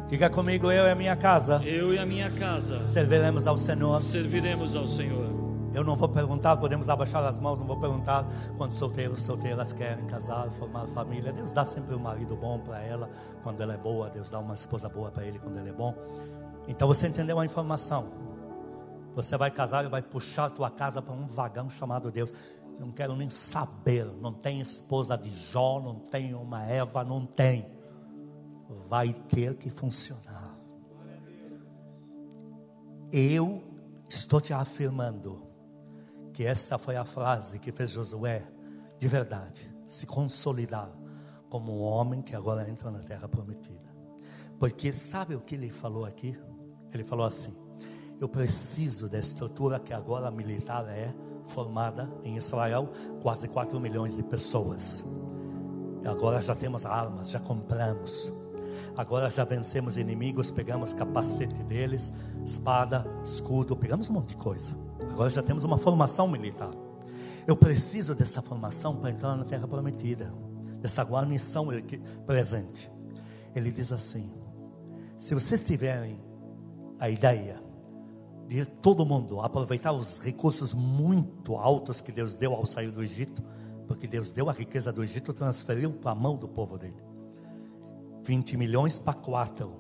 Diga 0.08 0.30
comigo, 0.30 0.72
eu 0.72 0.86
e 0.86 0.92
a 0.92 0.94
minha 0.94 1.16
casa. 1.16 1.60
Eu 1.66 1.92
e 1.92 1.98
a 1.98 2.06
minha 2.06 2.30
casa. 2.30 2.84
Serviremos 2.84 3.48
ao 3.48 3.58
Senhor. 3.58 4.00
Serviremos 4.00 4.76
ao 4.76 4.88
Senhor. 4.88 5.32
Eu 5.74 5.84
não 5.84 5.96
vou 5.96 6.08
perguntar, 6.08 6.56
podemos 6.58 6.88
abaixar 6.88 7.26
as 7.26 7.40
mãos, 7.40 7.58
não 7.58 7.66
vou 7.66 7.80
perguntar 7.80 8.28
quantos 8.58 8.78
solteiros, 8.78 9.24
solteiras 9.24 9.72
querem 9.72 10.06
casar, 10.06 10.52
formar 10.52 10.86
família. 10.90 11.34
Deus 11.34 11.52
dá 11.52 11.66
sempre 11.66 11.96
um 11.96 12.00
marido 12.00 12.36
bom 12.36 12.60
para 12.60 12.80
ela 12.80 13.10
quando 13.42 13.60
ela 13.62 13.74
é 13.74 13.78
boa, 13.78 14.08
Deus 14.12 14.30
dá 14.30 14.38
uma 14.38 14.54
esposa 14.54 14.88
boa 14.88 15.10
para 15.10 15.26
ele 15.26 15.40
quando 15.40 15.58
ele 15.58 15.70
é 15.70 15.74
bom. 15.74 15.96
Então 16.68 16.88
você 16.88 17.08
entendeu 17.08 17.40
a 17.40 17.46
informação. 17.46 18.06
Você 19.16 19.36
vai 19.36 19.50
casar 19.50 19.84
e 19.84 19.88
vai 19.88 20.04
puxar 20.04 20.46
a 20.46 20.50
tua 20.52 20.70
casa 20.70 21.02
para 21.02 21.16
um 21.16 21.26
vagão 21.26 21.72
chamado 21.72 22.12
Deus 22.12 22.32
não 22.82 22.92
quero 22.92 23.16
nem 23.16 23.30
saber. 23.30 24.06
Não 24.06 24.34
tem 24.34 24.60
esposa 24.60 25.16
de 25.16 25.30
Jó, 25.30 25.80
não 25.80 26.00
tem 26.00 26.34
uma 26.34 26.64
Eva, 26.64 27.04
não 27.04 27.26
tem. 27.26 27.66
Vai 28.90 29.14
ter 29.14 29.56
que 29.56 29.70
funcionar. 29.70 30.58
Eu 33.12 33.64
estou 34.10 34.42
te 34.42 34.52
afirmando 34.52 35.44
que 36.34 36.44
essa 36.44 36.78
foi 36.78 36.96
a 36.96 37.06
frase 37.06 37.60
que 37.60 37.72
fez 37.72 37.92
Josué, 37.92 38.48
de 38.98 39.08
verdade, 39.08 39.72
se 39.86 40.08
consolidar 40.08 40.90
como 41.50 41.72
um 41.72 41.82
homem 41.82 42.22
que 42.22 42.36
agora 42.36 42.68
entra 42.68 42.90
na 42.90 43.00
terra 43.00 43.28
prometida. 43.28 43.92
Porque 44.58 44.92
sabe 44.94 45.36
o 45.36 45.42
que 45.42 45.56
ele 45.56 45.70
falou 45.70 46.06
aqui? 46.06 46.38
Ele 46.92 47.04
falou 47.04 47.26
assim: 47.26 47.54
Eu 48.20 48.28
preciso 48.30 49.08
da 49.10 49.20
estrutura 49.20 49.80
que 49.80 49.94
agora 49.94 50.32
militar 50.32 50.88
é 50.88 51.14
formada 51.52 52.10
em 52.24 52.38
Israel, 52.38 52.90
quase 53.22 53.48
4 53.48 53.80
milhões 53.80 54.16
de 54.16 54.24
pessoas. 54.24 55.04
E 56.04 56.08
agora 56.08 56.42
já 56.42 56.56
temos 56.56 56.86
armas, 56.86 57.30
já 57.30 57.40
compramos. 57.40 58.32
Agora 58.98 59.30
já 59.30 59.44
vencemos 59.46 59.98
inimigos, 59.98 60.52
pegamos 60.52 60.94
capacete 60.94 61.64
deles, 61.64 62.12
espada, 62.46 63.06
escudo, 63.24 63.76
pegamos 63.76 64.10
um 64.10 64.14
monte 64.14 64.30
de 64.30 64.38
coisa. 64.38 64.76
Agora 65.10 65.30
já 65.30 65.44
temos 65.44 65.64
uma 65.64 65.78
formação 65.78 66.28
militar. 66.28 66.72
Eu 67.48 67.56
preciso 67.56 68.14
dessa 68.14 68.42
formação 68.42 68.96
para 68.96 69.12
entrar 69.12 69.36
na 69.36 69.46
terra 69.46 69.68
prometida, 69.68 70.32
dessa 70.82 71.04
guarnição 71.04 71.68
presente. 72.26 72.92
Ele 73.56 73.72
diz 73.72 73.92
assim: 73.92 74.32
se 75.18 75.34
vocês 75.34 75.62
tiverem 75.62 76.20
a 77.00 77.10
ideia 77.10 77.62
de 78.56 78.66
todo 78.66 79.06
mundo 79.06 79.40
aproveitar 79.40 79.94
os 79.94 80.20
recursos 80.20 80.74
muito 80.74 81.56
altos 81.56 82.02
que 82.02 82.12
Deus 82.12 82.34
deu 82.34 82.54
ao 82.54 82.66
sair 82.66 82.92
do 82.92 83.02
Egito, 83.02 83.42
porque 83.88 84.06
Deus 84.06 84.30
deu 84.30 84.50
a 84.50 84.54
riqueza 84.54 84.92
do 84.92 85.02
Egito, 85.02 85.34
transferiu 85.34 85.90
para 85.94 86.12
a 86.12 86.16
mão 86.16 86.36
do 86.36 86.50
povo 86.50 86.78
dele. 86.78 87.02
20 88.26 88.58
milhões 88.58 89.00
para 89.00 89.14
quatro. 89.14 89.74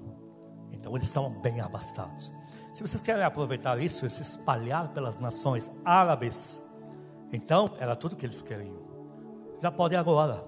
Então 0.71 0.95
eles 0.95 1.07
estão 1.07 1.29
bem 1.41 1.59
abastados. 1.59 2.33
Se 2.73 2.81
vocês 2.81 3.01
querem 3.01 3.25
aproveitar 3.25 3.77
isso 3.81 4.05
e 4.05 4.09
se 4.09 4.21
espalhar 4.21 4.87
pelas 4.93 5.19
nações 5.19 5.69
árabes, 5.83 6.61
então 7.33 7.71
era 7.77 7.93
tudo 7.93 8.15
que 8.15 8.25
eles 8.25 8.41
queriam. 8.41 8.79
Já 9.61 9.69
pode 9.69 9.97
agora 9.97 10.45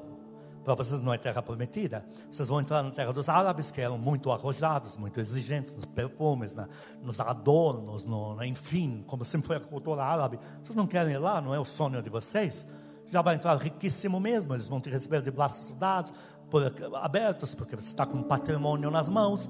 para 0.63 0.75
vocês 0.75 1.01
não 1.01 1.13
é 1.13 1.17
terra 1.17 1.41
prometida. 1.41 2.05
Vocês 2.31 2.47
vão 2.47 2.61
entrar 2.61 2.81
na 2.81 2.91
terra 2.91 3.11
dos 3.11 3.27
árabes, 3.27 3.69
que 3.69 3.81
eram 3.81 3.97
muito 3.97 4.31
arrojados, 4.31 4.95
muito 4.97 5.19
exigentes 5.19 5.73
nos 5.73 5.85
perfumes, 5.85 6.53
na, 6.53 6.67
nos 7.01 7.19
adornos, 7.19 8.05
no, 8.05 8.41
enfim, 8.43 9.03
como 9.05 9.25
sempre 9.25 9.47
foi 9.47 9.57
a 9.57 9.59
cultura 9.59 10.03
árabe. 10.03 10.39
Vocês 10.61 10.75
não 10.75 10.87
querem 10.87 11.13
ir 11.13 11.17
lá, 11.17 11.41
não 11.41 11.53
é 11.53 11.59
o 11.59 11.65
sonho 11.65 12.01
de 12.01 12.09
vocês? 12.09 12.65
Já 13.09 13.21
vai 13.21 13.35
entrar 13.35 13.55
riquíssimo 13.57 14.19
mesmo, 14.19 14.53
eles 14.53 14.67
vão 14.67 14.79
te 14.79 14.89
receber 14.89 15.21
de 15.21 15.29
braços 15.29 15.75
dados, 15.77 16.13
por, 16.49 16.63
abertos, 17.01 17.53
porque 17.53 17.75
você 17.75 17.89
está 17.89 18.05
com 18.05 18.17
um 18.17 18.23
patrimônio 18.23 18.89
nas 18.89 19.09
mãos. 19.09 19.49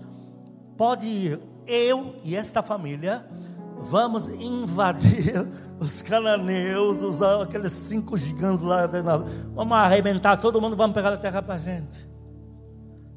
Pode 0.75 1.05
ir, 1.05 1.39
eu 1.67 2.15
e 2.23 2.35
esta 2.35 2.63
família 2.63 3.25
vamos 3.83 4.27
invadir 4.27 5.47
os 5.79 6.01
cananeus, 6.01 7.01
os, 7.01 7.21
aqueles 7.21 7.73
cinco 7.73 8.17
gigantes 8.17 8.61
lá, 8.61 8.87
vamos 9.53 9.77
arrebentar 9.77 10.37
todo 10.37 10.61
mundo, 10.61 10.75
vamos 10.75 10.93
pegar 10.93 11.13
a 11.13 11.17
terra 11.17 11.41
para 11.41 11.55
a 11.55 11.59
gente. 11.59 12.13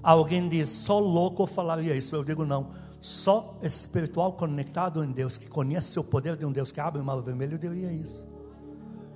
Alguém 0.02 0.48
diz, 0.48 0.68
só 0.68 1.00
louco 1.00 1.46
falaria 1.46 1.92
isso. 1.96 2.14
Eu 2.14 2.22
digo, 2.22 2.44
não. 2.44 2.70
Só 3.00 3.58
espiritual 3.60 4.34
conectado 4.34 5.02
em 5.02 5.10
Deus, 5.10 5.36
que 5.36 5.48
conhece 5.48 5.98
o 5.98 6.04
poder 6.04 6.36
de 6.36 6.46
um 6.46 6.52
Deus 6.52 6.70
que 6.70 6.80
abre 6.80 7.00
o 7.00 7.04
mar 7.04 7.20
vermelho, 7.20 7.58
diria 7.58 7.90
isso. 7.90 8.24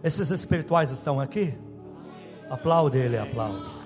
Esses 0.03 0.31
espirituais 0.31 0.91
estão 0.91 1.21
aqui? 1.21 1.57
Aplaude 2.51 2.99
ele, 2.99 3.17
aplaude. 3.17 3.80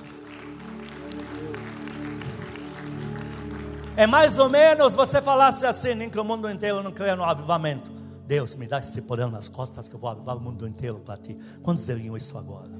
É 3.96 4.06
mais 4.08 4.38
ou 4.40 4.50
menos 4.50 4.94
você 4.94 5.22
falasse 5.22 5.64
assim, 5.64 5.94
nem 5.94 6.10
que 6.10 6.18
o 6.18 6.24
mundo 6.24 6.50
inteiro 6.50 6.82
não 6.82 6.90
creia 6.90 7.14
no 7.14 7.22
avivamento. 7.22 7.92
Deus, 8.26 8.56
me 8.56 8.66
dá 8.66 8.78
esse 8.78 9.00
poder 9.00 9.30
nas 9.30 9.46
costas 9.46 9.86
que 9.86 9.94
eu 9.94 10.00
vou 10.00 10.10
avivar 10.10 10.36
o 10.36 10.40
mundo 10.40 10.66
inteiro 10.66 10.98
para 10.98 11.16
ti. 11.16 11.38
Quantos 11.62 11.86
diriam 11.86 12.16
isso 12.16 12.36
agora? 12.36 12.70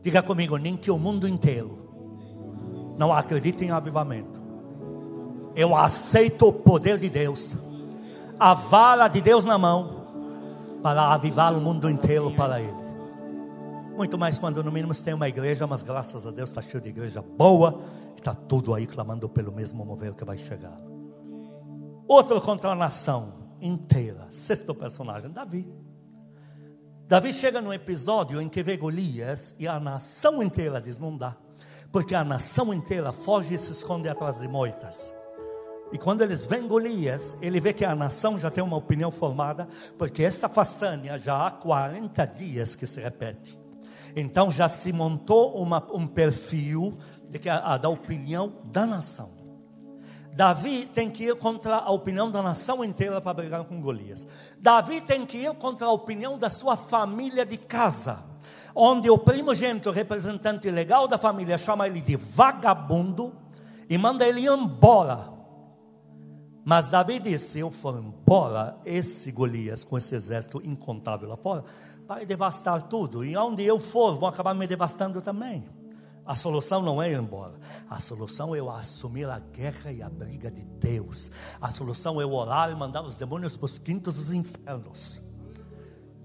Diga 0.00 0.22
comigo, 0.22 0.56
nem 0.56 0.76
que 0.76 0.90
o 0.90 0.98
mundo 0.98 1.26
inteiro 1.26 1.82
não 2.96 3.12
acredite 3.12 3.64
em 3.64 3.70
avivamento. 3.70 4.40
Eu 5.56 5.74
aceito 5.74 6.46
o 6.48 6.52
poder 6.52 6.98
de 6.98 7.08
Deus, 7.08 7.56
a 8.38 8.54
vara 8.54 9.08
de 9.08 9.20
Deus 9.20 9.44
na 9.44 9.58
mão, 9.58 10.06
para 10.82 11.12
avivar 11.12 11.54
o 11.56 11.60
mundo 11.60 11.90
inteiro 11.90 12.30
para 12.32 12.60
Ele. 12.60 12.82
Muito 13.96 14.18
mais 14.18 14.38
quando 14.38 14.64
no 14.64 14.72
mínimo 14.72 14.94
você 14.94 15.04
tem 15.04 15.14
uma 15.14 15.28
igreja, 15.28 15.66
mas 15.66 15.82
graças 15.82 16.26
a 16.26 16.30
Deus 16.30 16.48
está 16.48 16.62
cheio 16.62 16.82
de 16.82 16.88
igreja 16.88 17.20
boa, 17.20 17.80
está 18.16 18.34
tudo 18.34 18.74
aí 18.74 18.86
clamando 18.86 19.28
pelo 19.28 19.52
mesmo 19.52 19.84
mover 19.84 20.14
que 20.14 20.24
vai 20.24 20.38
chegar. 20.38 20.76
Outro 22.08 22.40
contra 22.40 22.70
a 22.70 22.74
nação 22.74 23.56
inteira, 23.60 24.26
sexto 24.30 24.74
personagem, 24.74 25.30
Davi. 25.30 25.70
Davi 27.06 27.32
chega 27.32 27.60
num 27.60 27.72
episódio 27.72 28.40
em 28.40 28.48
que 28.48 28.62
vê 28.62 28.76
Golias 28.76 29.54
e 29.58 29.68
a 29.68 29.78
nação 29.78 30.42
inteira 30.42 30.80
diz: 30.80 30.96
não 30.96 31.16
dá, 31.16 31.36
porque 31.92 32.14
a 32.14 32.24
nação 32.24 32.72
inteira 32.72 33.12
foge 33.12 33.54
e 33.54 33.58
se 33.58 33.70
esconde 33.70 34.08
atrás 34.08 34.38
de 34.38 34.48
moitas. 34.48 35.12
E 35.92 35.98
quando 35.98 36.22
eles 36.22 36.46
veem 36.46 36.66
Golias, 36.66 37.36
ele 37.42 37.60
vê 37.60 37.74
que 37.74 37.84
a 37.84 37.94
nação 37.94 38.38
já 38.38 38.50
tem 38.50 38.64
uma 38.64 38.78
opinião 38.78 39.10
formada, 39.10 39.68
porque 39.98 40.22
essa 40.22 40.48
façanha 40.48 41.18
já 41.18 41.46
há 41.46 41.50
40 41.50 42.24
dias 42.24 42.74
que 42.74 42.86
se 42.86 42.98
repete. 42.98 43.61
Então 44.14 44.50
já 44.50 44.68
se 44.68 44.92
montou 44.92 45.54
uma, 45.56 45.86
um 45.92 46.06
perfil 46.06 46.98
de 47.28 47.38
que 47.38 47.48
a, 47.48 47.76
da 47.76 47.88
opinião 47.88 48.52
da 48.64 48.86
nação. 48.86 49.30
Davi 50.34 50.86
tem 50.86 51.10
que 51.10 51.24
ir 51.24 51.36
contra 51.36 51.76
a 51.76 51.90
opinião 51.90 52.30
da 52.30 52.42
nação 52.42 52.82
inteira 52.82 53.20
para 53.20 53.34
brigar 53.34 53.64
com 53.64 53.80
Golias. 53.80 54.26
Davi 54.58 55.00
tem 55.00 55.26
que 55.26 55.38
ir 55.38 55.54
contra 55.54 55.86
a 55.86 55.92
opinião 55.92 56.38
da 56.38 56.48
sua 56.48 56.74
família 56.76 57.44
de 57.44 57.58
casa, 57.58 58.24
onde 58.74 59.10
o 59.10 59.18
primogênito, 59.18 59.90
representante 59.90 60.70
legal 60.70 61.06
da 61.06 61.18
família, 61.18 61.58
chama 61.58 61.86
ele 61.86 62.00
de 62.00 62.16
vagabundo 62.16 63.34
e 63.90 63.98
manda 63.98 64.26
ele 64.26 64.48
embora 64.48 65.32
mas 66.64 66.88
Davi 66.88 67.18
disse: 67.18 67.50
Se 67.50 67.60
eu 67.60 67.70
for 67.70 67.98
embora, 67.98 68.76
esse 68.84 69.32
Golias, 69.32 69.82
com 69.82 69.98
esse 69.98 70.14
exército 70.14 70.60
incontável 70.64 71.28
lá 71.28 71.36
fora, 71.36 71.64
vai 72.06 72.26
devastar 72.26 72.82
tudo. 72.84 73.24
E 73.24 73.36
onde 73.36 73.62
eu 73.62 73.78
for, 73.78 74.18
vão 74.18 74.28
acabar 74.28 74.54
me 74.54 74.66
devastando 74.66 75.20
também. 75.20 75.64
A 76.24 76.36
solução 76.36 76.82
não 76.82 77.02
é 77.02 77.10
ir 77.10 77.18
embora. 77.18 77.54
A 77.90 77.98
solução 77.98 78.54
é 78.54 78.60
eu 78.60 78.70
assumir 78.70 79.28
a 79.28 79.40
guerra 79.40 79.90
e 79.90 80.02
a 80.02 80.08
briga 80.08 80.50
de 80.50 80.64
Deus. 80.64 81.30
A 81.60 81.70
solução 81.70 82.20
é 82.20 82.24
eu 82.24 82.32
orar 82.32 82.70
e 82.70 82.74
mandar 82.76 83.02
os 83.02 83.16
demônios 83.16 83.56
para 83.56 83.66
os 83.66 83.78
quintos 83.78 84.14
dos 84.14 84.32
infernos. 84.32 85.20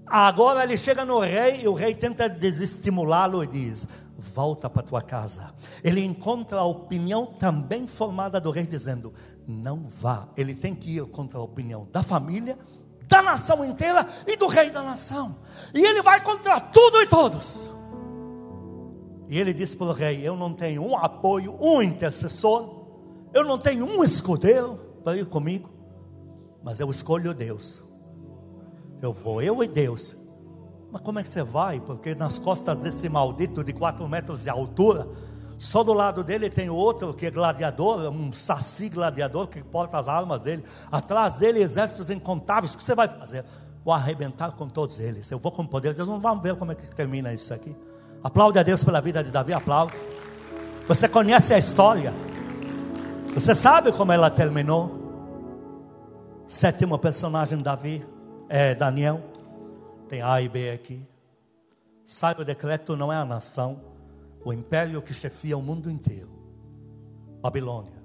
Agora 0.06 0.62
ele 0.62 0.78
chega 0.78 1.04
no 1.04 1.18
rei 1.18 1.62
e 1.62 1.68
o 1.68 1.74
rei 1.74 1.94
tenta 1.94 2.28
desestimulá-lo 2.28 3.42
e 3.42 3.46
diz: 3.46 3.86
Volta 4.16 4.70
para 4.70 4.82
tua 4.82 5.02
casa. 5.02 5.52
Ele 5.82 6.02
encontra 6.02 6.58
a 6.58 6.64
opinião 6.64 7.26
também 7.26 7.86
formada 7.86 8.40
do 8.40 8.50
rei, 8.50 8.66
dizendo: 8.66 9.12
não 9.48 9.82
vá. 9.82 10.28
Ele 10.36 10.54
tem 10.54 10.74
que 10.74 10.96
ir 10.96 11.06
contra 11.06 11.38
a 11.38 11.42
opinião 11.42 11.88
da 11.90 12.02
família, 12.02 12.58
da 13.08 13.22
nação 13.22 13.64
inteira 13.64 14.06
e 14.26 14.36
do 14.36 14.46
rei 14.46 14.70
da 14.70 14.82
nação. 14.82 15.38
E 15.74 15.84
ele 15.84 16.02
vai 16.02 16.22
contra 16.22 16.60
tudo 16.60 17.02
e 17.02 17.06
todos. 17.06 17.72
E 19.28 19.38
ele 19.38 19.52
disse 19.52 19.76
para 19.76 19.86
o 19.86 19.92
rei: 19.92 20.26
Eu 20.26 20.36
não 20.36 20.52
tenho 20.54 20.82
um 20.82 20.96
apoio, 20.96 21.56
um 21.60 21.82
intercessor, 21.82 22.86
eu 23.32 23.44
não 23.44 23.58
tenho 23.58 23.84
um 23.84 24.04
escudeiro 24.04 24.76
para 25.02 25.16
ir 25.16 25.26
comigo, 25.26 25.70
mas 26.62 26.78
eu 26.80 26.90
escolho 26.90 27.34
Deus. 27.34 27.82
Eu 29.00 29.12
vou, 29.12 29.42
eu 29.42 29.62
e 29.62 29.68
Deus. 29.68 30.16
Mas 30.90 31.02
como 31.02 31.18
é 31.18 31.22
que 31.22 31.28
você 31.28 31.42
vai? 31.42 31.80
Porque 31.80 32.14
nas 32.14 32.38
costas 32.38 32.78
desse 32.78 33.08
maldito 33.08 33.62
de 33.62 33.72
quatro 33.72 34.08
metros 34.08 34.42
de 34.42 34.50
altura, 34.50 35.08
só 35.58 35.82
do 35.82 35.92
lado 35.92 36.22
dele 36.22 36.48
tem 36.48 36.70
outro 36.70 37.12
que 37.12 37.26
é 37.26 37.30
gladiador, 37.30 38.08
um 38.10 38.32
saci 38.32 38.88
gladiador 38.88 39.48
que 39.48 39.60
porta 39.60 39.98
as 39.98 40.06
armas 40.06 40.42
dele. 40.42 40.62
Atrás 40.90 41.34
dele, 41.34 41.60
exércitos 41.60 42.10
incontáveis. 42.10 42.74
O 42.74 42.78
que 42.78 42.84
você 42.84 42.94
vai 42.94 43.08
fazer? 43.08 43.44
Vou 43.84 43.92
arrebentar 43.92 44.52
com 44.52 44.68
todos 44.68 45.00
eles. 45.00 45.28
Eu 45.30 45.38
vou 45.38 45.50
com 45.50 45.62
o 45.62 45.68
poder 45.68 45.90
de 45.90 45.96
Deus. 45.96 46.08
Vamos 46.08 46.42
ver 46.42 46.54
como 46.54 46.70
é 46.70 46.74
que 46.76 46.86
termina 46.94 47.34
isso 47.34 47.52
aqui. 47.52 47.74
Aplaude 48.22 48.56
a 48.56 48.62
Deus 48.62 48.84
pela 48.84 49.00
vida 49.00 49.22
de 49.22 49.32
Davi, 49.32 49.52
aplaude. 49.52 49.94
Você 50.86 51.08
conhece 51.08 51.52
a 51.52 51.58
história. 51.58 52.14
Você 53.34 53.52
sabe 53.52 53.90
como 53.90 54.12
ela 54.12 54.30
terminou. 54.30 54.96
Sétimo 56.46 56.98
personagem, 56.98 57.58
Davi, 57.58 58.06
é 58.48 58.76
Daniel. 58.76 59.20
Tem 60.08 60.22
A 60.22 60.40
e 60.40 60.48
B 60.48 60.70
aqui. 60.70 61.04
Sai 62.04 62.36
o 62.38 62.44
decreto, 62.44 62.96
não 62.96 63.12
é 63.12 63.16
a 63.16 63.24
nação 63.24 63.87
o 64.48 64.52
império 64.52 65.02
que 65.02 65.12
chefia 65.12 65.58
o 65.58 65.62
mundo 65.62 65.90
inteiro, 65.90 66.30
Babilônia. 67.42 68.02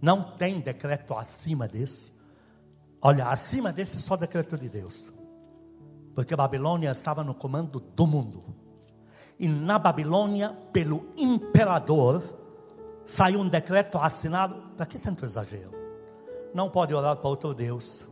Não 0.00 0.36
tem 0.36 0.60
decreto 0.60 1.12
acima 1.12 1.66
desse. 1.66 2.12
Olha, 3.02 3.26
acima 3.26 3.72
desse 3.72 4.00
só 4.00 4.16
decreto 4.16 4.56
de 4.56 4.68
Deus. 4.68 5.12
Porque 6.14 6.36
Babilônia 6.36 6.92
estava 6.92 7.24
no 7.24 7.34
comando 7.34 7.80
do 7.80 8.06
mundo. 8.06 8.44
E 9.40 9.48
na 9.48 9.76
Babilônia, 9.76 10.56
pelo 10.72 11.08
imperador, 11.16 12.22
saiu 13.04 13.40
um 13.40 13.48
decreto 13.48 13.98
assinado. 13.98 14.54
Para 14.76 14.86
que 14.86 15.00
tanto 15.00 15.24
exagero? 15.24 15.72
Não 16.54 16.70
pode 16.70 16.94
orar 16.94 17.16
para 17.16 17.28
outro 17.28 17.52
Deus. 17.52 18.08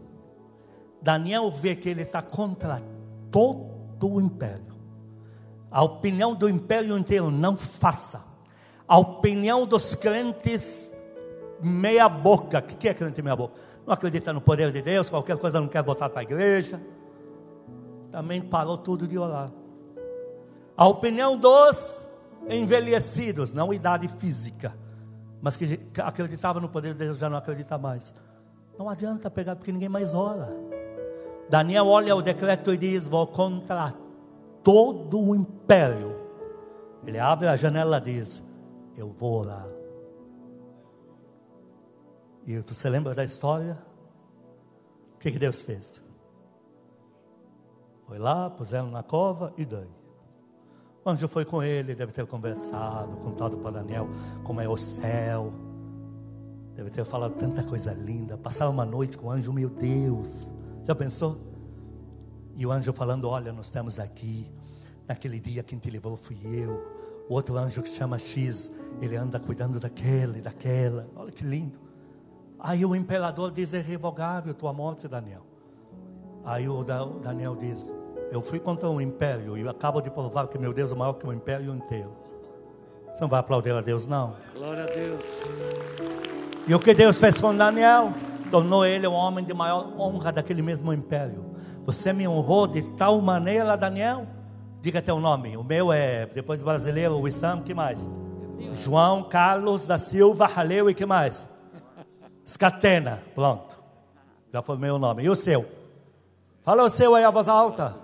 Daniel 1.00 1.52
vê 1.52 1.76
que 1.76 1.88
ele 1.88 2.02
está 2.02 2.20
contra 2.20 2.82
todo 3.30 4.10
o 4.10 4.20
império. 4.20 4.67
A 5.70 5.82
opinião 5.82 6.34
do 6.34 6.48
império 6.48 6.96
inteiro, 6.96 7.30
não 7.30 7.56
faça. 7.56 8.22
A 8.86 8.98
opinião 8.98 9.66
dos 9.66 9.94
crentes, 9.94 10.90
meia 11.60 12.08
boca. 12.08 12.58
O 12.58 12.62
que 12.62 12.88
é 12.88 12.94
crente 12.94 13.20
meia 13.20 13.36
boca? 13.36 13.54
Não 13.86 13.92
acredita 13.92 14.32
no 14.32 14.40
poder 14.40 14.72
de 14.72 14.82
Deus, 14.82 15.08
qualquer 15.08 15.36
coisa 15.36 15.60
não 15.60 15.68
quer 15.68 15.82
voltar 15.82 16.08
para 16.08 16.20
a 16.20 16.22
igreja. 16.22 16.80
Também 18.10 18.40
parou 18.40 18.78
tudo 18.78 19.06
de 19.06 19.18
orar. 19.18 19.50
A 20.76 20.86
opinião 20.88 21.36
dos 21.36 22.04
envelhecidos, 22.48 23.52
não 23.52 23.72
idade 23.72 24.08
física, 24.08 24.74
mas 25.40 25.56
que 25.56 25.80
acreditava 26.02 26.60
no 26.60 26.68
poder 26.68 26.92
de 26.94 27.00
Deus, 27.00 27.18
já 27.18 27.28
não 27.28 27.36
acredita 27.36 27.76
mais. 27.76 28.12
Não 28.78 28.88
adianta 28.88 29.30
pegar, 29.30 29.56
porque 29.56 29.72
ninguém 29.72 29.88
mais 29.88 30.14
ora. 30.14 30.48
Daniel 31.50 31.86
olha 31.88 32.14
o 32.14 32.22
decreto 32.22 32.72
e 32.72 32.76
diz: 32.76 33.08
Vou 33.08 33.26
contra 33.26 33.92
todo 34.62 35.20
o 35.20 35.34
império. 35.34 36.16
Ele 37.06 37.18
abre 37.18 37.48
a 37.48 37.56
janela 37.56 37.98
e 37.98 38.00
diz: 38.00 38.42
Eu 38.96 39.10
vou 39.10 39.40
orar. 39.40 39.66
E 42.46 42.58
você 42.60 42.88
lembra 42.88 43.14
da 43.14 43.24
história? 43.24 43.78
O 45.14 45.18
que, 45.18 45.30
que 45.30 45.38
Deus 45.38 45.60
fez? 45.62 46.00
Foi 48.06 48.18
lá, 48.18 48.48
puseram 48.48 48.90
na 48.90 49.02
cova 49.02 49.52
e 49.58 49.66
daí. 49.66 49.90
O 51.04 51.10
anjo 51.10 51.28
foi 51.28 51.44
com 51.44 51.62
ele, 51.62 51.94
deve 51.94 52.12
ter 52.12 52.26
conversado, 52.26 53.16
contado 53.18 53.58
para 53.58 53.72
Daniel 53.72 54.08
como 54.44 54.60
é 54.60 54.68
o 54.68 54.76
céu. 54.76 55.52
Deve 56.74 56.90
ter 56.90 57.04
falado 57.04 57.34
tanta 57.34 57.62
coisa 57.62 57.92
linda. 57.92 58.38
Passar 58.38 58.68
uma 58.68 58.84
noite 58.84 59.18
com 59.18 59.26
o 59.26 59.30
anjo, 59.30 59.52
meu 59.52 59.68
Deus. 59.68 60.48
Já 60.84 60.94
pensou? 60.94 61.36
E 62.58 62.66
o 62.66 62.70
anjo 62.70 62.92
falando: 62.92 63.26
Olha, 63.26 63.54
nós 63.54 63.66
estamos 63.66 63.98
aqui 63.98 64.46
Naquele 65.08 65.40
dia 65.40 65.62
quem 65.62 65.78
te 65.78 65.88
levou 65.90 66.18
fui 66.18 66.36
eu. 66.44 66.86
O 67.30 67.34
outro 67.34 67.56
anjo 67.56 67.82
que 67.82 67.88
se 67.88 67.94
chama 67.94 68.18
X, 68.18 68.70
ele 69.00 69.16
anda 69.16 69.40
cuidando 69.40 69.80
daquela 69.80 70.36
e 70.36 70.42
daquela. 70.42 71.08
Olha 71.16 71.32
que 71.32 71.42
lindo. 71.42 71.78
Aí 72.60 72.84
o 72.84 72.94
imperador 72.94 73.50
diz: 73.50 73.72
é 73.72 73.80
revogável 73.80 74.52
tua 74.52 74.72
morte, 74.72 75.08
Daniel. 75.08 75.46
Aí 76.44 76.68
o 76.68 76.84
Daniel 76.84 77.56
diz: 77.56 77.90
Eu 78.30 78.42
fui 78.42 78.60
contra 78.60 78.90
um 78.90 79.00
império 79.00 79.56
e 79.56 79.66
acabo 79.66 80.02
de 80.02 80.10
provar 80.10 80.46
que 80.48 80.58
meu 80.58 80.74
Deus 80.74 80.92
é 80.92 80.94
maior 80.94 81.14
que 81.14 81.26
o 81.26 81.32
império 81.32 81.74
inteiro. 81.74 82.12
Você 83.14 83.22
não 83.22 83.28
vai 83.28 83.40
aplaudir 83.40 83.72
a 83.72 83.80
Deus, 83.80 84.06
não? 84.06 84.36
Glória 84.54 84.84
a 84.84 84.86
Deus. 84.86 85.24
E 86.66 86.74
o 86.74 86.78
que 86.78 86.92
Deus 86.92 87.18
fez 87.18 87.40
com 87.40 87.56
Daniel? 87.56 88.12
Tornou 88.50 88.84
ele 88.84 89.06
o 89.06 89.12
homem 89.12 89.44
de 89.44 89.54
maior 89.54 89.90
honra 89.98 90.30
daquele 90.32 90.60
mesmo 90.60 90.92
império. 90.92 91.56
Você 91.88 92.12
me 92.12 92.28
honrou 92.28 92.66
de 92.66 92.82
tal 92.82 93.18
maneira, 93.22 93.74
Daniel, 93.74 94.26
Diga 94.82 95.00
teu 95.00 95.18
nome. 95.18 95.56
O 95.56 95.64
meu 95.64 95.90
é, 95.90 96.26
depois 96.26 96.62
brasileiro, 96.62 97.18
Wissam, 97.18 97.62
que 97.62 97.72
mais? 97.72 98.06
João 98.74 99.26
Carlos 99.26 99.86
da 99.86 99.98
Silva 99.98 100.44
Haleu 100.44 100.90
e 100.90 100.94
que 100.94 101.06
mais? 101.06 101.46
Scatena. 102.46 103.22
Pronto. 103.34 103.74
Já 104.52 104.60
foi 104.60 104.76
meu 104.76 104.98
nome. 104.98 105.22
E 105.22 105.30
o 105.30 105.34
seu? 105.34 105.64
Fala 106.62 106.84
o 106.84 106.90
seu 106.90 107.14
aí 107.14 107.24
a 107.24 107.30
voz 107.30 107.48
alta. 107.48 107.96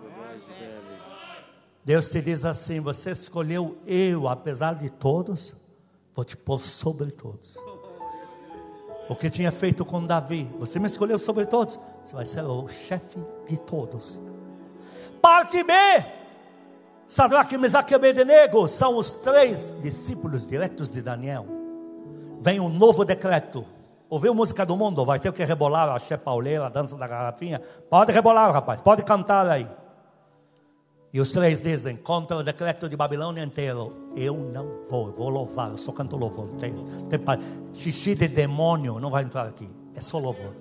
Deus 1.85 2.09
te 2.09 2.23
diz 2.23 2.47
assim: 2.47 2.81
Você 2.81 3.11
escolheu 3.11 3.77
eu, 3.87 4.27
apesar 4.27 4.77
de 4.77 4.89
todos, 4.89 5.55
vou 6.15 6.25
te 6.25 6.39
pôr 6.39 6.59
sobre 6.59 7.11
todos. 7.11 7.55
O 9.09 9.15
que 9.15 9.29
tinha 9.29 9.53
feito 9.53 9.85
com 9.85 10.05
Davi, 10.05 10.51
você 10.59 10.79
me 10.79 10.87
escolheu 10.87 11.19
sobre 11.19 11.45
todos, 11.45 11.79
você 12.03 12.15
vai 12.15 12.25
ser 12.25 12.43
o 12.43 12.69
chefe 12.69 13.19
de 13.47 13.57
todos. 13.59 14.19
Parte 15.21 15.63
B: 15.63 15.73
Sadraque, 17.07 17.59
Mesaque 17.59 17.93
e 17.93 17.97
Abednego 17.97 18.67
são 18.67 18.97
os 18.97 19.13
três 19.13 19.75
discípulos 19.83 20.47
diretos 20.47 20.89
de 20.89 21.03
Daniel. 21.03 21.47
Vem 22.41 22.61
um 22.61 22.69
novo 22.69 23.05
decreto. 23.05 23.65
Ouviu 24.09 24.35
música 24.35 24.65
do 24.65 24.77
mundo? 24.77 25.05
Vai 25.05 25.19
ter 25.19 25.33
que 25.33 25.45
rebolar 25.45 25.89
a 25.89 25.99
Che 25.99 26.17
Pauleira, 26.17 26.67
a 26.67 26.69
dança 26.69 26.97
da 26.97 27.07
garrafinha. 27.07 27.61
Pode 27.91 28.13
rebolar, 28.13 28.53
rapaz, 28.53 28.81
pode 28.81 29.03
cantar 29.03 29.47
aí. 29.49 29.69
E 31.15 31.21
os 31.21 31.31
três 31.31 31.61
dizem, 31.61 31.97
contra 31.97 32.37
o 32.37 32.43
decreto 32.43 32.89
de 32.89 32.97
Babilônia 32.97 33.45
inteiro, 33.45 34.11
eu 34.17 34.37
não 34.37 34.83
vou, 34.91 35.13
vou 35.13 35.29
louvar, 35.29 35.71
eu 35.71 35.77
só 35.77 35.93
canto 35.93 36.17
louvor. 36.17 36.49
Tem, 36.59 36.75
tem 37.09 37.21
xixi 37.73 38.17
de 38.17 38.27
demônio, 38.27 38.99
não 38.99 39.11
vai 39.11 39.23
entrar 39.23 39.47
aqui, 39.47 39.71
é 39.95 40.01
só 40.01 40.19
louvor. 40.19 40.57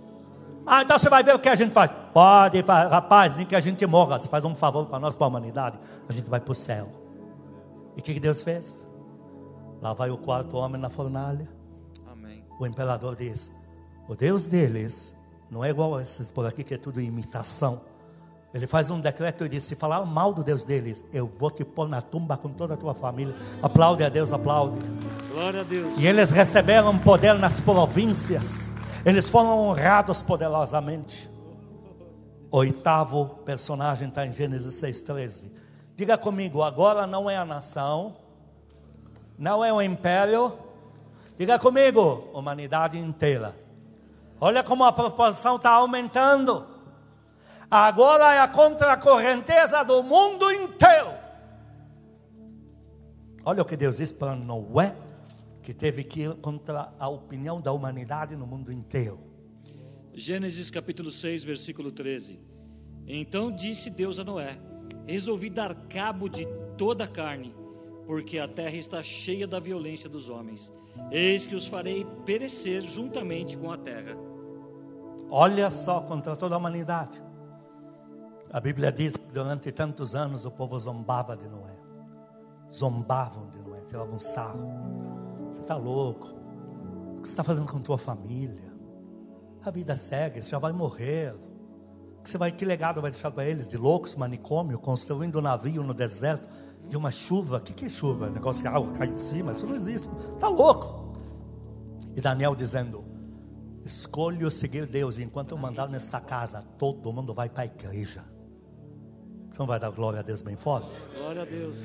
Ah, 0.64 0.84
então 0.84 1.00
você 1.00 1.10
vai 1.10 1.24
ver 1.24 1.34
o 1.34 1.40
que 1.40 1.50
a 1.50 1.56
gente 1.56 1.72
faz. 1.72 1.92
Pode, 2.14 2.62
rapaz, 2.62 3.36
nem 3.36 3.48
que 3.48 3.56
a 3.56 3.60
gente 3.60 3.84
morra, 3.88 4.20
você 4.20 4.28
faz 4.28 4.46
um 4.46 4.56
favor 4.56 4.86
para 4.86 5.00
nós, 5.00 5.16
para 5.16 5.26
a 5.26 5.30
humanidade, 5.30 5.80
a 6.08 6.14
gente 6.14 6.30
vai 6.30 6.40
para 6.40 6.52
o 6.52 6.56
céu. 6.56 6.88
E 7.98 8.00
o 8.00 8.04
que 8.04 8.20
Deus 8.20 8.44
fez? 8.44 8.76
Lá 9.82 9.94
vai 9.94 10.12
o 10.12 10.20
quarto 10.20 10.56
homem 10.56 10.80
na 10.80 10.92
fornalha. 10.92 11.50
Amém. 12.06 12.46
O 12.60 12.68
imperador 12.68 13.16
diz: 13.16 13.52
o 14.08 14.14
Deus 14.14 14.46
deles 14.46 15.16
não 15.50 15.66
é 15.66 15.72
igual 15.72 15.96
a 15.96 16.04
esses 16.04 16.30
por 16.30 16.46
aqui 16.46 16.64
que 16.64 16.76
é 16.76 16.78
tudo 16.78 17.02
imitação. 17.02 17.82
Ele 18.54 18.68
faz 18.68 18.90
um 18.92 19.00
decreto 19.00 19.46
e 19.46 19.50
diz: 19.50 19.64
se 19.64 19.76
falar 19.76 20.06
mal 20.06 20.32
do 20.32 20.44
Deus 20.44 20.64
deles, 20.64 21.04
eu 21.12 21.26
vou 21.26 21.50
te 21.50 21.66
pôr 21.66 21.90
na 21.90 22.02
tumba 22.02 22.38
com 22.38 22.50
toda 22.50 22.76
a 22.76 22.78
tua 22.78 22.94
família. 22.94 23.36
Aplaude 23.62 24.04
a 24.04 24.10
Deus, 24.10 24.32
aplaude. 24.32 24.78
Glória 25.32 25.62
a 25.62 25.64
Deus. 25.64 25.98
E 25.98 26.06
eles 26.06 26.30
receberam 26.30 26.98
poder 27.00 27.34
nas 27.34 27.60
províncias. 27.60 28.72
Eles 29.04 29.28
foram 29.28 29.68
honrados 29.68 30.22
poderosamente. 30.22 31.30
Oitavo 32.52 33.40
personagem 33.44 34.10
está 34.10 34.26
em 34.26 34.34
Gênesis 34.34 34.76
6,13. 34.76 35.46
Diga 35.96 36.16
comigo, 36.18 36.62
agora 36.62 37.08
não 37.08 37.28
é 37.28 37.36
a 37.36 37.44
nação, 37.44 38.16
não 39.38 39.66
é 39.66 39.74
o 39.74 39.82
império. 39.82 40.54
Diga 41.40 41.58
comigo, 41.58 42.30
humanidade 42.32 43.00
inteira. 43.00 43.56
Olha 44.40 44.64
como 44.64 44.84
a 44.84 44.92
proporção 44.92 45.56
está 45.56 45.72
aumentando 45.72 46.73
agora 47.76 48.36
é 48.36 48.40
a 48.40 48.48
contracorrenteza 48.48 49.82
do 49.84 50.04
mundo 50.04 50.52
inteiro. 50.52 51.12
Olha 53.44 53.64
o 53.64 53.66
que 53.66 53.76
Deus 53.76 53.98
diz 53.98 54.12
para 54.12 54.36
Noé, 54.36 54.96
que 55.64 55.74
teve 55.74 56.04
que 56.04 56.22
ir 56.22 56.36
contra 56.36 56.94
a 57.00 57.10
opinião 57.10 57.60
da 57.60 57.72
humanidade 57.72 58.36
no 58.36 58.46
mundo 58.46 58.72
inteiro. 58.72 59.20
Gênesis 60.14 60.70
capítulo 60.70 61.10
6, 61.10 61.44
versículo 61.44 61.92
13. 61.92 62.40
Então 63.08 63.52
disse 63.52 63.90
Deus 63.90 64.20
a 64.20 64.24
Noé: 64.24 64.60
Resolvi 65.08 65.50
dar 65.50 65.74
cabo 65.88 66.30
de 66.30 66.48
toda 66.78 67.06
a 67.06 67.08
carne, 67.08 67.56
porque 68.06 68.38
a 68.38 68.48
terra 68.48 68.76
está 68.76 69.02
cheia 69.02 69.48
da 69.48 69.60
violência 69.60 70.08
dos 70.08 70.30
homens. 70.30 70.72
Eis 71.10 71.48
que 71.48 71.56
os 71.56 71.66
farei 71.66 72.06
perecer 72.24 72.84
juntamente 72.84 73.58
com 73.58 73.72
a 73.72 73.78
terra. 73.78 74.16
Olha 75.28 75.72
só 75.72 76.02
contra 76.02 76.36
toda 76.36 76.54
a 76.54 76.60
humanidade. 76.60 77.33
A 78.54 78.62
Bíblia 78.62 78.92
diz 78.92 79.18
que 79.18 79.32
durante 79.34 79.72
tantos 79.72 80.14
anos 80.14 80.46
o 80.46 80.52
povo 80.52 80.78
zombava 80.78 81.36
de 81.36 81.50
Noé. 81.50 81.76
Zombavam 82.72 83.50
de 83.50 83.60
Noé, 83.60 83.82
tiravam 83.88 84.20
sarro. 84.20 84.70
Você 85.50 85.60
está 85.62 85.76
louco? 85.76 86.28
O 87.18 87.22
que 87.22 87.28
você 87.28 87.34
está 87.34 87.44
fazendo 87.44 87.66
com 87.66 87.80
tua 87.80 87.98
família? 87.98 88.72
A 89.66 89.72
vida 89.72 89.98
segue, 89.98 90.40
você 90.40 90.52
já 90.52 90.60
vai 90.60 90.72
morrer. 90.72 91.36
Você 92.24 92.38
vai, 92.38 92.52
que 92.52 92.64
legado 92.64 93.02
vai 93.02 93.10
deixar 93.10 93.32
para 93.32 93.44
eles? 93.44 93.68
De 93.68 93.76
loucos, 93.76 94.16
manicômio, 94.16 94.78
construindo 94.78 95.40
um 95.40 95.42
navio 95.42 95.82
no 95.82 95.94
deserto, 95.94 96.48
de 96.88 96.96
uma 96.96 97.10
chuva. 97.10 97.58
O 97.58 97.62
que, 97.62 97.74
que 97.74 97.86
é 97.86 97.90
chuva? 97.90 98.30
Negócio 98.30 98.62
de 98.62 98.68
água 98.68 98.92
cai 98.92 99.08
de 99.08 99.18
cima, 99.18 99.54
isso 99.54 99.66
não 99.66 99.76
existe. 99.76 100.08
Está 100.32 100.48
louco. 100.48 101.18
E 102.16 102.22
Daniel 102.22 102.56
dizendo: 102.56 103.04
Escolho 103.84 104.52
seguir 104.52 104.86
Deus, 104.86 105.18
enquanto 105.18 105.54
eu 105.54 105.58
mandar 105.58 105.90
nessa 105.90 106.22
casa, 106.22 106.62
todo 106.78 107.12
mundo 107.12 107.34
vai 107.34 107.50
para 107.50 107.64
a 107.64 107.66
igreja. 107.66 108.33
Não 109.58 109.68
vai 109.68 109.80
dar 109.80 109.92
glória 109.92 110.20
a 110.20 110.24
Deus 110.24 110.42
bem 110.42 110.56
forte? 110.56 110.90
Glória 111.16 111.44
a 111.44 111.46
Deus. 111.46 111.78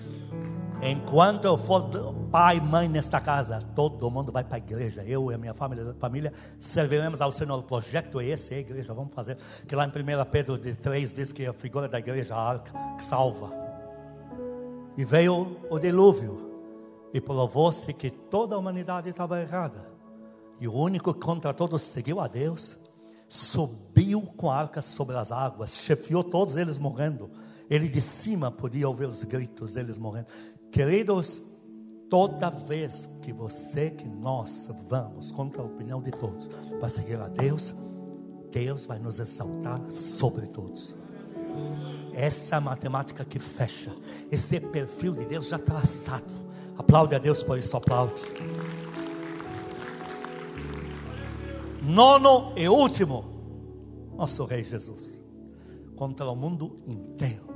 Enquanto 0.80 1.44
eu 1.44 1.58
for 1.58 1.90
pai 2.30 2.56
e 2.56 2.60
mãe 2.60 2.88
nesta 2.88 3.20
casa, 3.20 3.60
todo 3.74 4.10
mundo 4.10 4.32
vai 4.32 4.42
para 4.42 4.56
a 4.56 4.58
igreja. 4.58 5.04
Eu 5.04 5.30
e 5.30 5.34
a 5.34 5.38
minha 5.38 5.52
família, 5.52 5.94
família 5.98 6.32
serviremos 6.58 7.20
ao 7.20 7.30
Senhor. 7.30 7.58
O 7.58 7.62
projeto 7.62 8.20
é 8.20 8.26
esse, 8.26 8.54
é 8.54 8.56
a 8.58 8.60
igreja. 8.60 8.94
Vamos 8.94 9.12
fazer. 9.12 9.36
Que 9.66 9.76
lá 9.76 9.84
em 9.84 9.88
1 9.88 9.92
Pedro 10.30 10.56
3 10.56 11.12
diz 11.12 11.30
que 11.30 11.46
a 11.46 11.52
figura 11.52 11.88
da 11.88 11.98
igreja 11.98 12.34
a 12.34 12.40
arca 12.40 12.72
que 12.96 13.04
salva. 13.04 13.52
E 14.96 15.04
veio 15.04 15.58
o 15.68 15.78
dilúvio. 15.78 16.48
E 17.12 17.20
provou-se 17.20 17.92
que 17.92 18.10
toda 18.10 18.54
a 18.54 18.58
humanidade 18.58 19.10
estava 19.10 19.40
errada. 19.40 19.86
E 20.58 20.66
o 20.66 20.72
único 20.72 21.12
contra 21.12 21.52
todos 21.52 21.82
seguiu 21.82 22.18
a 22.18 22.28
Deus. 22.28 22.78
Subiu 23.28 24.22
com 24.22 24.50
a 24.50 24.56
arca 24.56 24.80
sobre 24.80 25.16
as 25.16 25.30
águas, 25.30 25.76
chefiou 25.76 26.24
todos 26.24 26.56
eles 26.56 26.78
morrendo 26.78 27.30
ele 27.70 27.88
de 27.88 28.00
cima 28.00 28.50
podia 28.50 28.88
ouvir 28.88 29.06
os 29.06 29.22
gritos 29.22 29.74
deles 29.74 29.98
morrendo. 29.98 30.28
Queridos, 30.72 31.42
toda 32.08 32.48
vez 32.48 33.08
que 33.20 33.32
você, 33.32 33.90
que 33.90 34.06
nós 34.06 34.68
vamos 34.88 35.30
contra 35.30 35.60
a 35.60 35.64
opinião 35.64 36.00
de 36.00 36.10
todos 36.10 36.48
para 36.78 36.88
seguir 36.88 37.20
a 37.20 37.28
Deus, 37.28 37.74
Deus 38.50 38.86
vai 38.86 38.98
nos 38.98 39.20
exaltar 39.20 39.82
sobre 39.90 40.46
todos. 40.46 40.96
Essa 42.14 42.54
é 42.54 42.58
a 42.58 42.60
matemática 42.60 43.24
que 43.24 43.38
fecha. 43.38 43.94
Esse 44.30 44.56
é 44.56 44.60
perfil 44.60 45.14
de 45.14 45.26
Deus 45.26 45.48
já 45.48 45.58
traçado. 45.58 46.32
Aplaude 46.76 47.14
a 47.14 47.18
Deus 47.18 47.42
por 47.42 47.58
isso, 47.58 47.76
aplaude. 47.76 48.14
Nono 51.82 52.52
e 52.56 52.68
último, 52.68 53.24
nosso 54.16 54.44
Rei 54.44 54.62
Jesus, 54.64 55.22
contra 55.96 56.26
o 56.26 56.36
mundo 56.36 56.80
inteiro 56.86 57.47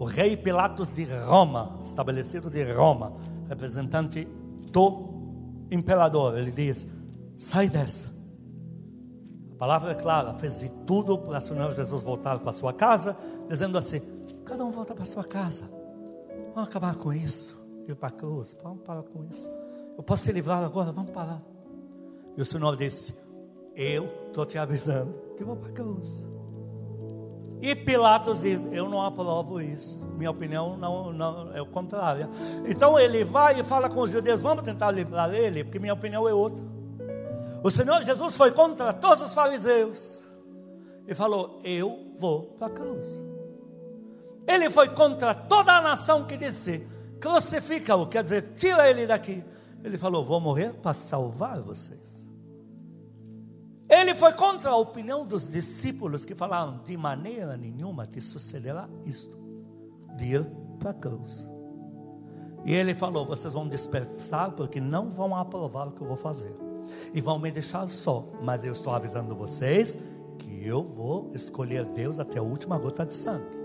o 0.00 0.04
rei 0.06 0.34
Pilatos 0.34 0.90
de 0.90 1.04
Roma, 1.04 1.78
estabelecido 1.82 2.48
de 2.48 2.64
Roma, 2.72 3.12
representante 3.50 4.26
do 4.72 5.66
imperador, 5.70 6.38
ele 6.38 6.50
diz: 6.50 6.86
sai 7.36 7.68
dessa. 7.68 8.08
A 9.52 9.56
palavra 9.58 9.92
é 9.92 9.94
clara, 9.94 10.32
fez 10.32 10.58
de 10.58 10.70
tudo 10.86 11.18
para 11.18 11.38
Senhor 11.38 11.74
Jesus 11.74 12.02
voltar 12.02 12.38
para 12.38 12.50
sua 12.54 12.72
casa, 12.72 13.14
dizendo 13.46 13.76
assim: 13.76 14.00
cada 14.42 14.64
um 14.64 14.70
volta 14.70 14.94
para 14.94 15.04
sua 15.04 15.22
casa. 15.22 15.64
Vamos 16.54 16.70
acabar 16.70 16.94
com 16.94 17.12
isso. 17.12 17.60
Ir 17.86 17.94
para 17.94 18.08
a 18.08 18.12
cruz, 18.12 18.56
vamos 18.62 18.82
parar 18.82 19.02
com 19.02 19.22
isso. 19.26 19.50
Eu 19.98 20.02
posso 20.02 20.24
te 20.24 20.32
livrar 20.32 20.64
agora, 20.64 20.92
vamos 20.92 21.10
parar. 21.10 21.42
E 22.38 22.40
o 22.40 22.46
Senhor 22.46 22.74
disse: 22.74 23.12
Eu 23.76 24.06
estou 24.28 24.46
te 24.46 24.56
avisando 24.56 25.12
que 25.36 25.44
vou 25.44 25.56
para 25.56 25.68
a 25.68 25.72
cruz. 25.72 26.24
E 27.62 27.74
Pilatos 27.74 28.40
diz: 28.40 28.64
Eu 28.72 28.88
não 28.88 29.02
aprovo 29.02 29.60
isso. 29.60 30.04
Minha 30.16 30.30
opinião 30.30 30.76
não, 30.76 31.12
não 31.12 31.54
é 31.54 31.60
o 31.60 31.66
contrário. 31.66 32.28
Então 32.66 32.98
ele 32.98 33.22
vai 33.22 33.60
e 33.60 33.64
fala 33.64 33.88
com 33.88 34.00
os 34.00 34.10
judeus: 34.10 34.40
Vamos 34.40 34.64
tentar 34.64 34.90
livrar 34.90 35.32
ele, 35.34 35.64
porque 35.64 35.78
minha 35.78 35.92
opinião 35.92 36.28
é 36.28 36.32
outra. 36.32 36.64
O 37.62 37.70
Senhor 37.70 38.02
Jesus 38.02 38.36
foi 38.36 38.52
contra 38.52 38.92
todos 38.92 39.22
os 39.22 39.34
fariseus 39.34 40.24
e 41.06 41.14
falou: 41.14 41.60
Eu 41.62 42.14
vou 42.18 42.54
para 42.58 42.68
a 42.68 42.70
cruz. 42.70 43.20
Ele 44.46 44.70
foi 44.70 44.88
contra 44.88 45.34
toda 45.34 45.72
a 45.72 45.82
nação 45.82 46.24
que 46.24 46.36
disse: 46.36 46.86
Crucifica-o, 47.20 48.06
quer 48.06 48.22
dizer, 48.22 48.54
tira 48.56 48.88
ele 48.88 49.06
daqui. 49.06 49.44
Ele 49.84 49.98
falou: 49.98 50.24
Vou 50.24 50.40
morrer 50.40 50.72
para 50.72 50.94
salvar 50.94 51.60
vocês. 51.60 52.19
Ele 53.90 54.14
foi 54.14 54.32
contra 54.32 54.70
a 54.70 54.76
opinião 54.76 55.26
dos 55.26 55.48
discípulos 55.48 56.24
que 56.24 56.32
falaram: 56.32 56.78
de 56.84 56.96
maneira 56.96 57.56
nenhuma 57.56 58.06
te 58.06 58.20
sucederá 58.20 58.88
isto, 59.04 59.36
de 60.16 60.36
ir 60.36 60.46
para 60.78 60.90
a 60.90 60.94
cruz. 60.94 61.44
E 62.64 62.72
ele 62.72 62.94
falou: 62.94 63.26
vocês 63.26 63.52
vão 63.52 63.68
dispersar 63.68 64.52
porque 64.52 64.80
não 64.80 65.10
vão 65.10 65.34
aprovar 65.34 65.88
o 65.88 65.90
que 65.90 66.00
eu 66.00 66.06
vou 66.06 66.16
fazer, 66.16 66.54
e 67.12 67.20
vão 67.20 67.40
me 67.40 67.50
deixar 67.50 67.88
só. 67.88 68.24
Mas 68.40 68.62
eu 68.62 68.72
estou 68.72 68.94
avisando 68.94 69.34
vocês 69.34 69.98
que 70.38 70.64
eu 70.64 70.84
vou 70.84 71.32
escolher 71.34 71.84
Deus 71.86 72.20
até 72.20 72.38
a 72.38 72.42
última 72.42 72.78
gota 72.78 73.04
de 73.04 73.12
sangue. 73.12 73.58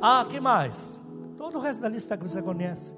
Ah, 0.00 0.24
que 0.28 0.38
mais? 0.38 1.00
Todo 1.36 1.58
o 1.58 1.60
resto 1.60 1.82
da 1.82 1.88
lista 1.88 2.16
que 2.16 2.22
você 2.22 2.40
conhece. 2.40 2.94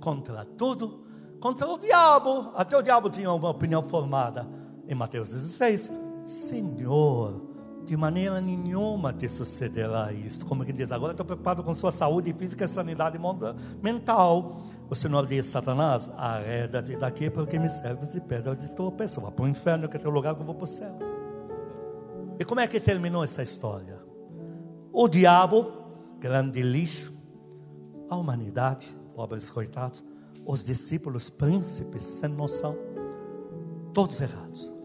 Contra 0.00 0.44
tudo, 0.44 1.04
contra 1.38 1.68
o 1.68 1.78
diabo. 1.78 2.50
Até 2.56 2.76
o 2.76 2.82
diabo 2.82 3.08
tinha 3.08 3.32
uma 3.32 3.50
opinião 3.50 3.82
formada 3.82 4.57
em 4.88 4.94
Mateus 4.94 5.30
16: 5.32 5.90
Senhor, 6.24 7.48
de 7.84 7.96
maneira 7.96 8.40
nenhuma 8.40 9.12
te 9.12 9.28
sucederá 9.28 10.12
isso. 10.12 10.44
Como 10.44 10.64
que 10.64 10.72
diz, 10.72 10.92
agora 10.92 11.12
estou 11.12 11.24
preocupado 11.24 11.62
com 11.62 11.74
sua 11.74 11.90
saúde 11.90 12.34
física 12.34 12.66
sanidade 12.68 13.18
mental. 13.82 14.60
O 14.90 14.94
Senhor 14.94 15.26
diz, 15.26 15.46
Satanás, 15.46 16.08
arreda-te 16.16 16.96
daqui 16.96 17.30
porque 17.30 17.58
me 17.58 17.70
serves 17.70 18.12
de 18.12 18.20
pedra 18.20 18.54
de 18.54 18.68
pessoa. 18.96 19.26
Vá 19.26 19.32
para 19.32 19.44
o 19.44 19.48
inferno 19.48 19.88
que 19.88 19.96
é 19.96 20.00
teu 20.00 20.10
lugar 20.10 20.34
que 20.34 20.42
eu 20.42 20.46
vou 20.46 20.54
para 20.54 20.64
o 20.64 20.66
céu. 20.66 20.98
E 22.38 22.44
como 22.44 22.60
é 22.60 22.66
que 22.66 22.78
terminou 22.78 23.24
essa 23.24 23.42
história? 23.42 23.98
O 24.92 25.08
diabo, 25.08 25.72
grande 26.18 26.62
lixo, 26.62 27.12
a 28.10 28.16
humanidade, 28.16 28.94
pobres 29.14 29.48
coitados, 29.50 30.04
os 30.44 30.62
discípulos, 30.62 31.30
príncipes, 31.30 32.04
sem 32.04 32.28
noção, 32.28 32.76
todos 33.92 34.20
errados. 34.20 34.77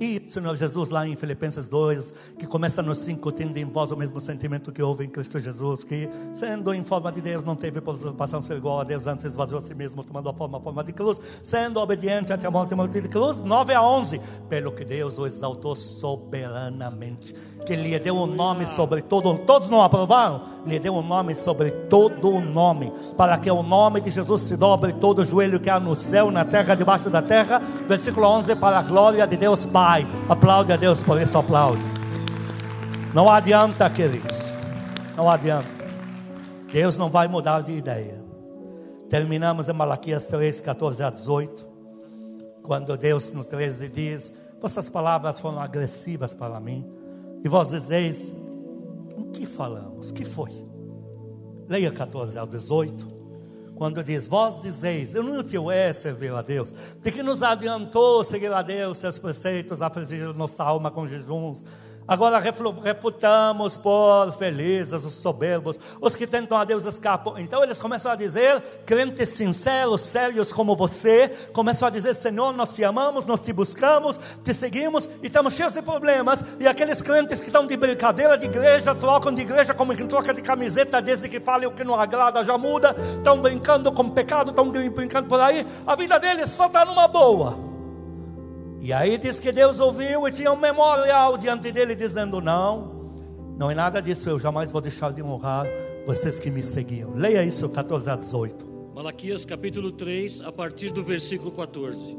E 0.00 0.22
Senhor 0.26 0.54
Jesus, 0.56 0.90
lá 0.90 1.06
em 1.06 1.16
Filipenses 1.16 1.68
2, 1.68 2.12
que 2.38 2.46
começa 2.46 2.82
no 2.82 2.94
5, 2.94 3.32
tendo 3.32 3.56
em 3.56 3.64
vós 3.64 3.92
o 3.92 3.96
mesmo 3.96 4.20
sentimento 4.20 4.70
que 4.72 4.82
houve 4.82 5.04
em 5.04 5.08
Cristo 5.08 5.40
Jesus, 5.40 5.84
que 5.84 6.08
sendo 6.32 6.74
em 6.74 6.84
forma 6.84 7.10
de 7.10 7.20
Deus, 7.20 7.44
não 7.44 7.56
teve 7.56 7.80
preocupação 7.80 8.42
ser 8.42 8.56
igual 8.56 8.80
a 8.80 8.84
Deus, 8.84 9.06
antes 9.06 9.24
esvaziou 9.24 9.58
a 9.58 9.60
si 9.60 9.74
mesmo, 9.74 10.04
tomando 10.04 10.28
a 10.28 10.34
forma, 10.34 10.58
a 10.58 10.60
forma 10.60 10.84
de 10.84 10.92
cruz, 10.92 11.20
sendo 11.42 11.80
obediente 11.80 12.32
até 12.32 12.46
a 12.46 12.50
morte 12.50 12.72
e 12.72 12.74
morte 12.74 13.00
de 13.00 13.08
cruz, 13.08 13.40
9 13.40 13.72
a 13.72 13.82
11, 13.82 14.20
pelo 14.48 14.72
que 14.72 14.84
Deus 14.84 15.18
o 15.18 15.26
exaltou 15.26 15.74
soberanamente 15.74 17.34
que 17.66 17.74
lhe 17.74 17.98
deu 17.98 18.16
um 18.16 18.26
nome 18.26 18.66
sobre 18.66 19.02
todo, 19.02 19.34
todos 19.38 19.68
não 19.68 19.82
aprovaram? 19.82 20.42
Lhe 20.64 20.78
deu 20.78 20.94
um 20.94 21.02
nome 21.02 21.34
sobre 21.34 21.72
todo 21.72 22.30
o 22.30 22.40
nome, 22.40 22.92
para 23.16 23.36
que 23.36 23.50
o 23.50 23.62
nome 23.62 24.00
de 24.00 24.10
Jesus 24.10 24.42
se 24.42 24.56
dobre 24.56 24.92
todo 24.92 25.18
o 25.18 25.24
joelho 25.24 25.58
que 25.58 25.68
há 25.68 25.80
no 25.80 25.94
céu, 25.94 26.30
na 26.30 26.44
terra, 26.44 26.76
debaixo 26.76 27.10
da 27.10 27.20
terra. 27.20 27.60
Versículo 27.88 28.26
11, 28.28 28.54
para 28.54 28.78
a 28.78 28.82
glória 28.82 29.26
de 29.26 29.36
Deus 29.36 29.66
Pai. 29.66 29.85
Aplaude 30.28 30.72
a 30.72 30.76
Deus 30.76 31.00
por 31.00 31.20
isso, 31.20 31.38
aplaude. 31.38 31.84
Não 33.14 33.30
adianta, 33.30 33.88
queridos, 33.88 34.42
não 35.16 35.30
adianta. 35.30 35.68
Deus 36.72 36.98
não 36.98 37.08
vai 37.08 37.28
mudar 37.28 37.60
de 37.60 37.70
ideia. 37.70 38.20
Terminamos 39.08 39.68
em 39.68 39.72
Malaquias 39.72 40.24
3, 40.24 40.60
14 40.60 41.02
a 41.04 41.10
18, 41.10 41.68
quando 42.64 42.96
Deus 42.96 43.32
no 43.32 43.44
13 43.44 43.88
diz: 43.88 44.32
Vossas 44.60 44.88
palavras 44.88 45.38
foram 45.38 45.60
agressivas 45.60 46.34
para 46.34 46.58
mim 46.58 46.84
e 47.44 47.48
vós 47.48 47.68
dizeis: 47.68 48.28
O 49.16 49.26
que 49.26 49.46
falamos? 49.46 50.10
que 50.10 50.24
foi? 50.24 50.50
Leia 51.68 51.92
14 51.92 52.36
ao 52.36 52.46
18. 52.46 53.15
Quando 53.76 54.02
diz: 54.02 54.26
Vós 54.26 54.58
dizeis, 54.58 55.14
inútil 55.14 55.70
é 55.70 55.92
servir 55.92 56.32
a 56.32 56.42
Deus, 56.42 56.72
de 57.02 57.12
que 57.12 57.22
nos 57.22 57.42
adiantou 57.42 58.24
seguir 58.24 58.52
a 58.52 58.62
Deus, 58.62 58.98
seus 58.98 59.18
preceitos, 59.18 59.82
afligir 59.82 60.34
nossa 60.34 60.64
alma 60.64 60.90
com 60.90 61.06
jejuns 61.06 61.62
Agora 62.08 62.38
refutamos 62.38 63.76
por 63.76 64.30
felizes 64.38 65.04
os 65.04 65.14
soberbos, 65.14 65.78
os 66.00 66.14
que 66.14 66.24
tentam 66.24 66.56
a 66.56 66.64
Deus 66.64 66.84
escapam. 66.84 67.34
Então 67.36 67.64
eles 67.64 67.80
começam 67.80 68.12
a 68.12 68.14
dizer, 68.14 68.62
crentes 68.86 69.30
sinceros, 69.30 70.02
sérios 70.02 70.52
como 70.52 70.76
você, 70.76 71.28
começam 71.52 71.88
a 71.88 71.90
dizer: 71.90 72.14
Senhor, 72.14 72.52
nós 72.52 72.72
te 72.72 72.84
amamos, 72.84 73.26
nós 73.26 73.40
te 73.40 73.52
buscamos, 73.52 74.20
te 74.44 74.54
seguimos 74.54 75.10
e 75.20 75.26
estamos 75.26 75.54
cheios 75.54 75.72
de 75.72 75.82
problemas. 75.82 76.44
E 76.60 76.68
aqueles 76.68 77.02
crentes 77.02 77.40
que 77.40 77.46
estão 77.46 77.66
de 77.66 77.76
brincadeira 77.76 78.38
de 78.38 78.46
igreja, 78.46 78.94
trocam 78.94 79.32
de 79.32 79.42
igreja 79.42 79.74
como 79.74 79.94
quem 79.96 80.06
troca 80.06 80.32
de 80.32 80.42
camiseta, 80.42 81.02
desde 81.02 81.28
que 81.28 81.40
falem 81.40 81.66
o 81.66 81.72
que 81.72 81.82
não 81.82 81.98
agrada 81.98 82.44
já 82.44 82.56
muda, 82.56 82.94
estão 83.16 83.40
brincando 83.40 83.90
com 83.90 84.10
pecado, 84.10 84.50
estão 84.50 84.70
brincando 84.70 85.28
por 85.28 85.40
aí. 85.40 85.66
A 85.84 85.96
vida 85.96 86.20
deles 86.20 86.50
só 86.50 86.66
está 86.66 86.84
numa 86.84 87.08
boa. 87.08 87.75
E 88.80 88.92
aí 88.92 89.18
diz 89.18 89.40
que 89.40 89.50
Deus 89.50 89.80
ouviu 89.80 90.28
e 90.28 90.32
tinha 90.32 90.52
um 90.52 90.56
memorial 90.56 91.36
diante 91.38 91.72
dele 91.72 91.94
dizendo: 91.94 92.40
Não, 92.40 93.12
não 93.58 93.70
é 93.70 93.74
nada 93.74 94.00
disso, 94.00 94.28
eu 94.28 94.38
jamais 94.38 94.70
vou 94.70 94.80
deixar 94.80 95.12
de 95.12 95.22
honrar 95.22 95.66
vocês 96.06 96.38
que 96.38 96.50
me 96.50 96.62
seguiam. 96.62 97.14
Leia 97.14 97.44
isso, 97.44 97.68
14 97.68 98.10
a 98.10 98.16
18. 98.16 98.66
Malaquias 98.94 99.44
capítulo 99.44 99.90
3, 99.90 100.42
a 100.42 100.52
partir 100.52 100.90
do 100.90 101.02
versículo 101.02 101.50
14. 101.50 102.16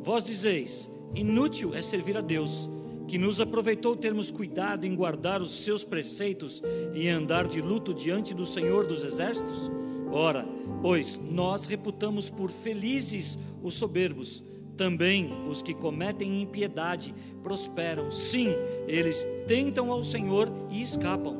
Vós 0.00 0.22
dizeis: 0.22 0.88
Inútil 1.14 1.74
é 1.74 1.82
servir 1.82 2.16
a 2.16 2.20
Deus, 2.20 2.68
que 3.08 3.18
nos 3.18 3.40
aproveitou 3.40 3.96
termos 3.96 4.30
cuidado 4.30 4.86
em 4.86 4.94
guardar 4.94 5.40
os 5.40 5.64
seus 5.64 5.84
preceitos 5.84 6.62
e 6.94 7.08
andar 7.08 7.48
de 7.48 7.60
luto 7.60 7.92
diante 7.94 8.34
do 8.34 8.46
Senhor 8.46 8.86
dos 8.86 9.02
Exércitos? 9.02 9.70
Ora, 10.12 10.46
pois 10.80 11.18
nós 11.18 11.66
reputamos 11.66 12.30
por 12.30 12.50
felizes 12.50 13.38
os 13.62 13.74
soberbos 13.74 14.44
também 14.76 15.32
os 15.48 15.62
que 15.62 15.74
cometem 15.74 16.42
impiedade 16.42 17.14
prosperam. 17.42 18.10
Sim, 18.10 18.54
eles 18.86 19.26
tentam 19.46 19.90
ao 19.90 20.02
Senhor 20.04 20.50
e 20.70 20.82
escapam. 20.82 21.36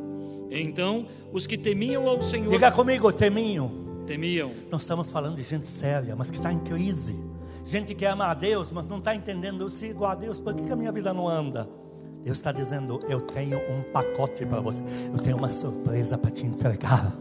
Então, 0.50 1.06
os 1.32 1.46
que 1.46 1.58
temiam 1.58 2.08
ao 2.08 2.22
Senhor. 2.22 2.50
Diga 2.50 2.70
comigo, 2.70 3.12
temiam. 3.12 3.70
Temiam. 4.06 4.52
Nós 4.70 4.82
estamos 4.82 5.10
falando 5.10 5.36
de 5.36 5.42
gente 5.42 5.66
séria, 5.66 6.14
mas 6.14 6.30
que 6.30 6.36
está 6.36 6.52
em 6.52 6.60
crise. 6.60 7.16
Gente 7.64 7.94
que 7.94 8.04
ama 8.04 8.26
a 8.26 8.34
Deus, 8.34 8.70
mas 8.70 8.86
não 8.86 8.98
está 8.98 9.14
entendendo 9.14 9.68
se 9.70 9.86
igual 9.86 10.10
a 10.10 10.14
Deus, 10.14 10.38
por 10.38 10.54
que, 10.54 10.64
que 10.64 10.72
a 10.72 10.76
minha 10.76 10.92
vida 10.92 11.14
não 11.14 11.26
anda? 11.26 11.68
Deus 12.22 12.36
está 12.36 12.52
dizendo: 12.52 13.00
Eu 13.08 13.20
tenho 13.22 13.58
um 13.58 13.82
pacote 13.90 14.44
para 14.44 14.60
você, 14.60 14.84
eu 15.12 15.18
tenho 15.18 15.36
uma 15.36 15.50
surpresa 15.50 16.18
para 16.18 16.30
te 16.30 16.46
entregar. 16.46 17.16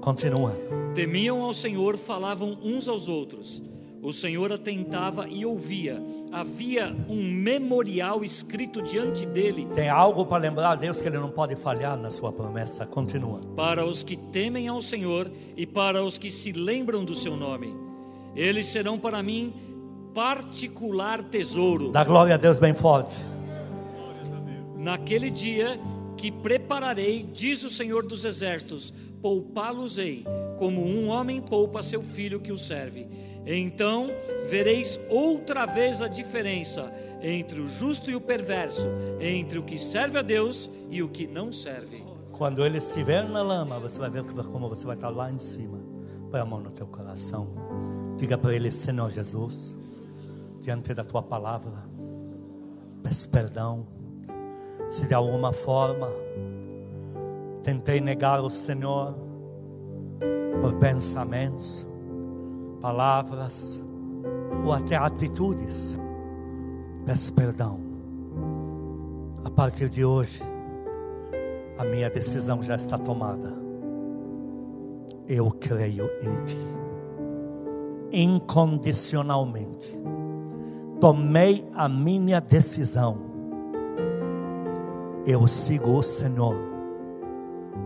Continua. 0.00 0.54
Temiam 0.94 1.42
ao 1.42 1.54
Senhor, 1.54 1.96
falavam 1.96 2.58
uns 2.62 2.86
aos 2.86 3.08
outros 3.08 3.62
o 4.02 4.12
Senhor 4.12 4.52
atentava 4.52 5.28
e 5.28 5.44
ouvia. 5.44 6.00
Havia 6.30 6.94
um 7.08 7.22
memorial 7.22 8.22
escrito 8.22 8.82
diante 8.82 9.24
dele. 9.26 9.66
Tem 9.74 9.88
algo 9.88 10.26
para 10.26 10.42
lembrar 10.42 10.72
a 10.72 10.74
Deus 10.74 11.00
que 11.00 11.08
ele 11.08 11.18
não 11.18 11.30
pode 11.30 11.56
falhar 11.56 11.96
na 11.96 12.10
sua 12.10 12.30
promessa. 12.30 12.86
Continua. 12.86 13.40
Para 13.56 13.84
os 13.84 14.02
que 14.02 14.16
temem 14.16 14.68
ao 14.68 14.82
Senhor 14.82 15.30
e 15.56 15.66
para 15.66 16.02
os 16.04 16.18
que 16.18 16.30
se 16.30 16.52
lembram 16.52 17.04
do 17.04 17.14
seu 17.14 17.36
nome. 17.36 17.74
Eles 18.36 18.66
serão 18.66 18.98
para 18.98 19.22
mim 19.22 19.52
particular 20.14 21.22
tesouro. 21.24 21.90
Da 21.90 22.04
glória 22.04 22.34
a 22.34 22.38
Deus 22.38 22.58
bem 22.58 22.74
forte. 22.74 23.14
Naquele 24.76 25.30
dia 25.30 25.80
que 26.16 26.30
prepararei, 26.30 27.26
diz 27.32 27.62
o 27.64 27.70
Senhor 27.70 28.06
dos 28.06 28.24
exércitos, 28.24 28.92
poupá-los-ei, 29.22 30.24
como 30.58 30.84
um 30.84 31.08
homem 31.08 31.40
poupa 31.40 31.82
seu 31.82 32.02
filho 32.02 32.40
que 32.40 32.52
o 32.52 32.58
serve 32.58 33.27
então 33.56 34.10
vereis 34.50 35.00
outra 35.08 35.64
vez 35.64 36.02
a 36.02 36.08
diferença 36.08 36.92
entre 37.22 37.60
o 37.60 37.66
justo 37.66 38.10
e 38.10 38.14
o 38.14 38.20
perverso, 38.20 38.86
entre 39.18 39.58
o 39.58 39.62
que 39.62 39.78
serve 39.78 40.18
a 40.18 40.22
Deus 40.22 40.70
e 40.90 41.02
o 41.02 41.08
que 41.08 41.26
não 41.26 41.50
serve. 41.50 42.04
Quando 42.32 42.64
ele 42.64 42.78
estiver 42.78 43.28
na 43.28 43.42
lama, 43.42 43.80
você 43.80 43.98
vai 43.98 44.10
ver 44.10 44.22
como 44.24 44.68
você 44.68 44.86
vai 44.86 44.94
estar 44.94 45.08
lá 45.08 45.30
em 45.32 45.38
cima. 45.38 45.78
Põe 46.30 46.40
a 46.40 46.44
mão 46.44 46.60
no 46.60 46.70
teu 46.70 46.86
coração. 46.86 47.48
Diga 48.18 48.36
para 48.36 48.54
ele, 48.54 48.70
Senhor 48.70 49.10
Jesus, 49.10 49.76
diante 50.60 50.92
da 50.92 51.02
tua 51.02 51.22
palavra, 51.22 51.84
peço 53.02 53.30
perdão. 53.30 53.86
Se 54.90 55.06
de 55.06 55.14
alguma 55.14 55.52
forma 55.52 56.10
tentei 57.62 58.00
negar 58.00 58.40
o 58.40 58.50
Senhor 58.50 59.14
por 60.60 60.74
pensamentos, 60.74 61.86
palavras 62.80 63.82
ou 64.64 64.72
até 64.72 64.96
atitudes. 64.96 65.98
Peço 67.04 67.32
perdão. 67.32 67.80
A 69.44 69.50
partir 69.50 69.88
de 69.88 70.04
hoje, 70.04 70.42
a 71.78 71.84
minha 71.84 72.10
decisão 72.10 72.62
já 72.62 72.76
está 72.76 72.98
tomada. 72.98 73.52
Eu 75.26 75.50
creio 75.50 76.10
em 76.22 76.44
Ti. 76.44 76.58
Incondicionalmente. 78.12 79.98
Tomei 81.00 81.68
a 81.74 81.88
minha 81.88 82.40
decisão. 82.40 83.18
Eu 85.26 85.46
sigo 85.46 85.92
o 85.92 86.02
Senhor. 86.02 86.56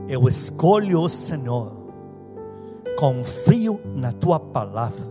Eu 0.08 0.28
escolho 0.28 1.00
o 1.00 1.08
Senhor 1.08 1.81
confio 2.96 3.80
na 3.94 4.12
tua 4.12 4.38
palavra, 4.38 5.06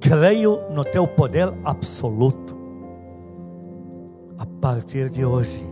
creio 0.00 0.60
no 0.70 0.84
teu 0.84 1.06
poder 1.06 1.52
absoluto. 1.64 2.54
A 4.38 4.46
partir 4.60 5.10
de 5.10 5.24
hoje, 5.24 5.64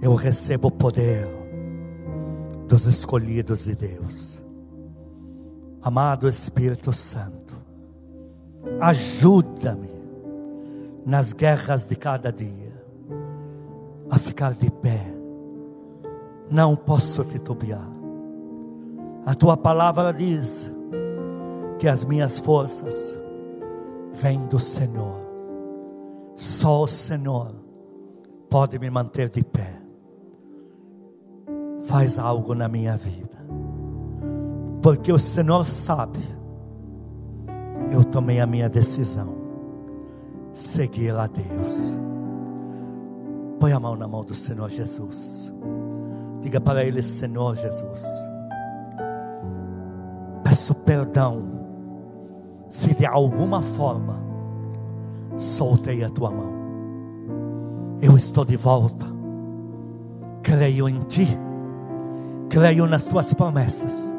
eu 0.00 0.14
recebo 0.14 0.68
o 0.68 0.72
poder 0.72 1.28
dos 2.66 2.86
escolhidos 2.86 3.64
de 3.64 3.74
Deus. 3.74 4.42
Amado 5.82 6.28
Espírito 6.28 6.92
Santo, 6.92 7.54
ajuda-me 8.80 9.90
nas 11.04 11.32
guerras 11.32 11.84
de 11.84 11.96
cada 11.96 12.30
dia 12.32 12.70
a 14.10 14.18
ficar 14.18 14.54
de 14.54 14.70
pé. 14.70 15.00
Não 16.50 16.74
posso 16.74 17.24
titubear 17.24 17.99
a 19.24 19.34
tua 19.34 19.56
palavra 19.56 20.12
diz 20.12 20.70
que 21.78 21.88
as 21.88 22.04
minhas 22.04 22.38
forças 22.38 23.18
vêm 24.12 24.46
do 24.46 24.58
Senhor. 24.58 25.20
Só 26.34 26.82
o 26.82 26.86
Senhor 26.86 27.54
pode 28.48 28.78
me 28.78 28.90
manter 28.90 29.28
de 29.28 29.42
pé. 29.42 29.80
Faz 31.84 32.18
algo 32.18 32.54
na 32.54 32.68
minha 32.68 32.96
vida, 32.96 33.38
porque 34.82 35.12
o 35.12 35.18
Senhor 35.18 35.66
sabe. 35.66 36.20
Eu 37.90 38.04
tomei 38.04 38.40
a 38.40 38.46
minha 38.46 38.68
decisão, 38.68 39.34
seguir 40.52 41.16
a 41.16 41.26
Deus. 41.26 41.98
Põe 43.58 43.72
a 43.72 43.80
mão 43.80 43.96
na 43.96 44.06
mão 44.06 44.24
do 44.24 44.34
Senhor 44.34 44.68
Jesus. 44.70 45.52
Diga 46.40 46.60
para 46.60 46.84
Ele, 46.84 47.02
Senhor 47.02 47.56
Jesus. 47.56 48.04
Peço 50.50 50.74
perdão 50.74 51.44
se 52.68 52.92
de 52.92 53.06
alguma 53.06 53.62
forma 53.62 54.16
soltei 55.36 56.02
a 56.02 56.08
tua 56.08 56.28
mão. 56.28 56.50
Eu 58.02 58.16
estou 58.16 58.44
de 58.44 58.56
volta. 58.56 59.06
Creio 60.42 60.88
em 60.88 61.02
ti. 61.02 61.38
Creio 62.48 62.88
nas 62.88 63.04
tuas 63.04 63.32
promessas. 63.32 64.12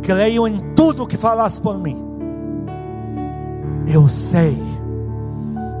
Creio 0.00 0.48
em 0.48 0.72
tudo 0.74 1.06
que 1.06 1.18
falas 1.18 1.58
por 1.58 1.78
mim. 1.78 2.02
Eu 3.86 4.08
sei 4.08 4.56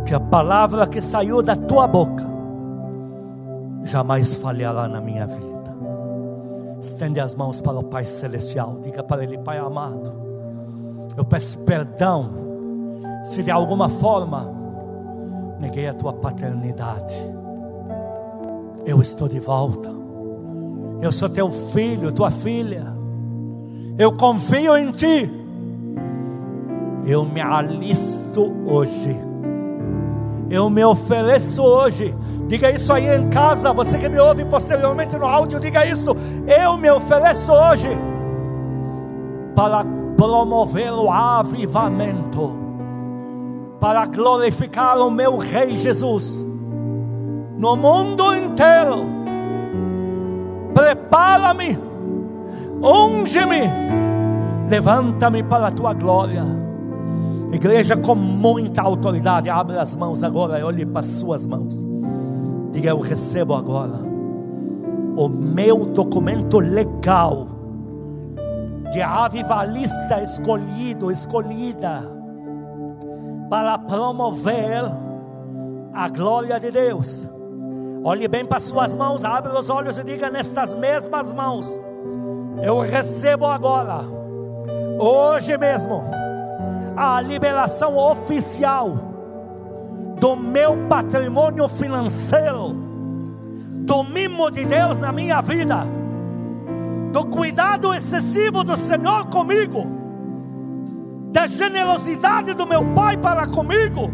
que 0.04 0.14
a 0.14 0.20
palavra 0.20 0.86
que 0.86 1.00
saiu 1.00 1.40
da 1.40 1.56
tua 1.56 1.86
boca 1.86 2.26
jamais 3.82 4.36
falhará 4.36 4.86
na 4.86 5.00
minha 5.00 5.26
vida. 5.26 5.51
Estende 6.82 7.20
as 7.20 7.32
mãos 7.32 7.60
para 7.60 7.78
o 7.78 7.84
Pai 7.84 8.04
Celestial. 8.04 8.80
Diga 8.82 9.04
para 9.04 9.22
Ele, 9.22 9.38
Pai 9.38 9.58
amado. 9.58 10.12
Eu 11.16 11.24
peço 11.24 11.58
perdão 11.60 12.30
se 13.24 13.42
de 13.42 13.50
alguma 13.50 13.88
forma 13.88 14.52
neguei 15.60 15.86
a 15.86 15.94
tua 15.94 16.12
paternidade. 16.12 17.14
Eu 18.84 19.00
estou 19.00 19.28
de 19.28 19.38
volta. 19.38 19.88
Eu 21.00 21.12
sou 21.12 21.28
teu 21.28 21.50
filho, 21.50 22.10
tua 22.10 22.32
filha. 22.32 22.84
Eu 23.96 24.16
confio 24.16 24.76
em 24.76 24.90
ti. 24.90 25.30
Eu 27.06 27.24
me 27.24 27.40
alisto 27.40 28.52
hoje. 28.66 29.31
Eu 30.52 30.70
me 30.70 30.84
ofereço 30.84 31.62
hoje 31.62 32.14
Diga 32.52 32.70
isso 32.70 32.92
aí 32.92 33.06
em 33.06 33.30
casa, 33.30 33.72
você 33.72 33.96
que 33.96 34.10
me 34.10 34.18
ouve 34.18 34.44
posteriormente 34.44 35.16
no 35.16 35.24
áudio, 35.24 35.58
diga 35.58 35.86
isso. 35.86 36.14
Eu 36.46 36.76
me 36.76 36.90
ofereço 36.90 37.50
hoje 37.50 37.88
para 39.56 39.86
promover 40.18 40.92
o 40.92 41.10
avivamento, 41.10 42.52
para 43.80 44.04
glorificar 44.04 44.98
o 44.98 45.10
meu 45.10 45.38
Rei 45.38 45.78
Jesus 45.78 46.44
no 47.56 47.74
mundo 47.74 48.36
inteiro. 48.36 49.06
Prepara-me, 50.74 51.78
unge-me, 52.82 53.62
levanta-me 54.68 55.42
para 55.42 55.68
a 55.68 55.70
tua 55.70 55.94
glória. 55.94 56.61
Igreja 57.52 57.94
com 57.96 58.14
muita 58.14 58.80
autoridade, 58.80 59.50
abre 59.50 59.78
as 59.78 59.94
mãos 59.94 60.24
agora 60.24 60.64
olhe 60.64 60.86
para 60.86 61.00
as 61.00 61.06
suas 61.06 61.46
mãos. 61.46 61.86
Diga: 62.72 62.90
Eu 62.90 63.00
recebo 63.00 63.54
agora 63.54 64.00
o 65.16 65.28
meu 65.28 65.84
documento 65.84 66.58
legal 66.58 67.46
de 68.90 69.02
avivalista 69.02 70.22
escolhido, 70.22 71.10
escolhida, 71.10 72.10
para 73.50 73.76
promover 73.78 74.84
a 75.92 76.08
glória 76.08 76.58
de 76.58 76.70
Deus. 76.70 77.28
Olhe 78.02 78.26
bem 78.26 78.46
para 78.46 78.58
suas 78.58 78.96
mãos, 78.96 79.24
abre 79.24 79.52
os 79.52 79.68
olhos 79.68 79.98
e 79.98 80.04
diga 80.04 80.30
nestas 80.30 80.74
mesmas 80.74 81.34
mãos: 81.34 81.78
Eu 82.62 82.80
recebo 82.80 83.44
agora, 83.44 84.00
hoje 84.98 85.56
mesmo, 85.58 86.02
a 86.96 87.20
liberação 87.20 87.96
oficial 87.96 89.12
do 90.18 90.36
meu 90.36 90.86
patrimônio 90.88 91.68
financeiro, 91.68 92.74
do 93.84 94.04
mimo 94.04 94.50
de 94.50 94.64
Deus 94.64 94.98
na 94.98 95.12
minha 95.12 95.40
vida, 95.40 95.86
do 97.12 97.24
cuidado 97.26 97.92
excessivo 97.92 98.62
do 98.62 98.76
Senhor 98.76 99.26
comigo, 99.26 99.86
da 101.32 101.46
generosidade 101.46 102.54
do 102.54 102.66
meu 102.66 102.84
Pai 102.94 103.16
para 103.16 103.46
comigo. 103.46 104.10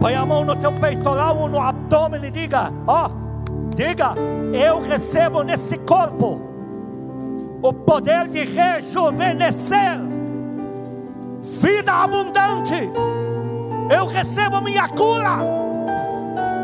Põe 0.00 0.14
a 0.14 0.24
mão 0.24 0.44
no 0.44 0.56
teu 0.56 0.72
peitoral 0.72 1.38
ou 1.38 1.48
no 1.48 1.60
abdômen 1.60 2.24
e 2.24 2.30
diga: 2.30 2.72
Ó, 2.86 3.06
oh, 3.06 3.74
diga, 3.74 4.14
eu 4.52 4.80
recebo 4.80 5.42
neste 5.42 5.76
corpo 5.78 6.40
o 7.62 7.72
poder 7.72 8.28
de 8.28 8.44
rejuvenescer, 8.44 10.00
vida 11.60 11.92
abundante. 11.92 12.90
Eu 13.90 14.06
recebo 14.06 14.60
minha 14.60 14.88
cura, 14.88 15.38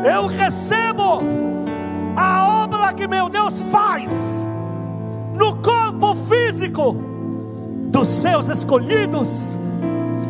eu 0.05 0.27
recebo 0.27 1.21
a 2.15 2.63
obra 2.63 2.93
que 2.93 3.07
meu 3.07 3.27
Deus 3.29 3.61
faz 3.63 4.11
no 5.33 5.55
corpo 5.57 6.15
físico 6.15 6.95
dos 7.89 8.07
seus 8.07 8.49
escolhidos. 8.49 9.51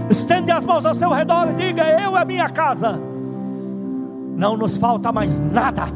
Estende 0.10 0.52
as 0.52 0.66
mãos 0.66 0.86
ao 0.86 0.94
seu 0.94 1.10
redor 1.12 1.50
e 1.52 1.54
diga: 1.56 1.84
Eu 2.02 2.16
a 2.16 2.24
minha 2.24 2.50
casa, 2.50 2.98
não 4.36 4.56
nos 4.56 4.78
falta 4.78 5.12
mais 5.12 5.38
nada, 5.52 5.88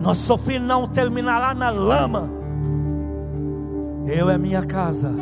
nosso 0.00 0.36
fim 0.36 0.58
não 0.58 0.86
terminará 0.86 1.54
na 1.54 1.70
lama. 1.70 2.28
Eu 4.06 4.28
a 4.28 4.36
minha 4.36 4.64
casa 4.64 5.14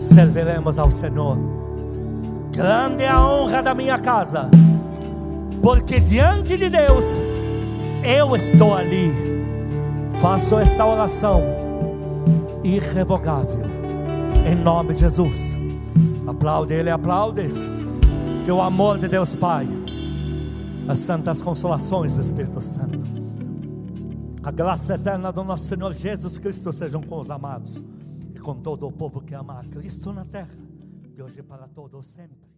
serviremos 0.00 0.78
ao 0.78 0.90
Senhor 0.90 1.36
Grande 2.52 3.04
é 3.04 3.08
a 3.08 3.24
honra 3.24 3.62
da 3.62 3.74
minha 3.74 3.98
casa, 3.98 4.50
porque 5.62 6.00
diante 6.00 6.56
de 6.58 6.68
Deus 6.68 7.16
eu 8.02 8.34
estou 8.34 8.74
ali. 8.74 9.10
Faço 10.20 10.56
esta 10.58 10.84
oração 10.84 11.42
irrevogável, 12.62 13.62
em 14.44 14.54
nome 14.54 14.94
de 14.94 15.00
Jesus. 15.00 15.56
Aplaude 16.26 16.74
Ele, 16.74 16.90
aplaude. 16.90 17.50
Que 18.44 18.50
o 18.50 18.60
amor 18.60 18.98
de 18.98 19.06
Deus 19.06 19.36
Pai, 19.36 19.68
as 20.88 20.98
santas 20.98 21.40
consolações 21.40 22.16
do 22.16 22.20
Espírito 22.20 22.60
Santo, 22.60 23.00
a 24.42 24.50
graça 24.50 24.94
eterna 24.94 25.30
do 25.30 25.44
nosso 25.44 25.64
Senhor 25.64 25.92
Jesus 25.92 26.38
Cristo 26.38 26.72
sejam 26.72 27.02
com 27.02 27.18
os 27.20 27.30
amados 27.30 27.82
com 28.40 28.62
todo 28.62 28.86
o 28.86 28.92
povo 28.92 29.20
que 29.20 29.34
ama 29.34 29.60
a 29.60 29.64
Cristo 29.64 30.12
na 30.12 30.24
terra 30.24 30.56
de 31.14 31.22
hoje 31.22 31.42
para 31.42 31.68
todos 31.68 32.06
sempre. 32.06 32.49